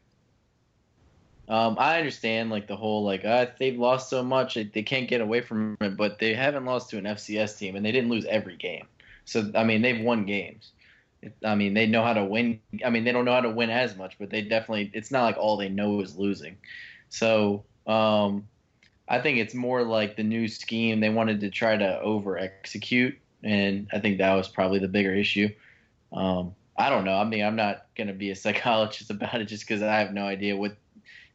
Um, 1.50 1.78
I 1.80 1.98
understand 1.98 2.52
like 2.52 2.68
the 2.68 2.76
whole 2.76 3.04
like 3.04 3.26
uh, 3.26 3.48
they've 3.58 3.78
lost 3.78 4.10
so 4.10 4.24
much 4.24 4.54
they, 4.54 4.64
they 4.66 4.84
can't 4.84 5.08
get 5.08 5.20
away 5.20 5.42
from 5.42 5.76
it, 5.82 5.98
but 5.98 6.20
they 6.20 6.36
haven't 6.36 6.66
lost 6.66 6.92
to 6.92 7.00
an 7.00 7.06
FCS 7.06 7.58
team 7.58 7.76
and 7.76 7.84
they 7.84 7.92
didn't 7.92 8.12
lose 8.12 8.26
every 8.26 8.56
game. 8.56 8.86
So 9.26 9.52
I 9.56 9.64
mean 9.64 9.82
they've 9.82 10.00
won 10.00 10.26
games. 10.26 10.72
I 11.44 11.56
mean 11.56 11.74
they 11.74 11.88
know 11.88 12.04
how 12.04 12.14
to 12.14 12.24
win. 12.24 12.60
I 12.86 12.92
mean 12.92 13.04
they 13.04 13.12
don't 13.12 13.26
know 13.26 13.34
how 13.34 13.42
to 13.42 13.50
win 13.50 13.72
as 13.72 13.98
much, 13.98 14.18
but 14.20 14.30
they 14.30 14.44
definitely 14.44 14.92
it's 14.94 15.10
not 15.10 15.24
like 15.24 15.38
all 15.38 15.58
they 15.58 15.70
know 15.70 16.02
is 16.02 16.16
losing. 16.16 16.58
So 17.10 17.64
um, 17.88 18.48
I 19.08 19.20
think 19.20 19.40
it's 19.40 19.56
more 19.56 19.84
like 19.84 20.16
the 20.16 20.24
new 20.24 20.48
scheme 20.48 21.00
they 21.00 21.10
wanted 21.10 21.40
to 21.42 21.50
try 21.50 21.76
to 21.76 22.00
over 22.00 22.38
execute, 22.38 23.18
and 23.44 23.88
I 23.92 24.00
think 24.00 24.20
that 24.20 24.36
was 24.36 24.48
probably 24.48 24.78
the 24.78 24.88
bigger 24.88 25.16
issue. 25.16 25.50
Um, 26.14 26.54
I 26.78 26.90
don't 26.90 27.06
know. 27.06 27.16
I 27.16 27.24
mean, 27.24 27.44
I'm 27.44 27.56
not 27.56 27.88
going 27.96 28.08
to 28.08 28.14
be 28.14 28.30
a 28.30 28.36
psychologist 28.36 29.10
about 29.10 29.42
it 29.42 29.46
just 29.46 29.68
because 29.68 29.82
I 29.82 30.00
have 30.00 30.14
no 30.14 30.26
idea 30.26 30.56
what 30.56 30.78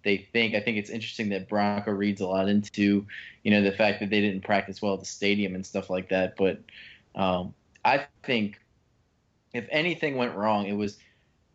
they 0.04 0.18
think. 0.32 0.54
I 0.54 0.60
think 0.60 0.76
it's 0.76 0.90
interesting 0.90 1.30
that 1.30 1.48
Bronco 1.48 1.90
reads 1.90 2.20
a 2.20 2.26
lot 2.26 2.48
into, 2.48 3.06
you 3.42 3.50
know, 3.50 3.62
the 3.62 3.72
fact 3.72 4.00
that 4.00 4.10
they 4.10 4.20
didn't 4.20 4.44
practice 4.44 4.80
well 4.80 4.94
at 4.94 5.00
the 5.00 5.06
stadium 5.06 5.54
and 5.54 5.64
stuff 5.64 5.90
like 5.90 6.10
that. 6.10 6.36
But 6.36 6.60
um, 7.14 7.54
I 7.84 8.06
think 8.22 8.60
if 9.52 9.66
anything 9.70 10.16
went 10.16 10.34
wrong, 10.34 10.66
it 10.66 10.74
was 10.74 10.98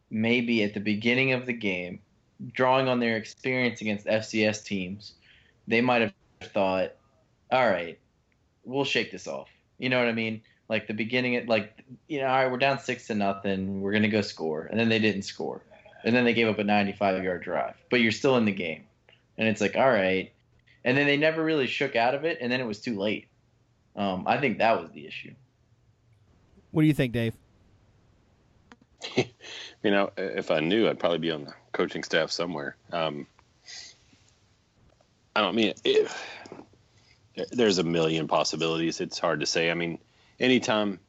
maybe 0.09 0.63
at 0.63 0.73
the 0.73 0.79
beginning 0.79 1.33
of 1.33 1.45
the 1.45 1.53
game, 1.53 1.99
drawing 2.53 2.87
on 2.87 2.99
their 2.99 3.17
experience 3.17 3.81
against 3.81 4.05
FCS 4.05 4.63
teams, 4.63 5.13
they 5.67 5.81
might 5.81 6.01
have 6.01 6.13
thought, 6.41 6.93
all 7.51 7.69
right, 7.69 7.99
we'll 8.63 8.85
shake 8.85 9.11
this 9.11 9.27
off. 9.27 9.49
You 9.77 9.89
know 9.89 9.99
what 9.99 10.07
I 10.07 10.13
mean? 10.13 10.41
Like 10.67 10.87
the 10.87 10.93
beginning, 10.93 11.45
like 11.47 11.83
you 12.07 12.19
know, 12.19 12.27
all 12.27 12.43
right, 12.43 12.51
we're 12.51 12.57
down 12.57 12.79
six 12.79 13.07
to 13.07 13.15
nothing. 13.15 13.81
We're 13.81 13.91
gonna 13.91 14.07
go 14.07 14.21
score, 14.21 14.67
and 14.69 14.79
then 14.79 14.87
they 14.87 14.99
didn't 14.99 15.23
score 15.23 15.63
and 16.03 16.15
then 16.15 16.25
they 16.25 16.33
gave 16.33 16.47
up 16.47 16.59
a 16.59 16.63
95 16.63 17.23
yard 17.23 17.43
drive. 17.43 17.75
But 17.89 18.01
you're 18.01 18.11
still 18.11 18.37
in 18.37 18.45
the 18.45 18.51
game, 18.51 18.83
and 19.37 19.47
it's 19.47 19.61
like, 19.61 19.75
all 19.75 19.89
right. 19.89 20.31
And 20.83 20.97
then 20.97 21.07
they 21.07 21.17
never 21.17 21.43
really 21.43 21.67
shook 21.67 21.95
out 21.95 22.15
of 22.15 22.23
it, 22.23 22.37
and 22.41 22.51
then 22.51 22.61
it 22.61 22.65
was 22.65 22.79
too 22.79 22.97
late. 22.97 23.27
Um, 23.95 24.23
I 24.27 24.37
think 24.37 24.59
that 24.59 24.81
was 24.81 24.91
the 24.91 25.05
issue. 25.05 25.33
What 26.71 26.83
do 26.83 26.87
you 26.87 26.93
think, 26.93 27.13
Dave? 27.13 27.33
you 29.15 29.25
know, 29.91 30.11
if 30.17 30.51
I 30.51 30.59
knew, 30.59 30.87
I'd 30.87 30.99
probably 30.99 31.19
be 31.19 31.31
on 31.31 31.45
the 31.45 31.53
coaching 31.71 32.03
staff 32.03 32.31
somewhere. 32.31 32.75
Um, 32.91 33.27
I 35.35 35.41
don't 35.41 35.55
mean 35.55 35.73
it, 35.83 36.11
there's 37.51 37.77
a 37.77 37.83
million 37.83 38.27
possibilities. 38.27 38.99
It's 38.99 39.19
hard 39.19 39.39
to 39.39 39.45
say. 39.45 39.71
I 39.71 39.73
mean, 39.73 39.99
anytime 40.39 40.99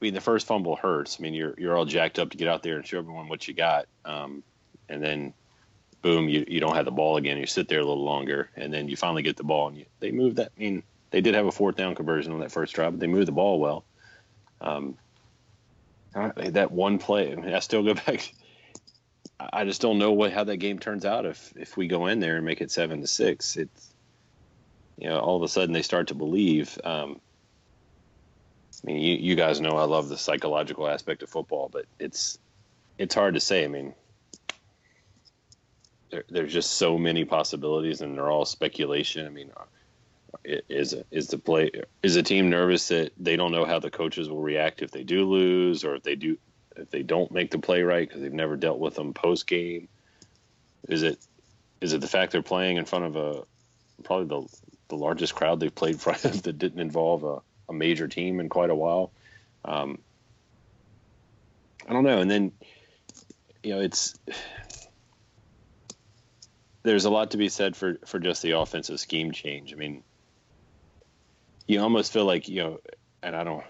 I 0.00 0.04
mean, 0.04 0.14
the 0.14 0.20
first 0.20 0.46
fumble 0.46 0.76
hurts. 0.76 1.16
I 1.18 1.22
mean, 1.22 1.34
you're 1.34 1.54
you're 1.56 1.76
all 1.76 1.84
jacked 1.84 2.18
up 2.18 2.30
to 2.30 2.36
get 2.36 2.48
out 2.48 2.62
there 2.62 2.76
and 2.76 2.86
show 2.86 2.98
everyone 2.98 3.28
what 3.28 3.46
you 3.48 3.54
got, 3.54 3.86
um, 4.04 4.42
and 4.88 5.02
then 5.02 5.34
boom, 6.04 6.28
you, 6.28 6.44
you 6.46 6.60
don't 6.60 6.74
have 6.76 6.84
the 6.84 6.90
ball 6.90 7.16
again. 7.16 7.38
You 7.38 7.46
sit 7.46 7.66
there 7.66 7.80
a 7.80 7.84
little 7.84 8.04
longer, 8.04 8.50
and 8.56 8.72
then 8.72 8.88
you 8.88 8.96
finally 8.96 9.22
get 9.22 9.38
the 9.38 9.44
ball, 9.44 9.68
and 9.68 9.78
you, 9.78 9.86
they 10.00 10.10
move 10.10 10.36
that. 10.36 10.52
I 10.56 10.60
mean, 10.60 10.82
they 11.10 11.22
did 11.22 11.34
have 11.34 11.46
a 11.46 11.52
fourth 11.52 11.76
down 11.76 11.94
conversion 11.94 12.32
on 12.32 12.40
that 12.40 12.52
first 12.52 12.74
drive, 12.74 12.92
but 12.92 13.00
they 13.00 13.06
moved 13.06 13.26
the 13.26 13.32
ball 13.32 13.58
well. 13.58 13.84
Um, 14.60 14.98
that 16.12 16.70
one 16.70 16.98
play, 16.98 17.32
I, 17.32 17.36
mean, 17.36 17.54
I 17.54 17.58
still 17.60 17.82
go 17.82 17.94
back. 18.06 18.32
I 19.40 19.64
just 19.64 19.80
don't 19.80 19.98
know 19.98 20.12
what 20.12 20.32
how 20.32 20.44
that 20.44 20.58
game 20.58 20.78
turns 20.78 21.04
out 21.04 21.26
if 21.26 21.52
if 21.56 21.76
we 21.76 21.88
go 21.88 22.06
in 22.06 22.20
there 22.20 22.36
and 22.36 22.44
make 22.44 22.60
it 22.60 22.70
seven 22.70 23.00
to 23.00 23.06
six. 23.06 23.56
It's 23.56 23.94
you 24.98 25.08
know 25.08 25.18
all 25.18 25.36
of 25.36 25.42
a 25.42 25.48
sudden 25.48 25.72
they 25.72 25.82
start 25.82 26.08
to 26.08 26.14
believe. 26.14 26.78
Um, 26.84 27.20
I 28.84 28.86
mean, 28.86 28.98
you, 28.98 29.14
you 29.16 29.34
guys 29.34 29.60
know 29.60 29.78
I 29.78 29.84
love 29.84 30.08
the 30.10 30.18
psychological 30.18 30.86
aspect 30.86 31.22
of 31.22 31.30
football, 31.30 31.70
but 31.72 31.86
it's 31.98 32.38
it's 32.98 33.14
hard 33.14 33.34
to 33.34 33.40
say. 33.40 33.64
I 33.64 33.68
mean, 33.68 33.94
there, 36.10 36.24
there's 36.28 36.52
just 36.52 36.74
so 36.74 36.98
many 36.98 37.24
possibilities, 37.24 38.02
and 38.02 38.16
they're 38.16 38.30
all 38.30 38.44
speculation. 38.44 39.26
I 39.26 39.30
mean, 39.30 39.50
uh, 39.56 40.56
is 40.68 40.94
is 41.10 41.28
the 41.28 41.38
play 41.38 41.70
is 42.02 42.14
the 42.14 42.22
team 42.22 42.50
nervous 42.50 42.88
that 42.88 43.12
they 43.18 43.36
don't 43.36 43.52
know 43.52 43.64
how 43.64 43.78
the 43.78 43.90
coaches 43.90 44.28
will 44.28 44.42
react 44.42 44.82
if 44.82 44.90
they 44.90 45.02
do 45.02 45.24
lose, 45.24 45.82
or 45.82 45.94
if 45.94 46.02
they 46.02 46.14
do 46.14 46.36
if 46.76 46.90
they 46.90 47.02
don't 47.02 47.32
make 47.32 47.50
the 47.50 47.58
play 47.58 47.82
right 47.82 48.06
because 48.06 48.20
they've 48.20 48.32
never 48.32 48.56
dealt 48.56 48.78
with 48.78 48.96
them 48.96 49.14
post 49.14 49.46
game? 49.46 49.88
Is 50.88 51.02
it 51.02 51.18
is 51.80 51.94
it 51.94 52.02
the 52.02 52.08
fact 52.08 52.32
they're 52.32 52.42
playing 52.42 52.76
in 52.76 52.84
front 52.84 53.06
of 53.06 53.16
a 53.16 53.44
probably 54.02 54.26
the 54.26 54.58
the 54.88 54.96
largest 54.96 55.34
crowd 55.34 55.58
they've 55.58 55.74
played 55.74 55.94
in 55.94 55.98
front 55.98 56.26
of 56.26 56.42
that 56.42 56.58
didn't 56.58 56.80
involve 56.80 57.24
a 57.24 57.40
a 57.68 57.72
major 57.72 58.08
team 58.08 58.40
in 58.40 58.48
quite 58.48 58.70
a 58.70 58.74
while. 58.74 59.10
Um, 59.64 59.98
I 61.88 61.92
don't 61.92 62.04
know. 62.04 62.20
And 62.20 62.30
then, 62.30 62.52
you 63.62 63.74
know, 63.74 63.80
it's 63.80 64.14
there's 66.82 67.04
a 67.04 67.10
lot 67.10 67.32
to 67.32 67.36
be 67.36 67.48
said 67.48 67.76
for 67.76 67.98
for 68.06 68.18
just 68.18 68.42
the 68.42 68.52
offensive 68.52 69.00
scheme 69.00 69.32
change. 69.32 69.72
I 69.72 69.76
mean, 69.76 70.02
you 71.66 71.80
almost 71.80 72.12
feel 72.12 72.24
like 72.24 72.48
you 72.48 72.62
know, 72.62 72.80
and 73.22 73.34
I 73.34 73.44
don't. 73.44 73.64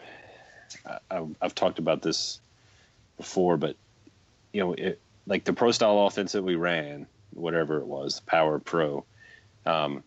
I, 1.11 1.25
I've 1.41 1.55
talked 1.55 1.79
about 1.79 2.03
this 2.03 2.41
before, 3.17 3.57
but 3.57 3.77
you 4.53 4.61
know, 4.61 4.73
it, 4.73 5.01
like 5.27 5.45
the 5.45 5.53
pro 5.53 5.71
style 5.71 6.07
offense 6.07 6.33
that 6.33 6.43
we 6.43 6.57
ran, 6.57 7.07
whatever 7.33 7.79
it 7.79 7.87
was, 7.87 8.21
Power 8.21 8.59
Pro. 8.59 9.05
Um, 9.65 10.03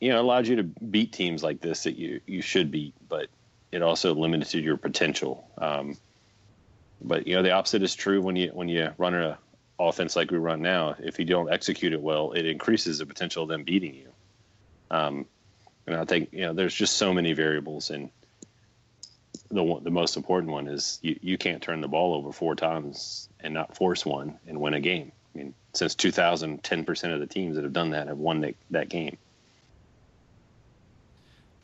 you 0.00 0.10
know, 0.10 0.20
allowed 0.20 0.46
you 0.46 0.56
to 0.56 0.62
beat 0.62 1.12
teams 1.12 1.42
like 1.42 1.60
this 1.60 1.84
that 1.84 1.96
you 1.96 2.20
you 2.26 2.42
should 2.42 2.70
beat, 2.70 2.94
but 3.08 3.28
it 3.70 3.82
also 3.82 4.14
limited 4.14 4.64
your 4.64 4.76
potential. 4.76 5.48
Um, 5.58 5.96
but 7.00 7.26
you 7.26 7.36
know, 7.36 7.42
the 7.42 7.52
opposite 7.52 7.82
is 7.82 7.94
true 7.94 8.20
when 8.20 8.36
you 8.36 8.48
when 8.48 8.68
you 8.68 8.90
run 8.98 9.14
an 9.14 9.36
offense 9.78 10.16
like 10.16 10.30
we 10.30 10.38
run 10.38 10.62
now. 10.62 10.96
If 10.98 11.18
you 11.18 11.24
don't 11.24 11.52
execute 11.52 11.92
it 11.92 12.00
well, 12.00 12.32
it 12.32 12.46
increases 12.46 12.98
the 12.98 13.06
potential 13.06 13.42
of 13.42 13.48
them 13.48 13.64
beating 13.64 13.94
you. 13.94 14.08
Um, 14.90 15.26
and 15.86 15.96
I 15.96 16.04
think 16.04 16.30
you 16.32 16.42
know, 16.42 16.52
there's 16.52 16.74
just 16.74 16.96
so 16.96 17.12
many 17.12 17.32
variables, 17.32 17.90
and 17.90 18.10
the 19.50 19.80
the 19.82 19.90
most 19.90 20.16
important 20.16 20.52
one 20.52 20.66
is 20.66 20.98
you 21.02 21.18
you 21.22 21.38
can't 21.38 21.62
turn 21.62 21.80
the 21.80 21.88
ball 21.88 22.14
over 22.14 22.32
four 22.32 22.54
times 22.54 23.28
and 23.40 23.52
not 23.52 23.76
force 23.76 24.06
one 24.06 24.38
and 24.46 24.60
win 24.60 24.74
a 24.74 24.80
game. 24.80 25.12
I 25.34 25.38
mean, 25.38 25.54
since 25.72 25.94
2000, 25.94 26.62
10% 26.62 27.14
of 27.14 27.20
the 27.20 27.26
teams 27.26 27.54
that 27.54 27.62
have 27.62 27.72
done 27.72 27.90
that 27.90 28.08
have 28.08 28.18
won 28.18 28.40
that, 28.40 28.56
that 28.70 28.88
game. 28.88 29.16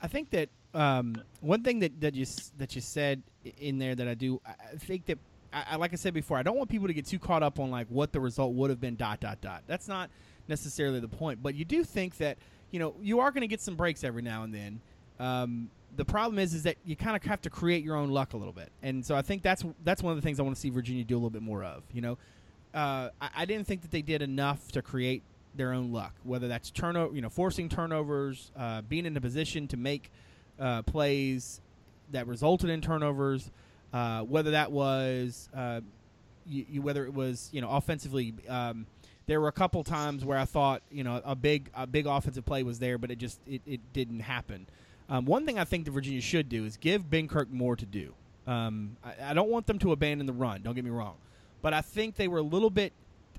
I 0.01 0.09
think 0.09 0.31
that 0.31 0.49
um, 0.75 1.17
one 1.41 1.63
thing 1.63 1.81
that, 1.81 2.01
that 2.01 2.15
you 2.15 2.27
that 2.59 2.75
you 2.75 2.81
said 2.81 3.23
in 3.59 3.79
there 3.79 3.95
that 3.95 4.07
I 4.07 4.15
do, 4.15 4.41
I 4.47 4.77
think 4.77 5.07
that 5.07 5.19
I, 5.53 5.77
like 5.77 5.93
I 5.93 5.97
said 5.97 6.13
before, 6.13 6.37
I 6.37 6.43
don't 6.43 6.57
want 6.57 6.69
people 6.69 6.87
to 6.87 6.95
get 6.95 7.07
too 7.07 7.19
caught 7.19 7.43
up 7.43 7.59
on 7.59 7.71
like 7.71 7.87
what 7.89 8.13
the 8.13 8.21
result 8.21 8.55
would 8.55 8.71
have 8.71 8.81
been. 8.81 8.97
Dot 8.97 9.21
dot 9.21 9.41
dot. 9.41 9.63
That's 9.67 9.89
not 9.89 10.11
necessarily 10.49 11.01
the 11.01 11.09
point, 11.09 11.43
but 11.43 11.55
you 11.55 11.65
do 11.65 11.83
think 11.83 12.19
that 12.19 12.37
you 12.71 12.79
know 12.79 12.95
you 13.01 13.21
are 13.21 13.31
going 13.31 13.41
to 13.41 13.47
get 13.47 13.61
some 13.61 13.75
breaks 13.75 14.05
every 14.05 14.23
now 14.23 14.43
and 14.43 14.53
then. 14.55 14.81
Um, 15.19 15.71
the 15.97 16.05
problem 16.05 16.39
is 16.39 16.53
is 16.53 16.65
that 16.65 16.77
you 16.85 16.95
kind 16.95 17.17
of 17.17 17.23
have 17.23 17.41
to 17.43 17.51
create 17.51 17.83
your 17.83 17.97
own 17.97 18.11
luck 18.11 18.35
a 18.35 18.37
little 18.37 18.53
bit, 18.53 18.71
and 18.83 19.05
so 19.05 19.15
I 19.15 19.23
think 19.23 19.43
that's 19.43 19.65
that's 19.83 20.03
one 20.03 20.13
of 20.13 20.19
the 20.19 20.23
things 20.23 20.39
I 20.39 20.43
want 20.43 20.57
to 20.57 20.61
see 20.61 20.69
Virginia 20.69 21.05
do 21.05 21.15
a 21.15 21.17
little 21.19 21.31
bit 21.31 21.43
more 21.43 21.65
of. 21.65 21.83
You 21.93 22.03
know, 22.03 22.19
uh, 22.75 23.09
I, 23.21 23.31
I 23.37 23.45
didn't 23.47 23.67
think 23.67 23.81
that 23.83 23.91
they 23.91 24.03
did 24.03 24.21
enough 24.21 24.71
to 24.73 24.83
create 24.83 25.23
their 25.57 25.73
own 25.73 25.93
luck, 25.93 26.15
whether 26.25 26.49
that's 26.49 26.71
turnover, 26.71 27.15
you 27.15 27.23
know, 27.23 27.29
forcing 27.29 27.69
turnovers, 27.69 28.51
uh, 28.57 28.83
being 28.83 29.07
in 29.07 29.17
a 29.17 29.21
position 29.21 29.69
to 29.69 29.77
make 29.77 30.11
uh, 30.59 30.83
plays 30.83 31.61
that 32.13 32.27
resulted 32.27 32.71
in 32.71 32.81
turnovers, 32.81 33.51
uh, 33.93 34.23
whether 34.23 34.53
that 34.53 34.73
was 34.73 35.49
uh, 35.55 35.81
you, 36.47 36.67
you, 36.69 36.83
whether 36.83 37.05
it 37.05 37.15
was 37.15 37.49
you 37.53 37.61
know 37.61 37.71
offensively. 37.71 38.35
Um, 38.49 38.87
there 39.27 39.41
were 39.41 39.49
a 39.49 39.53
couple 39.53 39.83
times 39.83 40.25
where 40.25 40.39
I 40.39 40.45
thought 40.45 40.83
you 40.91 41.05
know 41.05 41.21
a 41.25 41.35
big 41.35 41.71
a 41.75 41.87
big 41.87 42.07
offensive 42.07 42.45
play 42.45 42.63
was 42.63 42.79
there, 42.79 42.99
but 42.99 43.11
it 43.11 43.17
just 43.17 43.41
it, 43.47 43.63
it 43.67 43.81
didn't 43.93 44.21
happen. 44.21 44.67
Um, 45.09 45.25
one 45.25 45.47
thing 45.47 45.59
I 45.59 45.65
think 45.65 45.85
the 45.85 45.91
Virginia 45.91 46.21
should 46.21 46.49
do 46.49 46.65
is 46.65 46.77
give 46.77 47.05
Benkert 47.05 47.51
more 47.51 47.77
to 47.77 47.87
do. 47.87 48.13
Um, 48.47 48.97
I, 49.05 49.31
I, 49.31 49.35
don't 49.35 49.51
want 49.51 49.67
them 49.67 49.79
to 49.81 49.93
abandon 49.93 50.27
the 50.27 50.33
run. 50.33 50.63
Don't 50.63 50.75
get 50.75 50.85
me 50.85 50.91
wrong, 50.91 51.17
but 51.63 51.73
I 51.75 51.81
think 51.81 52.15
they 52.15 52.29
were 52.29 52.39
a 52.39 52.43
little 52.43 52.71
bit 52.71 52.93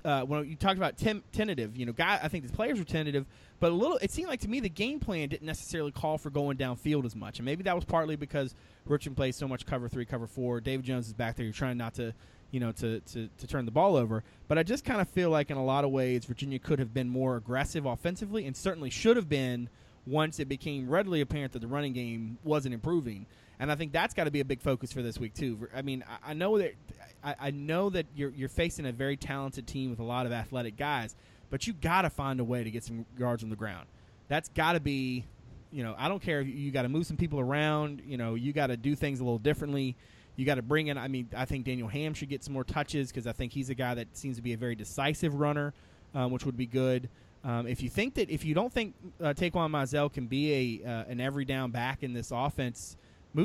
uh, 0.04 0.22
when 0.22 0.48
you 0.48 0.56
talked 0.56 0.76
about 0.76 0.96
tem- 0.96 1.22
tentative, 1.32 1.76
you 1.76 1.86
know, 1.86 1.92
guy, 1.92 2.18
I 2.22 2.28
think 2.28 2.46
the 2.46 2.52
players 2.52 2.78
were 2.78 2.84
tentative, 2.84 3.26
but 3.60 3.72
a 3.72 3.74
little. 3.74 3.98
It 3.98 4.10
seemed 4.10 4.28
like 4.28 4.40
to 4.40 4.48
me 4.48 4.60
the 4.60 4.68
game 4.68 5.00
plan 5.00 5.28
didn't 5.28 5.46
necessarily 5.46 5.92
call 5.92 6.18
for 6.18 6.30
going 6.30 6.56
downfield 6.56 7.04
as 7.04 7.16
much, 7.16 7.38
and 7.38 7.46
maybe 7.46 7.64
that 7.64 7.74
was 7.74 7.84
partly 7.84 8.16
because 8.16 8.54
Richmond 8.86 9.16
plays 9.16 9.36
so 9.36 9.48
much 9.48 9.66
cover 9.66 9.88
three, 9.88 10.04
cover 10.04 10.26
four. 10.26 10.60
David 10.60 10.84
Jones 10.84 11.06
is 11.06 11.12
back 11.12 11.36
there. 11.36 11.44
You're 11.44 11.52
trying 11.52 11.76
not 11.76 11.94
to, 11.94 12.14
you 12.50 12.60
know, 12.60 12.72
to 12.72 13.00
to, 13.00 13.28
to 13.38 13.46
turn 13.46 13.64
the 13.64 13.70
ball 13.70 13.96
over. 13.96 14.22
But 14.46 14.58
I 14.58 14.62
just 14.62 14.84
kind 14.84 15.00
of 15.00 15.08
feel 15.08 15.30
like 15.30 15.50
in 15.50 15.56
a 15.56 15.64
lot 15.64 15.84
of 15.84 15.90
ways 15.90 16.24
Virginia 16.24 16.58
could 16.58 16.78
have 16.78 16.94
been 16.94 17.08
more 17.08 17.36
aggressive 17.36 17.86
offensively, 17.86 18.46
and 18.46 18.56
certainly 18.56 18.90
should 18.90 19.16
have 19.16 19.28
been 19.28 19.68
once 20.06 20.40
it 20.40 20.48
became 20.48 20.88
readily 20.88 21.20
apparent 21.20 21.52
that 21.52 21.60
the 21.60 21.68
running 21.68 21.92
game 21.92 22.38
wasn't 22.44 22.74
improving. 22.74 23.26
And 23.60 23.72
I 23.72 23.74
think 23.74 23.92
that's 23.92 24.14
got 24.14 24.24
to 24.24 24.30
be 24.30 24.40
a 24.40 24.44
big 24.44 24.60
focus 24.60 24.92
for 24.92 25.02
this 25.02 25.18
week 25.18 25.34
too. 25.34 25.68
I 25.74 25.82
mean, 25.82 26.04
I, 26.24 26.34
know 26.34 26.58
that 26.58 26.74
I, 27.22 27.50
know 27.50 27.90
that 27.90 28.06
you're 28.14 28.30
you're 28.30 28.48
facing 28.48 28.86
a 28.86 28.92
very 28.92 29.16
talented 29.16 29.66
team 29.66 29.90
with 29.90 29.98
a 29.98 30.04
lot 30.04 30.26
of 30.26 30.32
athletic 30.32 30.76
guys, 30.76 31.16
but 31.50 31.66
you 31.66 31.72
got 31.72 32.02
to 32.02 32.10
find 32.10 32.38
a 32.40 32.44
way 32.44 32.62
to 32.62 32.70
get 32.70 32.84
some 32.84 33.04
yards 33.18 33.42
on 33.42 33.50
the 33.50 33.56
ground. 33.56 33.86
That's 34.28 34.48
got 34.50 34.72
to 34.72 34.80
be, 34.80 35.24
you 35.72 35.82
know, 35.82 35.94
I 35.98 36.08
don't 36.08 36.22
care 36.22 36.40
if 36.40 36.46
you, 36.46 36.70
got 36.70 36.82
to 36.82 36.88
move 36.88 37.06
some 37.06 37.16
people 37.16 37.40
around. 37.40 38.02
You 38.06 38.16
know, 38.16 38.34
you 38.34 38.52
got 38.52 38.68
to 38.68 38.76
do 38.76 38.94
things 38.94 39.20
a 39.20 39.24
little 39.24 39.38
differently. 39.38 39.96
You 40.36 40.44
got 40.46 40.56
to 40.56 40.62
bring 40.62 40.86
in. 40.86 40.96
I 40.96 41.08
mean, 41.08 41.28
I 41.36 41.44
think 41.44 41.64
Daniel 41.64 41.88
Hamm 41.88 42.14
should 42.14 42.28
get 42.28 42.44
some 42.44 42.54
more 42.54 42.64
touches 42.64 43.10
because 43.10 43.26
I 43.26 43.32
think 43.32 43.52
he's 43.52 43.70
a 43.70 43.74
guy 43.74 43.94
that 43.94 44.16
seems 44.16 44.36
to 44.36 44.42
be 44.42 44.52
a 44.52 44.56
very 44.56 44.76
decisive 44.76 45.34
runner, 45.34 45.74
um, 46.14 46.30
which 46.30 46.46
would 46.46 46.56
be 46.56 46.66
good. 46.66 47.08
Um, 47.42 47.66
if 47.66 47.82
you 47.82 47.88
think 47.88 48.14
that 48.14 48.30
if 48.30 48.44
you 48.44 48.54
don't 48.54 48.72
think 48.72 48.94
uh, 49.20 49.32
Taquan 49.32 50.12
can 50.12 50.26
be 50.26 50.82
a 50.84 50.88
uh, 50.88 51.04
an 51.08 51.20
every 51.20 51.44
down 51.44 51.70
back 51.70 52.02
in 52.02 52.12
this 52.12 52.30
offense, 52.32 52.96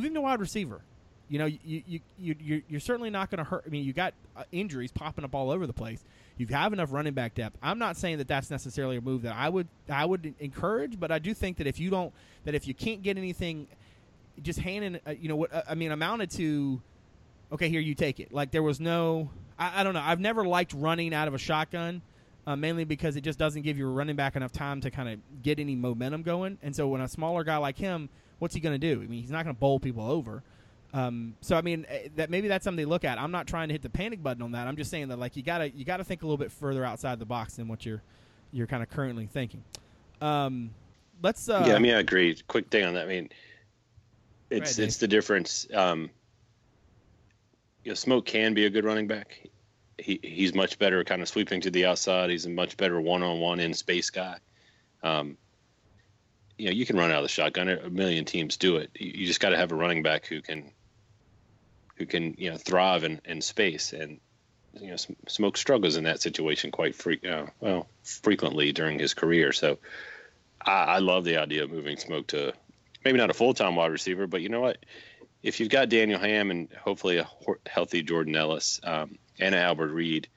him 0.02 0.14
to 0.14 0.22
wide 0.22 0.40
receiver. 0.40 0.82
You 1.30 1.40
know, 1.40 1.46
you 1.46 1.60
you 1.64 2.00
you 2.20 2.36
you're, 2.40 2.62
you're 2.68 2.80
certainly 2.80 3.10
not 3.10 3.30
going 3.30 3.40
to 3.40 3.44
hurt. 3.44 3.64
I 3.66 3.70
mean, 3.70 3.86
you 3.86 3.94
got 3.94 4.14
uh, 4.36 4.44
injuries 4.52 4.92
popping 4.92 5.24
up 5.24 5.34
all 5.34 5.52
over 5.52 5.66
the 5.66 5.74
place. 5.74 6.04
You 6.38 6.48
have 6.48 6.74
enough 6.74 6.92
running 6.92 7.14
back 7.14 7.36
depth. 7.36 7.58
I'm 7.62 7.80
not 7.80 7.98
saying 7.98 8.18
that 8.18 8.28
that's 8.28 8.50
necessarily 8.50 8.98
a 8.98 9.02
move 9.02 9.22
that 9.24 9.36
I 9.36 9.50
would 9.50 9.68
I 9.90 10.06
would 10.06 10.34
encourage, 10.40 11.00
but 11.00 11.12
I 11.12 11.20
do 11.20 11.34
think 11.34 11.58
that 11.58 11.68
if 11.68 11.80
you 11.80 11.90
don't 11.90 12.14
that 12.46 12.56
if 12.56 12.68
you 12.68 12.74
can't 12.74 13.04
get 13.04 13.18
anything, 13.18 13.68
just 14.42 14.60
handing 14.60 15.00
uh, 15.08 15.12
you 15.12 15.30
know 15.30 15.36
what 15.36 15.54
uh, 15.54 15.64
I 15.70 15.76
mean 15.76 15.92
amounted 15.92 16.32
to. 16.32 16.82
Okay, 17.52 17.70
here 17.70 17.82
you 17.82 17.94
take 17.94 18.20
it. 18.20 18.34
Like 18.34 18.50
there 18.50 18.64
was 18.64 18.80
no, 18.80 19.30
I, 19.60 19.82
I 19.82 19.84
don't 19.84 19.94
know. 19.94 20.02
I've 20.04 20.20
never 20.20 20.44
liked 20.44 20.74
running 20.74 21.14
out 21.14 21.28
of 21.28 21.36
a 21.36 21.38
shotgun 21.38 22.02
uh, 22.46 22.56
mainly 22.56 22.84
because 22.84 23.16
it 23.16 23.22
just 23.22 23.40
doesn't 23.40 23.62
give 23.62 23.78
your 23.78 23.90
running 23.90 24.16
back 24.16 24.36
enough 24.36 24.52
time 24.52 24.82
to 24.82 24.92
kind 24.92 25.10
of 25.10 25.42
get 25.42 25.60
any 25.60 25.76
momentum 25.76 26.24
going. 26.24 26.58
And 26.62 26.76
so 26.76 26.88
when 26.88 27.02
a 27.02 27.08
smaller 27.08 27.44
guy 27.44 27.58
like 27.58 27.78
him, 27.78 28.10
what's 28.44 28.54
he 28.54 28.60
going 28.60 28.80
to 28.80 28.96
do? 28.96 29.02
I 29.02 29.08
mean, 29.08 29.22
he's 29.22 29.32
not 29.32 29.46
going 29.46 29.56
to 29.56 29.60
bowl 29.60 29.80
people 29.80 30.06
over. 30.06 30.44
Um, 30.94 31.34
so 31.42 31.56
I 31.56 31.62
mean, 31.62 31.88
eh, 31.90 32.10
that 32.18 32.30
maybe 32.30 32.48
that's 32.48 32.64
something 32.64 32.78
they 32.78 32.86
look 32.86 33.04
at. 33.04 33.18
I'm 33.18 33.32
not 33.32 33.48
trying 33.48 33.70
to 33.70 33.74
hit 33.74 33.82
the 33.82 33.90
panic 33.90 34.22
button 34.22 34.44
on 34.44 34.52
that. 34.52 34.68
I'm 34.68 34.76
just 34.76 34.92
saying 34.92 35.08
that 35.08 35.18
like 35.18 35.36
you 35.36 35.42
gotta 35.42 35.72
you 35.72 35.86
gotta 35.86 36.04
think 36.04 36.22
a 36.22 36.26
little 36.26 36.38
bit 36.38 36.52
further 36.52 36.86
outside 36.86 37.18
the 37.18 37.26
box 37.26 37.56
than 37.56 37.68
what 37.68 37.84
you're 37.84 38.04
you're 38.52 38.68
kind 38.68 38.84
of 38.84 38.90
currently 38.92 39.26
thinking. 39.26 39.64
Um, 40.22 40.70
let's. 41.24 41.50
Uh, 41.50 41.64
yeah, 41.68 41.74
I 41.74 41.80
mean, 41.80 41.96
I 41.96 42.00
agree. 42.00 42.38
Quick 42.48 42.70
thing 42.70 42.86
on 42.86 42.94
that. 42.94 43.06
I 43.06 43.08
mean, 43.08 43.30
it's 44.52 44.78
it's 44.78 44.98
the 44.98 45.08
difference. 45.08 45.66
Um, 45.74 46.12
you 47.84 47.90
know, 47.90 47.96
Smoke 47.96 48.28
can 48.28 48.54
be 48.54 48.66
a 48.66 48.70
good 48.70 48.86
running 48.86 49.08
back. 49.08 49.48
He 49.98 50.20
he's 50.22 50.54
much 50.54 50.78
better, 50.78 51.04
kind 51.04 51.24
of 51.24 51.28
sweeping 51.28 51.62
to 51.62 51.72
the 51.72 51.86
outside. 51.86 52.30
He's 52.30 52.46
a 52.46 52.50
much 52.52 52.78
better 52.78 53.02
one-on-one 53.02 53.60
in 53.60 53.74
space 53.74 54.12
guy. 54.12 54.38
Um, 55.02 55.38
you 56.64 56.70
know, 56.70 56.76
you 56.76 56.86
can 56.86 56.96
run 56.96 57.12
out 57.12 57.18
of 57.18 57.24
the 57.24 57.28
shotgun. 57.30 57.68
A 57.68 57.90
million 57.90 58.24
teams 58.24 58.56
do 58.56 58.78
it. 58.78 58.90
You 58.98 59.28
just 59.28 59.42
got 59.42 59.50
to 59.50 59.58
have 59.58 59.74
a 59.74 59.76
running 59.76 60.02
back 60.02 60.26
who 60.26 60.42
can 60.42 60.72
who 61.98 62.06
can 62.06 62.36
you 62.38 62.50
know 62.50 62.56
thrive 62.56 63.04
in, 63.04 63.20
in 63.26 63.42
space 63.42 63.92
and 63.92 64.22
you 64.80 64.90
know 64.90 64.96
smoke 65.28 65.58
struggles 65.58 65.98
in 65.98 66.06
that 66.06 66.22
situation 66.22 66.72
quite 66.72 66.96
fre- 66.96 67.28
uh, 67.30 67.48
well 67.60 67.88
frequently 68.04 68.72
during 68.72 68.98
his 68.98 69.14
career 69.14 69.52
so 69.52 69.78
I, 70.66 70.72
I 70.72 71.00
love 71.00 71.26
the 71.26 71.38
idea 71.38 71.66
of 71.66 71.70
moving 71.70 71.98
smoke 71.98 72.28
to 72.28 72.54
maybe 73.04 73.18
not 73.18 73.30
a 73.30 73.34
full-time 73.34 73.76
wide 73.76 73.92
receiver 73.92 74.26
but 74.26 74.42
you 74.42 74.50
know 74.50 74.62
what 74.62 74.78
if 75.44 75.60
you've 75.60 75.70
got 75.70 75.90
daniel 75.90 76.20
hamm 76.20 76.50
and 76.50 76.70
hopefully 76.82 77.18
a 77.18 77.28
healthy 77.68 78.02
jordan 78.02 78.36
ellis 78.36 78.80
um, 78.84 79.20
and 79.40 79.54
albert 79.54 79.94
reid 79.94 80.28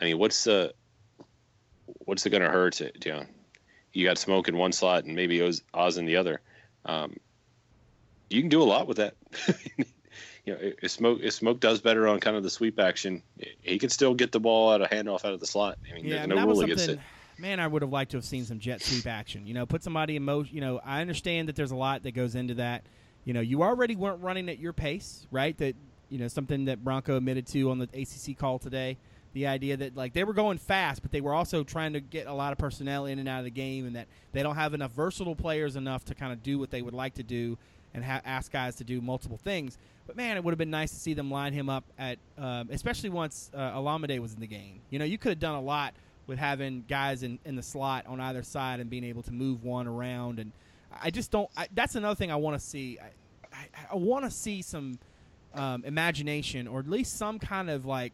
i 0.00 0.04
mean 0.04 0.18
what's 0.18 0.44
the 0.44 0.72
what's 2.06 2.24
it 2.24 2.30
going 2.30 2.42
to 2.42 2.48
hurt 2.48 2.74
to, 2.74 2.90
you 3.04 3.12
know 3.12 3.24
you 3.94 4.06
got 4.06 4.18
smoke 4.18 4.48
in 4.48 4.56
one 4.56 4.72
slot 4.72 5.04
and 5.04 5.14
maybe 5.16 5.40
oz, 5.40 5.62
oz 5.72 5.96
in 5.96 6.04
the 6.04 6.16
other 6.16 6.40
um, 6.84 7.16
you 8.28 8.40
can 8.40 8.50
do 8.50 8.62
a 8.62 8.64
lot 8.64 8.86
with 8.86 8.98
that 8.98 9.14
you 10.44 10.52
know, 10.52 10.58
if 10.60 10.90
Smoke 10.90 11.20
if 11.22 11.32
Smoke 11.32 11.60
does 11.60 11.80
better 11.80 12.06
on 12.06 12.20
kind 12.20 12.36
of 12.36 12.42
the 12.42 12.50
sweep 12.50 12.78
action, 12.78 13.22
he 13.62 13.78
can 13.78 13.88
still 13.88 14.14
get 14.14 14.30
the 14.30 14.40
ball 14.40 14.72
out 14.72 14.82
of 14.82 14.90
handoff 14.90 15.24
out 15.24 15.32
of 15.32 15.40
the 15.40 15.46
slot. 15.46 15.78
I 15.90 15.94
mean, 15.94 16.04
Yeah, 16.04 16.26
there's 16.26 16.28
no 16.28 16.46
rule 16.46 16.60
against 16.60 16.88
it. 16.88 17.00
Man, 17.38 17.58
I 17.58 17.66
would 17.66 17.82
have 17.82 17.90
liked 17.90 18.12
to 18.12 18.18
have 18.18 18.24
seen 18.24 18.44
some 18.44 18.60
jet 18.60 18.80
sweep 18.80 19.06
action. 19.06 19.46
You 19.46 19.54
know, 19.54 19.66
put 19.66 19.82
somebody 19.82 20.16
in 20.16 20.22
motion. 20.22 20.54
You 20.54 20.60
know, 20.60 20.80
I 20.84 21.00
understand 21.00 21.48
that 21.48 21.56
there's 21.56 21.72
a 21.72 21.76
lot 21.76 22.02
that 22.04 22.12
goes 22.12 22.34
into 22.34 22.54
that. 22.54 22.84
You 23.24 23.32
know, 23.32 23.40
you 23.40 23.62
already 23.62 23.96
weren't 23.96 24.22
running 24.22 24.48
at 24.48 24.58
your 24.58 24.72
pace, 24.72 25.26
right? 25.30 25.56
That 25.58 25.74
you 26.10 26.18
know 26.18 26.28
something 26.28 26.66
that 26.66 26.84
Bronco 26.84 27.16
admitted 27.16 27.46
to 27.48 27.70
on 27.70 27.78
the 27.78 27.88
ACC 27.94 28.38
call 28.38 28.58
today. 28.58 28.98
The 29.34 29.46
idea 29.46 29.76
that 29.76 29.96
like 29.96 30.12
they 30.12 30.24
were 30.24 30.32
going 30.32 30.58
fast, 30.58 31.02
but 31.02 31.12
they 31.12 31.20
were 31.20 31.34
also 31.34 31.62
trying 31.64 31.92
to 31.92 32.00
get 32.00 32.26
a 32.26 32.32
lot 32.32 32.52
of 32.52 32.58
personnel 32.58 33.06
in 33.06 33.18
and 33.18 33.28
out 33.28 33.38
of 33.38 33.44
the 33.44 33.50
game, 33.50 33.86
and 33.86 33.96
that 33.96 34.06
they 34.32 34.42
don't 34.42 34.56
have 34.56 34.74
enough 34.74 34.92
versatile 34.92 35.36
players 35.36 35.76
enough 35.76 36.04
to 36.06 36.14
kind 36.14 36.32
of 36.32 36.42
do 36.42 36.58
what 36.58 36.70
they 36.70 36.82
would 36.82 36.94
like 36.94 37.14
to 37.14 37.22
do 37.22 37.58
and 37.94 38.04
ha- 38.04 38.20
ask 38.24 38.52
guys 38.52 38.76
to 38.76 38.84
do 38.84 39.00
multiple 39.00 39.36
things. 39.36 39.78
But 40.06 40.16
man, 40.16 40.36
it 40.36 40.44
would 40.44 40.52
have 40.52 40.58
been 40.58 40.70
nice 40.70 40.90
to 40.90 40.98
see 40.98 41.14
them 41.14 41.30
line 41.30 41.52
him 41.52 41.70
up 41.70 41.84
at, 41.98 42.18
um, 42.36 42.68
especially 42.70 43.10
once 43.10 43.50
uh, 43.54 43.72
Olamide 43.72 44.18
was 44.18 44.34
in 44.34 44.40
the 44.40 44.46
game. 44.46 44.80
You 44.90 44.98
know, 44.98 45.04
you 45.04 45.16
could 45.16 45.30
have 45.30 45.38
done 45.38 45.54
a 45.54 45.60
lot 45.60 45.94
with 46.26 46.38
having 46.38 46.84
guys 46.88 47.22
in, 47.22 47.38
in 47.44 47.56
the 47.56 47.62
slot 47.62 48.06
on 48.06 48.20
either 48.20 48.42
side 48.42 48.80
and 48.80 48.90
being 48.90 49.04
able 49.04 49.22
to 49.22 49.32
move 49.32 49.64
one 49.64 49.86
around. 49.86 50.38
And 50.38 50.52
I 51.02 51.10
just 51.10 51.30
don't. 51.30 51.48
I, 51.56 51.68
that's 51.74 51.94
another 51.94 52.14
thing 52.14 52.30
I 52.30 52.36
want 52.36 52.60
to 52.60 52.64
see. 52.64 52.98
I, 53.00 53.56
I, 53.56 53.66
I 53.92 53.96
want 53.96 54.24
to 54.24 54.30
see 54.30 54.62
some 54.62 54.98
um, 55.54 55.84
imagination, 55.84 56.66
or 56.66 56.80
at 56.80 56.88
least 56.88 57.16
some 57.16 57.38
kind 57.38 57.70
of 57.70 57.86
like 57.86 58.12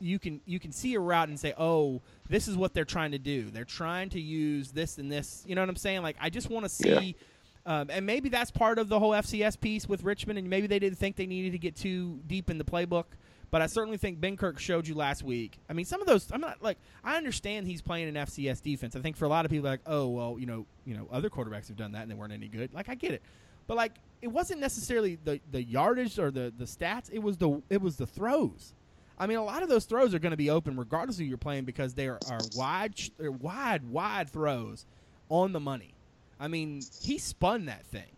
you 0.00 0.18
can 0.18 0.40
you 0.46 0.58
can 0.58 0.72
see 0.72 0.94
a 0.94 1.00
route 1.00 1.28
and 1.28 1.38
say, 1.38 1.54
oh, 1.58 2.02
this 2.28 2.48
is 2.48 2.56
what 2.56 2.74
they're 2.74 2.84
trying 2.84 3.12
to 3.12 3.18
do. 3.18 3.50
They're 3.50 3.64
trying 3.64 4.10
to 4.10 4.20
use 4.20 4.72
this 4.72 4.98
and 4.98 5.10
this. 5.10 5.44
You 5.46 5.54
know 5.54 5.62
what 5.62 5.68
I'm 5.68 5.76
saying? 5.76 6.02
Like 6.02 6.16
I 6.20 6.30
just 6.30 6.50
want 6.50 6.64
to 6.64 6.68
see. 6.68 7.16
Yeah. 7.16 7.24
Um, 7.66 7.90
and 7.90 8.06
maybe 8.06 8.30
that's 8.30 8.50
part 8.50 8.78
of 8.78 8.88
the 8.88 8.98
whole 8.98 9.10
FCS 9.10 9.60
piece 9.60 9.86
with 9.86 10.02
Richmond, 10.02 10.38
and 10.38 10.48
maybe 10.48 10.66
they 10.66 10.78
didn't 10.78 10.96
think 10.98 11.16
they 11.16 11.26
needed 11.26 11.52
to 11.52 11.58
get 11.58 11.76
too 11.76 12.18
deep 12.26 12.48
in 12.48 12.56
the 12.56 12.64
playbook. 12.64 13.04
But 13.50 13.62
I 13.62 13.66
certainly 13.66 13.98
think 13.98 14.20
Benkert 14.20 14.58
showed 14.58 14.86
you 14.86 14.94
last 14.94 15.22
week. 15.24 15.58
I 15.68 15.72
mean, 15.72 15.84
some 15.84 16.00
of 16.00 16.06
those. 16.06 16.30
I'm 16.32 16.40
not 16.40 16.62
like 16.62 16.78
I 17.02 17.16
understand 17.16 17.66
he's 17.66 17.82
playing 17.82 18.08
an 18.08 18.14
FCS 18.14 18.62
defense. 18.62 18.96
I 18.96 19.00
think 19.00 19.16
for 19.16 19.24
a 19.24 19.28
lot 19.28 19.44
of 19.44 19.50
people, 19.50 19.68
like, 19.68 19.80
oh 19.86 20.08
well, 20.08 20.36
you 20.38 20.46
know, 20.46 20.66
you 20.86 20.96
know, 20.96 21.08
other 21.10 21.28
quarterbacks 21.28 21.68
have 21.68 21.76
done 21.76 21.92
that 21.92 22.02
and 22.02 22.10
they 22.10 22.14
weren't 22.14 22.32
any 22.32 22.48
good. 22.48 22.72
Like 22.72 22.88
I 22.88 22.94
get 22.94 23.12
it, 23.12 23.22
but 23.66 23.76
like 23.76 23.92
it 24.22 24.28
wasn't 24.28 24.60
necessarily 24.60 25.18
the 25.24 25.40
the 25.50 25.62
yardage 25.62 26.18
or 26.18 26.30
the 26.30 26.52
the 26.56 26.64
stats. 26.64 27.10
It 27.12 27.20
was 27.20 27.36
the 27.38 27.60
it 27.68 27.82
was 27.82 27.96
the 27.96 28.06
throws. 28.06 28.72
I 29.20 29.26
mean, 29.26 29.36
a 29.36 29.44
lot 29.44 29.62
of 29.62 29.68
those 29.68 29.84
throws 29.84 30.14
are 30.14 30.18
going 30.18 30.30
to 30.30 30.36
be 30.38 30.48
open 30.48 30.78
regardless 30.78 31.16
of 31.16 31.20
who 31.20 31.26
you're 31.26 31.36
playing 31.36 31.66
because 31.66 31.92
they 31.92 32.08
are, 32.08 32.18
are 32.30 32.40
wide, 32.56 32.94
they're 33.18 33.30
wide, 33.30 33.84
wide 33.84 34.30
throws 34.30 34.86
on 35.28 35.52
the 35.52 35.60
money. 35.60 35.92
I 36.40 36.48
mean, 36.48 36.80
he 37.02 37.18
spun 37.18 37.66
that 37.66 37.84
thing, 37.84 38.10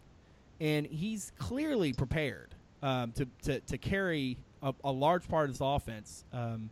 and 0.60 0.86
he's 0.86 1.32
clearly 1.38 1.92
prepared 1.92 2.54
um, 2.84 3.10
to, 3.12 3.26
to 3.42 3.58
to 3.60 3.78
carry 3.78 4.38
a, 4.62 4.72
a 4.84 4.92
large 4.92 5.28
part 5.28 5.50
of 5.50 5.54
this 5.54 5.60
offense. 5.60 6.24
Um, 6.32 6.70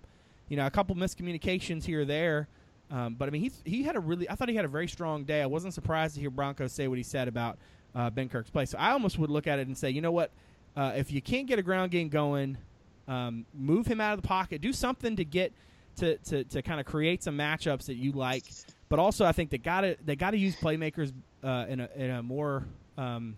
you 0.48 0.56
know, 0.56 0.64
a 0.64 0.70
couple 0.70 0.94
miscommunications 0.94 1.82
here 1.84 2.02
or 2.02 2.04
there, 2.04 2.46
um, 2.90 3.14
but 3.14 3.28
I 3.28 3.32
mean, 3.32 3.42
he 3.42 3.50
he 3.64 3.82
had 3.82 3.96
a 3.96 4.00
really. 4.00 4.30
I 4.30 4.36
thought 4.36 4.48
he 4.48 4.54
had 4.54 4.64
a 4.64 4.68
very 4.68 4.86
strong 4.86 5.24
day. 5.24 5.42
I 5.42 5.46
wasn't 5.46 5.74
surprised 5.74 6.14
to 6.14 6.20
hear 6.20 6.30
Bronco 6.30 6.68
say 6.68 6.86
what 6.86 6.98
he 6.98 7.04
said 7.04 7.26
about 7.26 7.58
uh, 7.96 8.10
Benkert's 8.10 8.50
play. 8.50 8.64
So 8.66 8.78
I 8.78 8.92
almost 8.92 9.18
would 9.18 9.30
look 9.30 9.48
at 9.48 9.58
it 9.58 9.66
and 9.66 9.76
say, 9.76 9.90
you 9.90 10.00
know 10.00 10.12
what, 10.12 10.30
uh, 10.76 10.92
if 10.94 11.10
you 11.10 11.20
can't 11.20 11.48
get 11.48 11.58
a 11.58 11.62
ground 11.62 11.90
game 11.90 12.08
going, 12.08 12.58
um, 13.10 13.44
move 13.52 13.86
him 13.86 14.00
out 14.00 14.14
of 14.14 14.22
the 14.22 14.28
pocket. 14.28 14.60
Do 14.60 14.72
something 14.72 15.16
to 15.16 15.24
get 15.24 15.52
to 15.96 16.16
to, 16.16 16.44
to 16.44 16.62
kind 16.62 16.80
of 16.80 16.86
create 16.86 17.22
some 17.22 17.36
matchups 17.36 17.86
that 17.86 17.96
you 17.96 18.12
like. 18.12 18.44
But 18.88 18.98
also, 18.98 19.24
I 19.24 19.32
think 19.32 19.50
they 19.50 19.58
got 19.58 19.82
to 19.82 19.96
they 20.04 20.16
got 20.16 20.30
to 20.30 20.38
use 20.38 20.56
playmakers 20.56 21.12
uh, 21.44 21.66
in 21.68 21.80
a 21.80 21.88
in 21.96 22.10
a 22.10 22.22
more 22.22 22.64
um, 22.96 23.36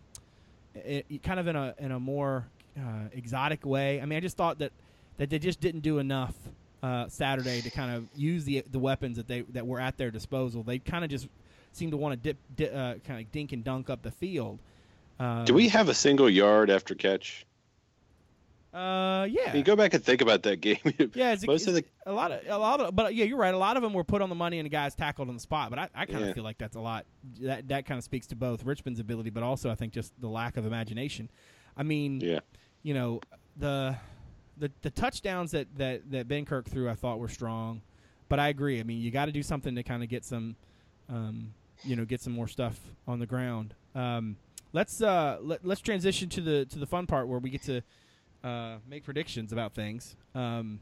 i 0.77 1.03
i- 1.11 1.21
kind 1.23 1.41
of 1.41 1.47
in 1.49 1.57
a 1.57 1.75
in 1.79 1.93
a 1.93 2.01
more 2.01 2.47
uh, 2.79 3.09
exotic 3.13 3.65
way. 3.67 4.01
I 4.01 4.07
mean, 4.07 4.17
I 4.17 4.21
just 4.21 4.37
thought 4.37 4.59
that 4.61 4.73
that 5.19 5.31
they 5.31 5.39
just 5.39 5.61
didn't 5.61 5.81
do 5.81 5.99
enough 5.99 6.35
uh, 6.83 7.07
Saturday 7.09 7.61
to 7.61 7.71
kind 7.71 7.95
of 7.97 8.07
use 8.15 8.45
the 8.45 8.65
the 8.71 8.79
weapons 8.79 9.17
that 9.17 9.29
they 9.29 9.43
that 9.53 9.67
were 9.67 9.81
at 9.81 9.97
their 9.99 10.11
disposal. 10.11 10.63
They 10.63 10.79
kind 10.79 11.05
of 11.05 11.11
just 11.11 11.29
seemed 11.73 11.93
to 11.93 11.97
want 11.99 12.13
to 12.13 12.17
dip, 12.33 12.37
di 12.57 12.67
uh, 12.69 12.95
kind 13.07 13.21
of 13.25 13.31
dink 13.33 13.53
and 13.53 13.63
dunk 13.65 13.89
up 13.91 14.03
the 14.03 14.11
field. 14.11 14.59
Um, 15.21 15.45
Do 15.45 15.55
we 15.55 15.69
have 15.69 15.89
a 15.89 15.95
single 15.95 16.29
yard 16.29 16.71
after 16.71 16.95
catch? 16.95 17.45
Uh, 18.73 19.27
yeah. 19.31 19.53
Mean, 19.53 19.65
go 19.65 19.77
back 19.77 19.93
and 19.93 20.03
think 20.03 20.23
about 20.23 20.43
that 20.45 20.61
game. 20.63 20.79
Yeah, 21.15 21.33
it's, 21.33 21.47
most 21.47 21.67
of 21.69 21.75
the 21.75 21.85
a 22.07 22.13
lot 22.13 22.33
of 22.33 22.41
a 22.49 22.57
lot 22.59 22.81
of, 22.81 22.97
but 22.97 23.15
yeah, 23.15 23.27
you're 23.27 23.37
right. 23.37 23.53
A 23.53 23.59
lot 23.59 23.77
of 23.77 23.83
them 23.83 23.93
were 23.93 24.05
put 24.05 24.23
on 24.23 24.29
the 24.31 24.35
money 24.35 24.59
and 24.59 24.65
the 24.67 24.71
guys 24.71 24.95
tackled 24.95 25.29
on 25.29 25.35
the 25.35 25.41
spot. 25.41 25.69
But 25.71 25.79
I, 25.79 25.89
I 25.95 26.07
kind 26.07 26.23
of 26.23 26.29
Yeah. 26.29 26.33
feel 26.35 26.45
like 26.45 26.57
that's 26.59 26.77
a 26.77 26.81
lot. 26.81 27.05
That 27.41 27.69
that 27.69 27.85
kind 27.87 27.99
of 27.99 28.05
speaks 28.05 28.27
to 28.29 28.37
both 28.37 28.65
Richmond's 28.65 28.99
ability, 29.01 29.29
but 29.31 29.43
also 29.43 29.71
I 29.71 29.75
think 29.75 29.93
just 29.93 30.19
the 30.21 30.29
lack 30.29 30.57
of 30.57 30.65
imagination. 30.65 31.29
I 31.77 31.83
mean, 31.83 32.21
yeah, 32.21 32.41
you 32.83 32.95
know, 32.95 33.21
the 33.59 33.97
the 34.57 34.71
the 34.81 34.91
touchdowns 34.91 35.51
that 35.51 35.69
that 35.77 36.11
that 36.11 36.27
Benkert 36.29 36.65
threw, 36.65 36.89
I 36.89 36.95
thought 36.95 37.19
were 37.19 37.29
strong. 37.29 37.83
But 38.31 38.39
I 38.41 38.49
agree. 38.49 38.81
I 38.81 38.85
mean, 38.85 39.03
you 39.03 39.11
got 39.11 39.27
to 39.27 39.33
do 39.33 39.43
something 39.43 39.75
to 39.75 39.83
kind 39.83 40.03
of 40.03 40.09
get 40.09 40.25
some, 40.25 40.57
um, 41.11 41.53
you 41.85 41.97
know, 41.97 42.07
get 42.07 42.23
some 42.23 42.33
more 42.33 42.49
stuff 42.49 42.81
on 43.07 43.19
the 43.19 43.27
ground. 43.27 43.75
Um, 43.95 44.37
let's 44.73 45.03
uh, 45.03 45.37
let, 45.43 45.63
let's 45.67 45.83
transition 45.83 46.31
to 46.31 46.41
the 46.41 46.65
to 46.65 46.79
the 46.79 46.87
fun 46.87 47.07
part 47.07 47.29
where 47.29 47.39
we 47.39 47.51
get 47.51 47.63
to 47.65 47.83
uh, 48.45 48.77
make 48.89 49.05
predictions 49.05 49.53
about 49.53 49.75
things. 49.75 50.17
Um, 50.35 50.81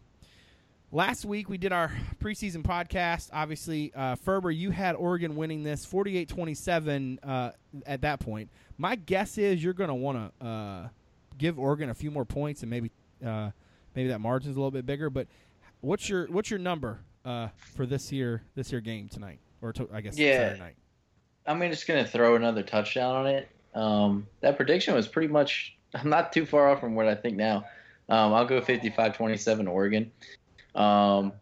last 0.92 1.24
week 1.24 1.48
we 1.48 1.58
did 1.58 1.72
our 1.72 1.92
preseason 2.22 2.62
podcast. 2.62 3.30
Obviously, 3.32 3.92
uh, 3.94 4.16
Ferber, 4.16 4.50
you 4.50 4.70
had 4.70 4.94
Oregon 4.96 5.36
winning 5.36 5.62
this 5.62 5.86
48-27 5.86 7.18
uh, 7.22 7.50
at 7.86 8.00
that 8.02 8.20
point. 8.20 8.50
My 8.78 8.96
guess 8.96 9.38
is 9.38 9.62
you're 9.62 9.74
going 9.74 9.88
to 9.88 9.94
want 9.94 10.32
to 10.40 10.46
uh, 10.46 10.88
give 11.38 11.58
Oregon 11.58 11.90
a 11.90 11.94
few 11.94 12.10
more 12.10 12.24
points 12.24 12.62
and 12.62 12.70
maybe 12.70 12.90
uh, 13.24 13.50
maybe 13.94 14.08
that 14.08 14.20
margin's 14.20 14.56
a 14.56 14.58
little 14.58 14.70
bit 14.70 14.86
bigger. 14.86 15.10
But 15.10 15.26
what's 15.80 16.08
your 16.08 16.26
what's 16.26 16.50
your 16.50 16.58
number 16.58 17.00
uh, 17.24 17.48
for 17.74 17.86
this 17.86 18.10
year 18.12 18.42
this 18.54 18.72
year 18.72 18.80
game 18.80 19.08
tonight 19.08 19.38
or 19.62 19.72
to, 19.74 19.88
I 19.92 20.00
guess 20.00 20.18
Yeah. 20.18 20.38
Saturday 20.38 20.60
night? 20.60 20.74
I'm 21.46 21.60
just 21.70 21.86
gonna 21.86 22.06
throw 22.06 22.36
another 22.36 22.62
touchdown 22.62 23.16
on 23.16 23.26
it. 23.26 23.48
Um, 23.74 24.26
that 24.40 24.56
prediction 24.56 24.94
was 24.94 25.08
pretty 25.08 25.28
much. 25.28 25.76
I'm 25.94 26.08
not 26.08 26.32
too 26.32 26.46
far 26.46 26.70
off 26.70 26.80
from 26.80 26.94
what 26.94 27.06
I 27.06 27.14
think 27.14 27.36
now. 27.36 27.64
Um, 28.08 28.32
I'll 28.32 28.46
go 28.46 28.60
55-27 28.60 29.68
Oregon. 29.68 30.10
Um, 30.74 31.32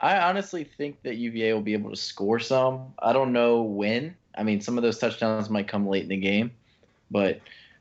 I 0.00 0.18
honestly 0.18 0.64
think 0.64 1.02
that 1.02 1.16
UVA 1.16 1.52
will 1.52 1.60
be 1.60 1.74
able 1.74 1.90
to 1.90 1.96
score 1.96 2.38
some. 2.38 2.94
I 2.98 3.12
don't 3.12 3.32
know 3.32 3.62
when. 3.62 4.16
I 4.36 4.42
mean, 4.42 4.60
some 4.60 4.78
of 4.78 4.82
those 4.82 4.98
touchdowns 4.98 5.50
might 5.50 5.68
come 5.68 5.86
late 5.86 6.04
in 6.04 6.08
the 6.08 6.16
game, 6.16 6.52
but 7.10 7.40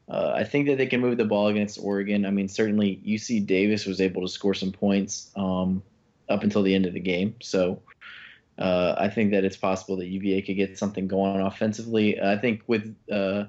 uh, 0.09 0.33
I 0.35 0.43
think 0.43 0.67
that 0.67 0.77
they 0.77 0.87
can 0.87 0.99
move 0.99 1.17
the 1.17 1.25
ball 1.25 1.47
against 1.47 1.79
Oregon. 1.81 2.25
I 2.25 2.31
mean, 2.31 2.49
certainly 2.49 3.01
UC 3.05 3.45
Davis 3.45 3.85
was 3.85 4.01
able 4.01 4.23
to 4.23 4.27
score 4.27 4.53
some 4.53 4.71
points 4.71 5.31
um, 5.35 5.83
up 6.27 6.43
until 6.43 6.63
the 6.63 6.73
end 6.73 6.87
of 6.87 6.93
the 6.93 6.99
game, 6.99 7.35
so 7.41 7.79
uh, 8.57 8.95
I 8.97 9.07
think 9.07 9.31
that 9.31 9.45
it's 9.45 9.55
possible 9.57 9.95
that 9.97 10.07
UVA 10.07 10.41
could 10.41 10.57
get 10.57 10.77
something 10.77 11.07
going 11.07 11.39
offensively. 11.39 12.19
I 12.21 12.37
think 12.37 12.63
with 12.67 12.93
uh, 13.11 13.45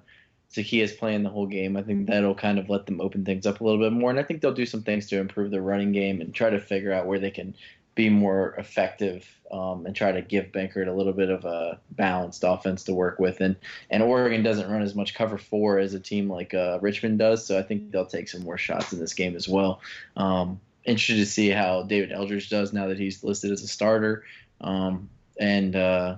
Zaccheaus 0.52 0.96
playing 0.96 1.22
the 1.22 1.30
whole 1.30 1.46
game, 1.46 1.76
I 1.76 1.82
think 1.82 2.08
that'll 2.08 2.34
kind 2.34 2.58
of 2.58 2.68
let 2.68 2.86
them 2.86 3.00
open 3.00 3.24
things 3.24 3.46
up 3.46 3.60
a 3.60 3.64
little 3.64 3.78
bit 3.78 3.92
more, 3.92 4.10
and 4.10 4.18
I 4.18 4.22
think 4.22 4.40
they'll 4.40 4.52
do 4.52 4.66
some 4.66 4.82
things 4.82 5.06
to 5.08 5.18
improve 5.18 5.50
their 5.50 5.62
running 5.62 5.92
game 5.92 6.20
and 6.20 6.34
try 6.34 6.50
to 6.50 6.60
figure 6.60 6.92
out 6.92 7.06
where 7.06 7.20
they 7.20 7.30
can 7.30 7.54
be 7.94 8.08
more 8.08 8.54
effective 8.56 9.28
um, 9.50 9.84
and 9.84 9.94
try 9.94 10.12
to 10.12 10.22
give 10.22 10.46
Benkert 10.46 10.88
a 10.88 10.92
little 10.92 11.12
bit 11.12 11.28
of 11.28 11.44
a 11.44 11.78
balanced 11.90 12.44
offense 12.46 12.84
to 12.84 12.94
work 12.94 13.18
with. 13.18 13.40
And 13.40 13.56
and 13.90 14.02
Oregon 14.02 14.42
doesn't 14.42 14.70
run 14.70 14.82
as 14.82 14.94
much 14.94 15.14
cover 15.14 15.38
four 15.38 15.78
as 15.78 15.94
a 15.94 16.00
team 16.00 16.30
like 16.30 16.54
uh, 16.54 16.78
Richmond 16.80 17.18
does, 17.18 17.44
so 17.44 17.58
I 17.58 17.62
think 17.62 17.90
they'll 17.90 18.06
take 18.06 18.28
some 18.28 18.42
more 18.42 18.58
shots 18.58 18.92
in 18.92 18.98
this 18.98 19.14
game 19.14 19.36
as 19.36 19.48
well. 19.48 19.80
Um, 20.16 20.60
interested 20.84 21.16
to 21.16 21.26
see 21.26 21.50
how 21.50 21.82
David 21.82 22.10
Eldridge 22.10 22.48
does 22.48 22.72
now 22.72 22.88
that 22.88 22.98
he's 22.98 23.22
listed 23.22 23.52
as 23.52 23.62
a 23.62 23.68
starter, 23.68 24.24
um, 24.60 25.08
and 25.38 25.76
uh, 25.76 26.16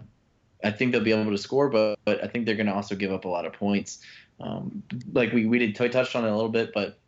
I 0.62 0.70
think 0.70 0.93
they'll 0.93 1.03
be 1.03 1.12
able 1.12 1.30
to 1.30 1.39
score, 1.39 1.68
but 1.68 1.99
but 2.05 2.22
I 2.22 2.28
think 2.28 2.47
they're 2.47 2.55
going 2.55 2.66
to 2.66 2.74
also 2.74 2.95
give 2.95 3.12
up 3.12 3.24
a 3.24 3.28
lot 3.28 3.47
of 3.47 3.53
points. 3.53 4.01
Um, 4.43 4.82
like 5.12 5.32
we 5.32 5.47
we 5.47 5.59
did 5.59 5.74
touched 5.93 6.16
on 6.16 6.24
it 6.24 6.28
a 6.28 6.34
little 6.34 6.51
bit, 6.51 6.72
but 6.74 6.99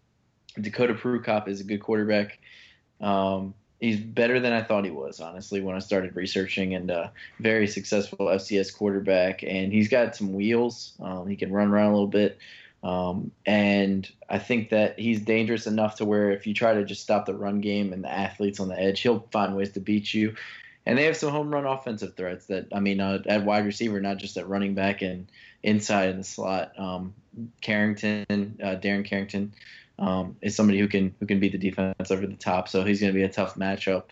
Dakota 0.61 0.95
Prukop 0.95 1.49
is 1.49 1.61
a 1.61 1.65
good 1.65 1.81
quarterback. 1.81 2.39
Um, 3.01 3.55
he's 3.81 3.99
better 3.99 4.41
than 4.41 4.53
I 4.53 4.63
thought 4.63 4.85
he 4.85 4.91
was, 4.91 5.21
honestly, 5.21 5.61
when 5.61 5.75
I 5.75 5.81
started 5.81 6.15
researching. 6.17 6.75
And 6.75 6.91
uh, 6.91 7.09
very 7.41 7.67
successful 7.67 8.27
FCS 8.27 8.75
quarterback, 8.75 9.43
and 9.43 9.73
he's 9.73 9.89
got 9.89 10.17
some 10.17 10.33
wheels. 10.33 10.95
Um, 11.01 11.27
he 11.27 11.37
can 11.37 11.53
run 11.53 11.69
around 11.69 11.89
a 11.89 11.93
little 11.93 12.07
bit, 12.07 12.39
um, 12.85 13.31
and 13.47 14.09
I 14.29 14.39
think 14.39 14.71
that 14.71 14.99
he's 14.99 15.21
dangerous 15.21 15.67
enough 15.67 15.97
to 15.97 16.05
where 16.05 16.31
if 16.31 16.47
you 16.47 16.55
try 16.55 16.75
to 16.75 16.85
just 16.85 17.03
stop 17.03 17.27
the 17.27 17.35
run 17.35 17.61
game 17.61 17.93
and 17.93 18.05
the 18.05 18.13
athletes 18.13 18.61
on 18.61 18.69
the 18.69 18.79
edge, 18.79 19.01
he'll 19.01 19.27
find 19.33 19.57
ways 19.57 19.73
to 19.73 19.81
beat 19.81 20.15
you. 20.15 20.35
And 20.87 20.99
they 20.99 21.05
have 21.05 21.17
some 21.17 21.31
home 21.31 21.51
run 21.51 21.65
offensive 21.65 22.15
threats 22.15 22.47
that 22.47 22.69
I 22.73 22.81
mean 22.81 23.01
uh, 23.01 23.23
at 23.27 23.45
wide 23.45 23.65
receiver, 23.65 24.01
not 24.01 24.19
just 24.19 24.37
at 24.37 24.49
running 24.49 24.75
back 24.75 25.03
and 25.03 25.27
inside 25.63 26.11
in 26.11 26.19
the 26.19 26.25
slot. 26.25 26.79
Um, 26.79 27.15
Carrington, 27.61 28.27
uh, 28.63 28.77
Darren 28.77 29.05
Carrington 29.05 29.55
um, 29.99 30.37
is 30.43 30.55
somebody 30.55 30.79
who 30.79 30.89
can 30.89 31.15
who 31.21 31.27
can 31.27 31.41
beat 31.41 31.53
the 31.53 31.59
defense 31.59 32.11
over 32.11 32.27
the 32.27 32.35
top. 32.35 32.69
So 32.69 32.85
he's 32.85 33.01
going 33.01 33.13
to 33.13 33.17
be 33.17 33.25
a 33.25 33.29
tough 33.29 33.55
matchup. 33.55 34.05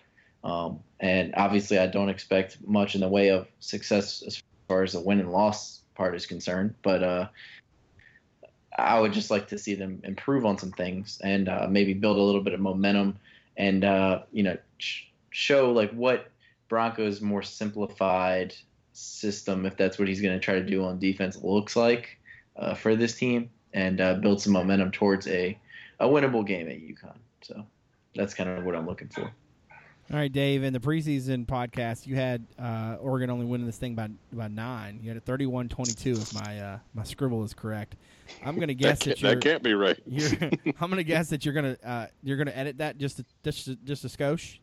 Um, 0.44 0.80
and 0.98 1.34
obviously, 1.36 1.78
I 1.78 1.86
don't 1.86 2.08
expect 2.08 2.58
much 2.66 2.94
in 2.94 3.00
the 3.00 3.08
way 3.08 3.30
of 3.30 3.46
success 3.60 4.22
as 4.26 4.42
far 4.66 4.82
as 4.82 4.92
the 4.92 5.00
win 5.00 5.20
and 5.20 5.30
loss 5.30 5.80
part 5.94 6.14
is 6.14 6.26
concerned. 6.26 6.74
But 6.82 7.02
uh, 7.02 7.28
I 8.76 8.98
would 8.98 9.12
just 9.12 9.30
like 9.30 9.48
to 9.48 9.58
see 9.58 9.74
them 9.74 10.00
improve 10.04 10.46
on 10.46 10.58
some 10.58 10.72
things 10.72 11.20
and 11.22 11.48
uh, 11.48 11.66
maybe 11.68 11.94
build 11.94 12.16
a 12.16 12.22
little 12.22 12.40
bit 12.40 12.54
of 12.54 12.60
momentum 12.60 13.18
and 13.56 13.84
uh, 13.84 14.22
you 14.32 14.42
know 14.42 14.56
sh- 14.78 15.04
show 15.30 15.72
like 15.72 15.90
what 15.92 16.30
Broncos 16.72 17.20
more 17.20 17.42
simplified 17.42 18.54
system, 18.94 19.66
if 19.66 19.76
that's 19.76 19.98
what 19.98 20.08
he's 20.08 20.22
going 20.22 20.32
to 20.32 20.40
try 20.40 20.54
to 20.54 20.64
do 20.64 20.82
on 20.86 20.98
defense, 20.98 21.36
looks 21.42 21.76
like 21.76 22.18
uh, 22.56 22.72
for 22.72 22.96
this 22.96 23.14
team 23.14 23.50
and 23.74 24.00
uh, 24.00 24.14
build 24.14 24.40
some 24.40 24.54
momentum 24.54 24.90
towards 24.90 25.28
a 25.28 25.58
a 26.00 26.06
winnable 26.08 26.46
game 26.46 26.68
at 26.68 26.76
UConn. 26.76 27.18
So 27.42 27.66
that's 28.14 28.32
kind 28.32 28.48
of 28.48 28.64
what 28.64 28.74
I'm 28.74 28.86
looking 28.86 29.08
for. 29.08 29.24
All 29.24 30.18
right, 30.18 30.32
Dave. 30.32 30.62
In 30.62 30.72
the 30.72 30.80
preseason 30.80 31.44
podcast, 31.44 32.06
you 32.06 32.16
had 32.16 32.46
uh, 32.58 32.96
Oregon 33.02 33.28
only 33.28 33.44
winning 33.44 33.66
this 33.66 33.76
thing 33.76 33.94
by 33.94 34.08
by 34.32 34.48
nine. 34.48 34.98
You 35.02 35.10
had 35.10 35.18
a 35.18 35.20
31-22, 35.20 36.22
if 36.22 36.34
my 36.34 36.58
uh, 36.58 36.78
my 36.94 37.04
scribble 37.04 37.44
is 37.44 37.52
correct. 37.52 37.96
I'm 38.42 38.56
going 38.56 38.68
to 38.68 38.74
guess 38.74 39.00
that, 39.00 39.04
that, 39.04 39.16
can't, 39.18 39.20
you're. 39.20 39.34
that 39.34 39.42
can't 39.42 39.62
be 39.62 39.74
right. 39.74 40.00
you're 40.06 40.30
I'm 40.80 40.88
going 40.88 40.96
to 40.96 41.04
guess 41.04 41.28
that 41.28 41.44
you're 41.44 41.52
going 41.52 41.76
to 41.76 41.86
uh, 41.86 42.06
you're 42.22 42.38
going 42.38 42.46
to 42.46 42.56
edit 42.56 42.78
that 42.78 42.96
just 42.96 43.20
a, 43.20 43.26
just 43.44 43.68
a, 43.68 43.76
just 43.76 44.06
a 44.06 44.08
skosh. 44.08 44.56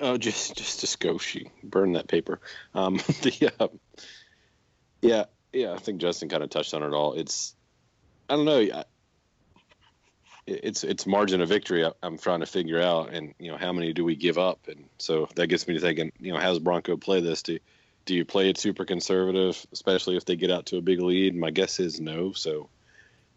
Oh, 0.00 0.16
just 0.16 0.56
just 0.56 0.84
a 0.84 0.86
skosh. 0.86 1.48
Burn 1.62 1.92
that 1.92 2.08
paper. 2.08 2.40
Um, 2.74 2.96
the 3.22 3.52
uh, 3.58 3.68
yeah 5.00 5.24
yeah. 5.52 5.72
I 5.72 5.78
think 5.78 6.00
Justin 6.00 6.28
kind 6.28 6.42
of 6.42 6.50
touched 6.50 6.74
on 6.74 6.82
it 6.82 6.92
all. 6.92 7.14
It's 7.14 7.54
I 8.28 8.36
don't 8.36 8.44
know. 8.44 8.60
I, 8.60 8.84
it's 10.46 10.84
it's 10.84 11.06
margin 11.06 11.40
of 11.40 11.48
victory 11.48 11.88
I'm 12.02 12.18
trying 12.18 12.40
to 12.40 12.46
figure 12.46 12.80
out, 12.80 13.12
and 13.12 13.34
you 13.38 13.50
know 13.50 13.56
how 13.56 13.72
many 13.72 13.92
do 13.92 14.04
we 14.04 14.14
give 14.14 14.38
up, 14.38 14.68
and 14.68 14.84
so 14.98 15.28
that 15.34 15.48
gets 15.48 15.66
me 15.66 15.74
to 15.74 15.80
thinking, 15.80 16.12
you 16.20 16.32
know, 16.32 16.38
how's 16.38 16.58
Bronco 16.58 16.96
play 16.96 17.20
this? 17.20 17.42
Do 17.42 17.58
do 18.04 18.14
you 18.14 18.24
play 18.24 18.48
it 18.48 18.58
super 18.58 18.84
conservative, 18.84 19.66
especially 19.72 20.16
if 20.16 20.24
they 20.24 20.36
get 20.36 20.50
out 20.50 20.66
to 20.66 20.76
a 20.76 20.82
big 20.82 21.00
lead? 21.00 21.34
My 21.34 21.50
guess 21.50 21.80
is 21.80 22.00
no. 22.00 22.32
So 22.32 22.68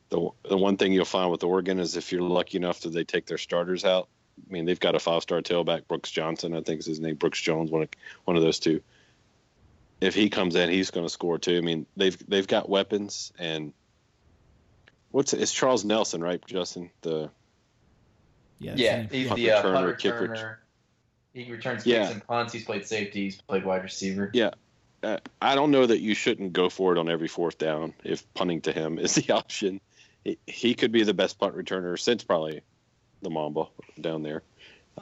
the 0.10 0.30
the 0.47 0.57
one 0.57 0.78
thing 0.78 0.93
you'll 0.93 1.05
find 1.05 1.32
with 1.32 1.43
Oregon 1.43 1.80
is 1.80 1.97
if 1.97 2.12
you're 2.12 2.22
lucky 2.22 2.57
enough 2.57 2.82
that 2.82 2.93
they 2.93 3.03
take 3.03 3.26
their 3.26 3.38
starters 3.38 3.86
out. 3.86 4.07
I 4.48 4.54
mean, 4.54 4.66
they've 4.66 4.80
got 4.80 4.96
a 4.96 5.00
five 5.00 5.22
star 5.24 5.42
tailback, 5.42 5.88
Brooks 5.88 6.12
Johnson, 6.12 6.54
I 6.56 6.62
think 6.62 6.80
is 6.80 6.86
his 6.86 7.00
name, 7.00 7.16
Brooks 7.16 7.42
Jones, 7.42 7.72
one 7.72 7.84
of, 7.84 7.90
one 8.26 8.38
of 8.38 8.44
those 8.44 8.60
two. 8.60 8.82
If 10.02 10.16
he 10.16 10.30
comes 10.30 10.56
in, 10.56 10.70
he's 10.70 10.92
going 10.92 11.06
to 11.06 11.10
score 11.10 11.38
too. 11.38 11.58
I 11.58 11.62
mean, 11.62 11.86
they've 11.98 12.18
they've 12.28 12.48
got 12.48 12.70
weapons 12.70 13.34
and 13.38 13.74
What's 15.12 15.34
it? 15.34 15.42
It's 15.42 15.54
Charles 15.54 15.84
Nelson, 15.84 16.22
right, 16.22 16.44
Justin? 16.46 16.92
The 17.02 17.30
Yeah, 18.60 18.74
Yeah, 18.76 19.06
he's 19.10 19.28
Punt 19.28 19.40
the 19.40 19.52
uh, 19.52 19.64
returner, 19.64 19.74
punt 19.74 20.00
kick 20.00 20.14
returner. 20.14 20.56
He 21.34 21.52
returns 21.52 21.86
Yeah. 21.86 22.02
kicks 22.02 22.12
and 22.14 22.28
punts. 22.28 22.54
He's 22.54 22.66
played 22.66 22.86
safety. 22.86 23.24
He's 23.24 23.42
played 23.42 23.66
wide 23.66 23.84
receiver. 23.84 24.30
Yeah. 24.34 24.52
uh, 25.02 25.18
I 25.42 25.56
don't 25.56 25.72
know 25.72 25.86
that 25.86 26.02
you 26.02 26.14
shouldn't 26.14 26.54
go 26.54 26.70
for 26.70 26.92
it 26.92 26.98
on 26.98 27.10
every 27.10 27.28
fourth 27.28 27.58
down 27.58 27.94
if 28.04 28.32
punting 28.34 28.62
to 28.62 28.72
him 28.72 29.00
is 29.00 29.16
the 29.16 29.32
option. 29.36 29.82
He, 30.24 30.38
he 30.46 30.76
could 30.76 30.92
be 30.92 31.04
the 31.04 31.14
best 31.14 31.40
punt 31.40 31.56
returner 31.56 31.98
since 31.98 32.24
probably 32.24 32.62
the 33.22 33.30
Mamba 33.30 33.65
down 33.99 34.24
there. 34.24 34.43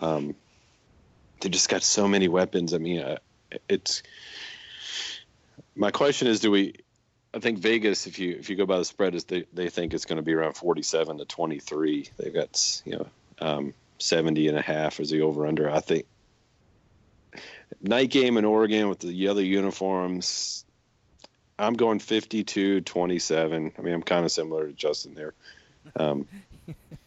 Um, 0.02 0.36
they 1.42 1.50
just 1.50 1.70
got 1.70 1.84
so 1.84 2.08
many 2.08 2.28
weapons. 2.28 2.74
I 2.74 2.78
mean, 2.78 3.02
uh, 3.02 3.18
it's 3.70 4.04
my 5.76 5.92
question 5.92 6.28
is, 6.28 6.40
do 6.40 6.52
we? 6.52 6.76
I 7.34 7.40
think 7.40 7.60
Vegas, 7.60 8.08
if 8.08 8.20
you 8.20 8.36
if 8.40 8.50
you 8.50 8.56
go 8.56 8.66
by 8.66 8.78
the 8.78 8.86
spread, 8.86 9.14
is 9.14 9.26
they, 9.26 9.46
they 9.54 9.70
think 9.70 9.94
it's 9.94 10.06
going 10.06 10.18
to 10.18 10.24
be 10.24 10.34
around 10.34 10.54
47 10.54 11.20
to 11.20 11.26
23. 11.26 12.10
They've 12.18 12.34
got 12.34 12.82
you 12.86 12.94
know 12.94 13.08
um, 13.40 13.74
70 14.00 14.48
and 14.48 14.58
a 14.58 14.62
half 14.62 15.00
as 15.00 15.10
the 15.10 15.22
over 15.22 15.46
under. 15.46 15.70
I 15.70 15.80
think 15.80 16.06
night 17.82 18.10
game 18.10 18.38
in 18.38 18.46
Oregon 18.46 18.90
with 18.90 19.00
the 19.00 19.14
yellow 19.14 19.40
uniforms. 19.40 20.66
I'm 21.60 21.74
going 21.74 22.00
52 22.00 22.82
27. 22.82 23.72
I 23.78 23.82
mean, 23.82 23.94
I'm 23.94 24.04
kind 24.04 24.26
of 24.26 24.32
similar 24.32 24.68
to 24.68 24.74
Justin 24.74 25.16
there. 25.16 25.34
Um, 25.96 26.28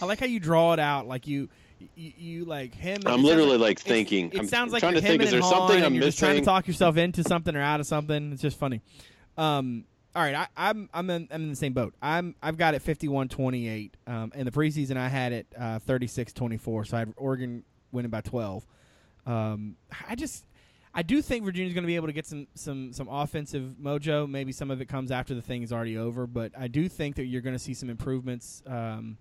I 0.00 0.04
like 0.06 0.20
how 0.20 0.26
you 0.26 0.40
draw 0.40 0.72
it 0.72 0.80
out, 0.80 1.06
like 1.06 1.26
you. 1.26 1.48
You, 1.96 2.12
you 2.18 2.44
like 2.44 2.74
him. 2.74 3.00
I'm 3.06 3.22
literally 3.22 3.52
like- 3.56 3.60
like 3.60 3.80
thinking. 3.80 4.30
It 4.32 4.38
I'm 4.38 4.46
sounds 4.46 4.70
like 4.70 4.80
trying 4.80 4.94
to 4.94 5.00
think. 5.00 5.22
Is 5.22 5.30
there 5.30 5.40
something 5.40 5.82
I'm 5.82 5.94
and 6.02 6.14
trying 6.16 6.36
to 6.36 6.44
talk 6.44 6.66
yourself 6.66 6.98
into 6.98 7.22
something 7.24 7.56
or 7.56 7.62
out 7.62 7.80
of 7.80 7.86
something. 7.86 8.32
It's 8.32 8.42
just 8.42 8.58
funny. 8.58 8.82
Um, 9.38 9.84
all 10.14 10.22
right, 10.22 10.34
I, 10.34 10.48
I'm 10.56 10.90
I'm 10.92 11.08
in, 11.08 11.28
I'm 11.30 11.42
in 11.44 11.48
the 11.50 11.56
same 11.56 11.72
boat. 11.72 11.94
I'm 12.02 12.34
I've 12.42 12.58
got 12.58 12.74
it 12.74 12.84
51-28. 12.84 13.92
Um, 14.06 14.32
in 14.34 14.44
the 14.44 14.50
preseason 14.50 14.98
I 14.98 15.08
had 15.08 15.32
it 15.32 15.46
uh, 15.58 15.78
36-24. 15.78 16.88
So 16.88 16.96
I 16.96 17.00
had 17.00 17.14
Oregon 17.16 17.64
winning 17.92 18.10
by 18.10 18.20
12. 18.20 18.66
Um, 19.26 19.76
I 20.08 20.14
just 20.16 20.44
I 20.92 21.02
do 21.02 21.22
think 21.22 21.44
Virginia's 21.44 21.72
going 21.72 21.84
to 21.84 21.88
be 21.88 21.96
able 21.96 22.08
to 22.08 22.12
get 22.12 22.26
some 22.26 22.46
some 22.54 22.92
some 22.92 23.08
offensive 23.08 23.76
mojo. 23.80 24.28
Maybe 24.28 24.52
some 24.52 24.70
of 24.70 24.80
it 24.80 24.86
comes 24.86 25.10
after 25.10 25.34
the 25.34 25.42
thing 25.42 25.62
is 25.62 25.72
already 25.72 25.96
over, 25.96 26.26
but 26.26 26.52
I 26.58 26.68
do 26.68 26.88
think 26.88 27.16
that 27.16 27.24
you're 27.24 27.42
going 27.42 27.54
to 27.56 27.58
see 27.62 27.74
some 27.74 27.88
improvements 27.88 28.62
um, 28.66 29.16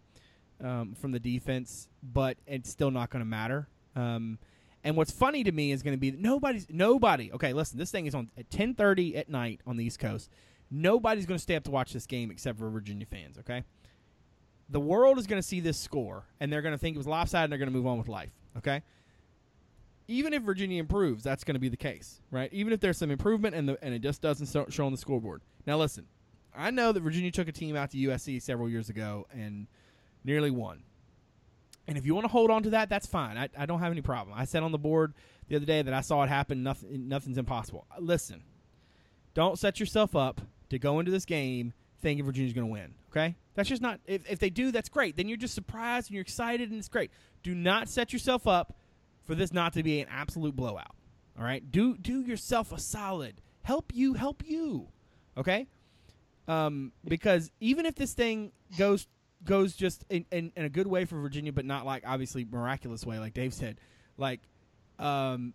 um, 0.63 0.95
from 0.95 1.11
the 1.11 1.19
defense. 1.19 1.87
But 2.01 2.37
it's 2.47 2.69
still 2.69 2.91
not 2.91 3.09
going 3.09 3.21
to 3.21 3.29
matter. 3.29 3.67
Um, 3.95 4.39
and 4.83 4.95
what's 4.95 5.11
funny 5.11 5.43
to 5.43 5.51
me 5.51 5.71
is 5.71 5.83
going 5.83 5.95
to 5.95 5.99
be 5.99 6.11
nobody's 6.11 6.67
nobody. 6.69 7.31
Okay, 7.33 7.53
listen, 7.53 7.77
this 7.77 7.91
thing 7.91 8.05
is 8.05 8.15
on 8.15 8.29
at 8.37 8.49
10:30 8.49 9.17
at 9.17 9.29
night 9.29 9.61
on 9.67 9.77
the 9.77 9.83
East 9.83 9.99
Coast. 9.99 10.29
Nobody's 10.71 11.25
going 11.25 11.37
to 11.37 11.41
stay 11.41 11.55
up 11.55 11.63
to 11.63 11.71
watch 11.71 11.93
this 11.93 12.05
game 12.05 12.31
except 12.31 12.59
for 12.59 12.69
Virginia 12.69 13.05
fans. 13.05 13.37
Okay, 13.39 13.63
the 14.69 14.79
world 14.79 15.17
is 15.17 15.27
going 15.27 15.41
to 15.41 15.47
see 15.47 15.59
this 15.59 15.77
score 15.77 16.25
and 16.39 16.51
they're 16.51 16.61
going 16.61 16.73
to 16.73 16.77
think 16.77 16.95
it 16.95 16.99
was 16.99 17.07
lopsided 17.07 17.45
and 17.45 17.51
they're 17.51 17.59
going 17.59 17.71
to 17.71 17.75
move 17.75 17.87
on 17.87 17.97
with 17.97 18.07
life. 18.07 18.31
Okay 18.57 18.81
even 20.09 20.33
if 20.33 20.41
Virginia 20.41 20.79
improves, 20.79 21.23
that's 21.23 21.43
going 21.43 21.53
to 21.53 21.59
be 21.59 21.69
the 21.69 21.77
case, 21.77 22.19
right? 22.31 22.51
Even 22.51 22.73
if 22.73 22.79
there's 22.79 22.97
some 22.97 23.11
improvement 23.11 23.53
and 23.55 23.69
the 23.69 23.77
and 23.83 23.93
it 23.93 23.99
just 23.99 24.21
doesn't 24.21 24.47
show 24.71 24.85
on 24.85 24.91
the 24.91 24.97
scoreboard. 24.97 25.43
Now, 25.67 25.77
listen, 25.77 26.07
I 26.53 26.71
know 26.71 26.91
that 26.91 27.01
Virginia 27.01 27.31
took 27.31 27.47
a 27.47 27.51
team 27.51 27.75
out 27.75 27.91
to 27.91 27.97
USC 27.97 28.41
several 28.41 28.67
years 28.67 28.89
ago 28.89 29.27
and 29.31 29.67
nearly 30.23 30.51
won. 30.51 30.83
And 31.87 31.97
if 31.97 32.05
you 32.05 32.13
want 32.13 32.25
to 32.25 32.31
hold 32.31 32.51
on 32.51 32.63
to 32.63 32.69
that, 32.71 32.89
that's 32.89 33.07
fine. 33.07 33.37
I, 33.37 33.49
I 33.57 33.65
don't 33.65 33.79
have 33.79 33.91
any 33.91 34.01
problem. 34.01 34.37
I 34.37 34.45
said 34.45 34.61
on 34.61 34.71
the 34.71 34.77
board 34.77 35.13
the 35.47 35.55
other 35.55 35.65
day 35.65 35.81
that 35.81 35.93
I 35.93 36.01
saw 36.01 36.21
it 36.23 36.29
happen. 36.29 36.61
Nothing, 36.61 37.07
nothing's 37.07 37.37
impossible. 37.37 37.87
Listen, 37.99 38.43
don't 39.33 39.57
set 39.57 39.79
yourself 39.79 40.15
up 40.15 40.41
to 40.69 40.77
go 40.77 40.99
into 40.99 41.11
this 41.11 41.25
game 41.25 41.73
thinking 42.01 42.25
Virginia's 42.25 42.53
going 42.53 42.67
to 42.67 42.71
win. 42.71 42.93
Okay, 43.11 43.35
that's 43.55 43.69
just 43.69 43.81
not. 43.81 43.99
If, 44.05 44.29
if 44.29 44.37
they 44.37 44.51
do, 44.51 44.71
that's 44.71 44.89
great. 44.89 45.17
Then 45.17 45.27
you're 45.27 45.37
just 45.37 45.55
surprised 45.55 46.09
and 46.09 46.13
you're 46.13 46.21
excited 46.21 46.69
and 46.69 46.77
it's 46.77 46.89
great. 46.89 47.11
Do 47.41 47.55
not 47.55 47.89
set 47.89 48.13
yourself 48.13 48.45
up 48.47 48.77
for 49.25 49.33
this 49.33 49.51
not 49.51 49.73
to 49.73 49.83
be 49.83 49.99
an 49.99 50.07
absolute 50.11 50.55
blowout. 50.55 50.95
All 51.37 51.43
right, 51.43 51.71
do 51.71 51.97
do 51.97 52.21
yourself 52.21 52.71
a 52.71 52.79
solid. 52.79 53.41
Help 53.63 53.91
you, 53.95 54.13
help 54.13 54.43
you. 54.45 54.89
Okay, 55.37 55.67
um, 56.47 56.91
because 57.03 57.49
even 57.59 57.85
if 57.85 57.95
this 57.95 58.13
thing 58.13 58.51
goes 58.77 59.07
goes 59.43 59.75
just 59.75 60.03
in, 60.09 60.25
in, 60.31 60.51
in 60.55 60.65
a 60.65 60.69
good 60.69 60.87
way 60.87 61.05
for 61.05 61.19
Virginia, 61.19 61.51
but 61.51 61.65
not 61.65 61.85
like 61.85 62.03
obviously 62.05 62.45
miraculous 62.49 63.05
way, 63.05 63.19
like 63.19 63.33
Dave 63.33 63.53
said, 63.53 63.79
like 64.17 64.41
um, 64.97 65.53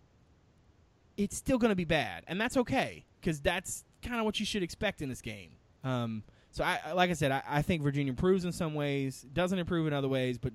it's 1.17 1.37
still 1.37 1.57
going 1.57 1.69
to 1.69 1.75
be 1.75 1.85
bad, 1.85 2.23
and 2.27 2.39
that's 2.39 2.57
okay 2.57 3.05
because 3.19 3.39
that's 3.39 3.83
kind 4.01 4.19
of 4.19 4.25
what 4.25 4.39
you 4.39 4.45
should 4.45 4.63
expect 4.63 5.01
in 5.01 5.09
this 5.09 5.21
game. 5.21 5.51
Um, 5.83 6.23
so 6.51 6.63
I, 6.63 6.93
like 6.93 7.09
I 7.09 7.13
said, 7.13 7.31
I, 7.31 7.43
I 7.47 7.61
think 7.61 7.83
Virginia 7.83 8.11
improves 8.11 8.45
in 8.45 8.51
some 8.51 8.75
ways, 8.75 9.25
doesn't 9.33 9.57
improve 9.57 9.87
in 9.87 9.93
other 9.93 10.07
ways, 10.07 10.37
but 10.37 10.53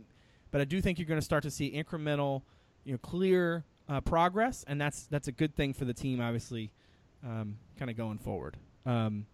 but 0.51 0.61
I 0.61 0.65
do 0.65 0.81
think 0.81 0.99
you're 0.99 1.07
going 1.07 1.21
to 1.21 1.25
start 1.25 1.45
to 1.45 1.51
see 1.51 1.71
incremental, 1.73 2.43
you 2.85 2.93
know, 2.93 2.99
clear 2.99 3.65
uh, 3.89 4.01
progress, 4.01 4.65
and 4.67 4.81
that's 4.81 5.07
that's 5.07 5.29
a 5.29 5.33
good 5.33 5.55
thing 5.55 5.73
for 5.73 5.85
the 5.85 5.95
team, 5.95 6.21
obviously, 6.21 6.71
um, 7.25 7.59
kind 7.79 7.91
of 7.91 7.97
going 7.97 8.19
forward. 8.19 8.57
Um, 8.87 9.27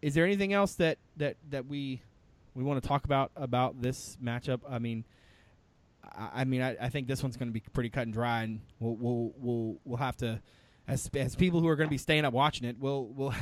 is 0.00 0.14
there 0.14 0.24
anything 0.24 0.52
else 0.52 0.74
that 0.76 0.98
that 1.16 1.36
that 1.50 1.66
we 1.66 2.02
we 2.54 2.64
want 2.64 2.82
to 2.82 2.88
talk 2.88 3.04
about 3.04 3.30
about 3.36 3.80
this 3.80 4.16
matchup? 4.22 4.60
I 4.68 4.78
mean, 4.78 5.04
I, 6.04 6.30
I 6.34 6.44
mean, 6.44 6.62
I, 6.62 6.76
I 6.80 6.88
think 6.88 7.06
this 7.06 7.22
one's 7.22 7.36
going 7.36 7.48
to 7.48 7.52
be 7.52 7.62
pretty 7.72 7.90
cut 7.90 8.02
and 8.02 8.12
dry, 8.12 8.42
and 8.42 8.60
we'll 8.78 8.96
we'll 8.96 9.32
we'll 9.36 9.76
we'll 9.84 9.98
have 9.98 10.16
to, 10.18 10.40
as 10.88 11.08
as 11.14 11.34
people 11.36 11.60
who 11.60 11.68
are 11.68 11.76
going 11.76 11.88
to 11.88 11.92
be 11.92 11.98
staying 11.98 12.24
up 12.24 12.32
watching 12.32 12.66
it, 12.66 12.76
we'll 12.78 13.06
we'll 13.06 13.34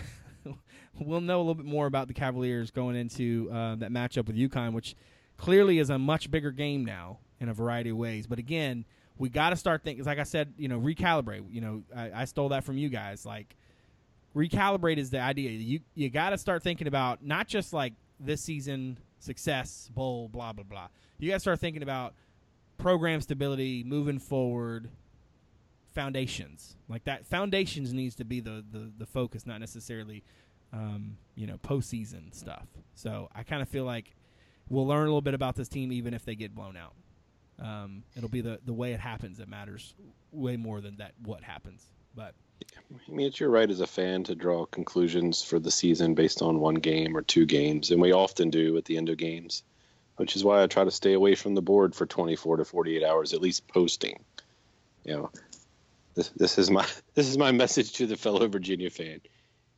we'll 0.99 1.21
know 1.21 1.39
a 1.39 1.43
little 1.43 1.55
bit 1.55 1.67
more 1.67 1.87
about 1.87 2.09
the 2.09 2.15
Cavaliers 2.15 2.71
going 2.71 2.97
into 2.97 3.49
uh, 3.53 3.77
that 3.77 3.91
matchup 3.93 4.27
with 4.27 4.37
UConn, 4.37 4.73
which 4.73 4.95
clearly 5.37 5.79
is 5.79 5.91
a 5.91 5.99
much 5.99 6.31
bigger 6.31 6.51
game 6.51 6.85
now 6.85 7.19
in 7.41 7.49
a 7.49 7.55
variety 7.55 7.91
of 7.91 7.97
ways. 7.97 8.27
But 8.27 8.39
again, 8.39 8.85
we 9.17 9.29
got 9.29 9.51
to 9.51 9.57
start 9.57 9.83
thinking. 9.83 10.05
Like 10.05 10.19
I 10.19 10.25
said, 10.25 10.55
you 10.57 10.69
know, 10.69 10.81
recalibrate. 10.81 11.45
You 11.51 11.61
know, 11.61 11.83
I, 11.95 12.23
I 12.23 12.25
stole 12.25 12.51
that 12.51 12.65
from 12.65 12.79
you 12.79 12.89
guys. 12.89 13.25
Like 13.25 13.57
recalibrate 14.35 14.99
is 14.99 15.11
the 15.11 15.21
idea. 15.21 15.51
You 15.51 15.81
you 15.95 16.11
got 16.11 16.31
to 16.31 16.39
start 16.39 16.63
thinking 16.63 16.87
about 16.87 17.25
not 17.25 17.49
just 17.49 17.73
like 17.73 17.95
this 18.21 18.43
season 18.43 18.99
success 19.19 19.91
bowl 19.95 20.29
blah 20.29 20.53
blah 20.53 20.65
blah. 20.65 20.89
You 21.19 21.33
to 21.33 21.41
start 21.41 21.61
thinking 21.61 21.83
about 21.83 22.15
program 22.77 23.21
stability 23.21 23.85
moving 23.85 24.19
forward. 24.19 24.91
Foundations 25.95 26.77
like 26.89 27.05
that. 27.05 27.27
Foundations 27.27 27.93
needs 27.93 28.15
to 28.17 28.25
be 28.25 28.41
the 28.41 28.65
the, 28.71 28.93
the 28.99 29.07
focus, 29.07 29.47
not 29.47 29.61
necessarily 29.61 30.23
um, 30.73 31.17
you 31.35 31.47
know 31.47 31.59
postseason 31.59 32.33
stuff. 32.33 32.67
So 32.95 33.29
I 33.35 33.43
kind 33.43 33.63
of 33.63 33.69
feel 33.69 33.85
like 33.85 34.15
we'll 34.69 34.87
learn 34.87 35.03
a 35.03 35.07
little 35.07 35.21
bit 35.21 35.35
about 35.35 35.57
this 35.57 35.69
team 35.69 35.93
even 35.93 36.15
if 36.15 36.25
they 36.25 36.35
get 36.35 36.55
blown 36.55 36.77
out. 36.77 36.95
Um, 37.61 38.05
it'll 38.17 38.29
be 38.29 38.41
the 38.41 38.61
the 38.65 38.73
way 38.73 38.93
it 38.93 39.01
happens 39.01 39.39
that 39.39 39.49
matters 39.49 39.95
way 40.31 40.57
more 40.57 40.81
than 40.81 40.99
that 40.99 41.13
what 41.25 41.43
happens. 41.43 41.91
But 42.15 42.35
I 42.91 43.13
mean, 43.13 43.27
it's 43.27 43.41
your 43.41 43.51
right 43.51 43.71
as 43.71 43.81
a 43.81 43.87
fan 43.87 44.25
to 44.25 44.35
draw 44.35 44.67
conclusions 44.67 45.43
for 45.43 45.59
the 45.59 45.71
season 45.71 46.15
based 46.15 46.43
on 46.43 46.61
one 46.61 46.77
game 46.77 47.17
or 47.17 47.23
two 47.23 47.47
games, 47.47 47.91
and 47.91 48.01
we 48.01 48.13
often 48.13 48.51
do 48.51 48.77
at 48.77 48.85
the 48.85 48.97
end 48.97 49.09
of 49.09 49.19
games, 49.19 49.63
which 50.17 50.37
is 50.37 50.45
why 50.45 50.63
I 50.63 50.67
try 50.67 50.85
to 50.85 50.91
stay 50.91 51.13
away 51.13 51.35
from 51.35 51.55
the 51.55 51.63
board 51.63 51.95
for 51.95 52.07
24 52.07 52.59
to 52.59 52.65
48 52.65 53.05
hours, 53.05 53.33
at 53.33 53.43
least 53.43 53.69
posting. 53.69 54.25
You 55.05 55.15
know, 55.15 55.31
this 56.15 56.31
this 56.31 56.59
is 56.59 56.71
my 56.71 56.87
this 57.15 57.29
is 57.29 57.39
my 57.39 57.53
message 57.53 57.93
to 57.95 58.07
the 58.07 58.17
fellow 58.17 58.47
Virginia 58.49 58.91
fan. 58.91 59.21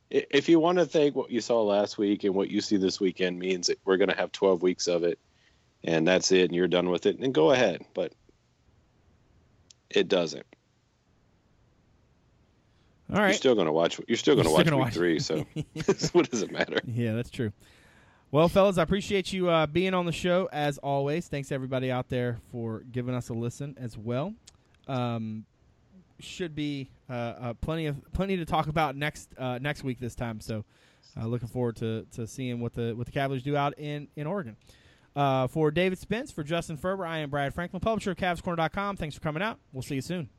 If 0.09 0.49
you 0.49 0.59
want 0.59 0.77
to 0.77 0.85
think 0.85 1.15
what 1.15 1.31
you 1.31 1.39
saw 1.39 1.63
last 1.63 1.97
week 1.97 2.25
and 2.25 2.35
what 2.35 2.49
you 2.49 2.59
see 2.59 2.75
this 2.75 2.99
weekend 2.99 3.39
means 3.39 3.67
that 3.67 3.79
we're 3.85 3.95
going 3.95 4.09
to 4.09 4.17
have 4.17 4.33
12 4.33 4.61
weeks 4.61 4.87
of 4.87 5.05
it, 5.05 5.19
and 5.85 6.05
that's 6.05 6.33
it, 6.33 6.45
and 6.45 6.55
you're 6.55 6.67
done 6.67 6.89
with 6.89 7.05
it, 7.05 7.21
then 7.21 7.31
go 7.31 7.51
ahead. 7.51 7.85
But 7.93 8.11
it 9.89 10.09
doesn't. 10.09 10.45
All 13.11 13.19
You're 13.19 13.33
still 13.33 13.55
going 13.55 13.67
to 13.67 13.73
watch. 13.73 13.99
You're 14.07 14.17
still 14.17 14.35
going 14.35 14.47
to 14.47 14.51
watch 14.51 14.65
week 14.65 14.69
gonna 14.69 14.91
three. 14.91 15.19
So 15.19 15.45
what 16.13 16.29
does 16.29 16.41
it 16.41 16.51
matter? 16.51 16.79
yeah, 16.85 17.13
that's 17.13 17.29
true. 17.29 17.51
Well, 18.31 18.47
fellas, 18.47 18.77
I 18.77 18.83
appreciate 18.83 19.33
you 19.33 19.49
uh, 19.49 19.67
being 19.67 19.93
on 19.93 20.05
the 20.05 20.13
show 20.13 20.47
as 20.53 20.77
always. 20.77 21.27
Thanks 21.27 21.51
everybody 21.51 21.91
out 21.91 22.07
there 22.07 22.39
for 22.51 22.83
giving 22.91 23.13
us 23.13 23.27
a 23.27 23.33
listen 23.33 23.75
as 23.77 23.97
well. 23.97 24.33
Um, 24.87 25.45
should 26.19 26.55
be 26.55 26.89
uh, 27.09 27.13
uh, 27.13 27.53
plenty 27.55 27.87
of 27.87 27.97
plenty 28.13 28.37
to 28.37 28.45
talk 28.45 28.67
about 28.67 28.95
next 28.95 29.29
uh, 29.37 29.57
next 29.61 29.83
week 29.83 29.99
this 29.99 30.15
time. 30.15 30.39
So, 30.39 30.63
uh, 31.19 31.25
looking 31.25 31.49
forward 31.49 31.75
to, 31.77 32.05
to 32.13 32.25
seeing 32.25 32.61
what 32.61 32.73
the 32.73 32.93
what 32.93 33.05
the 33.05 33.11
Cavaliers 33.11 33.43
do 33.43 33.57
out 33.57 33.77
in 33.77 34.07
in 34.15 34.27
Oregon. 34.27 34.55
Uh, 35.13 35.47
for 35.47 35.71
David 35.71 35.99
Spence, 35.99 36.31
for 36.31 36.43
Justin 36.43 36.77
Ferber, 36.77 37.05
I 37.05 37.17
am 37.17 37.29
Brad 37.29 37.53
Franklin, 37.53 37.81
publisher 37.81 38.11
of 38.11 38.17
CavsCorner.com. 38.17 38.95
Thanks 38.95 39.15
for 39.15 39.21
coming 39.21 39.43
out. 39.43 39.59
We'll 39.73 39.81
see 39.81 39.95
you 39.95 40.01
soon. 40.01 40.29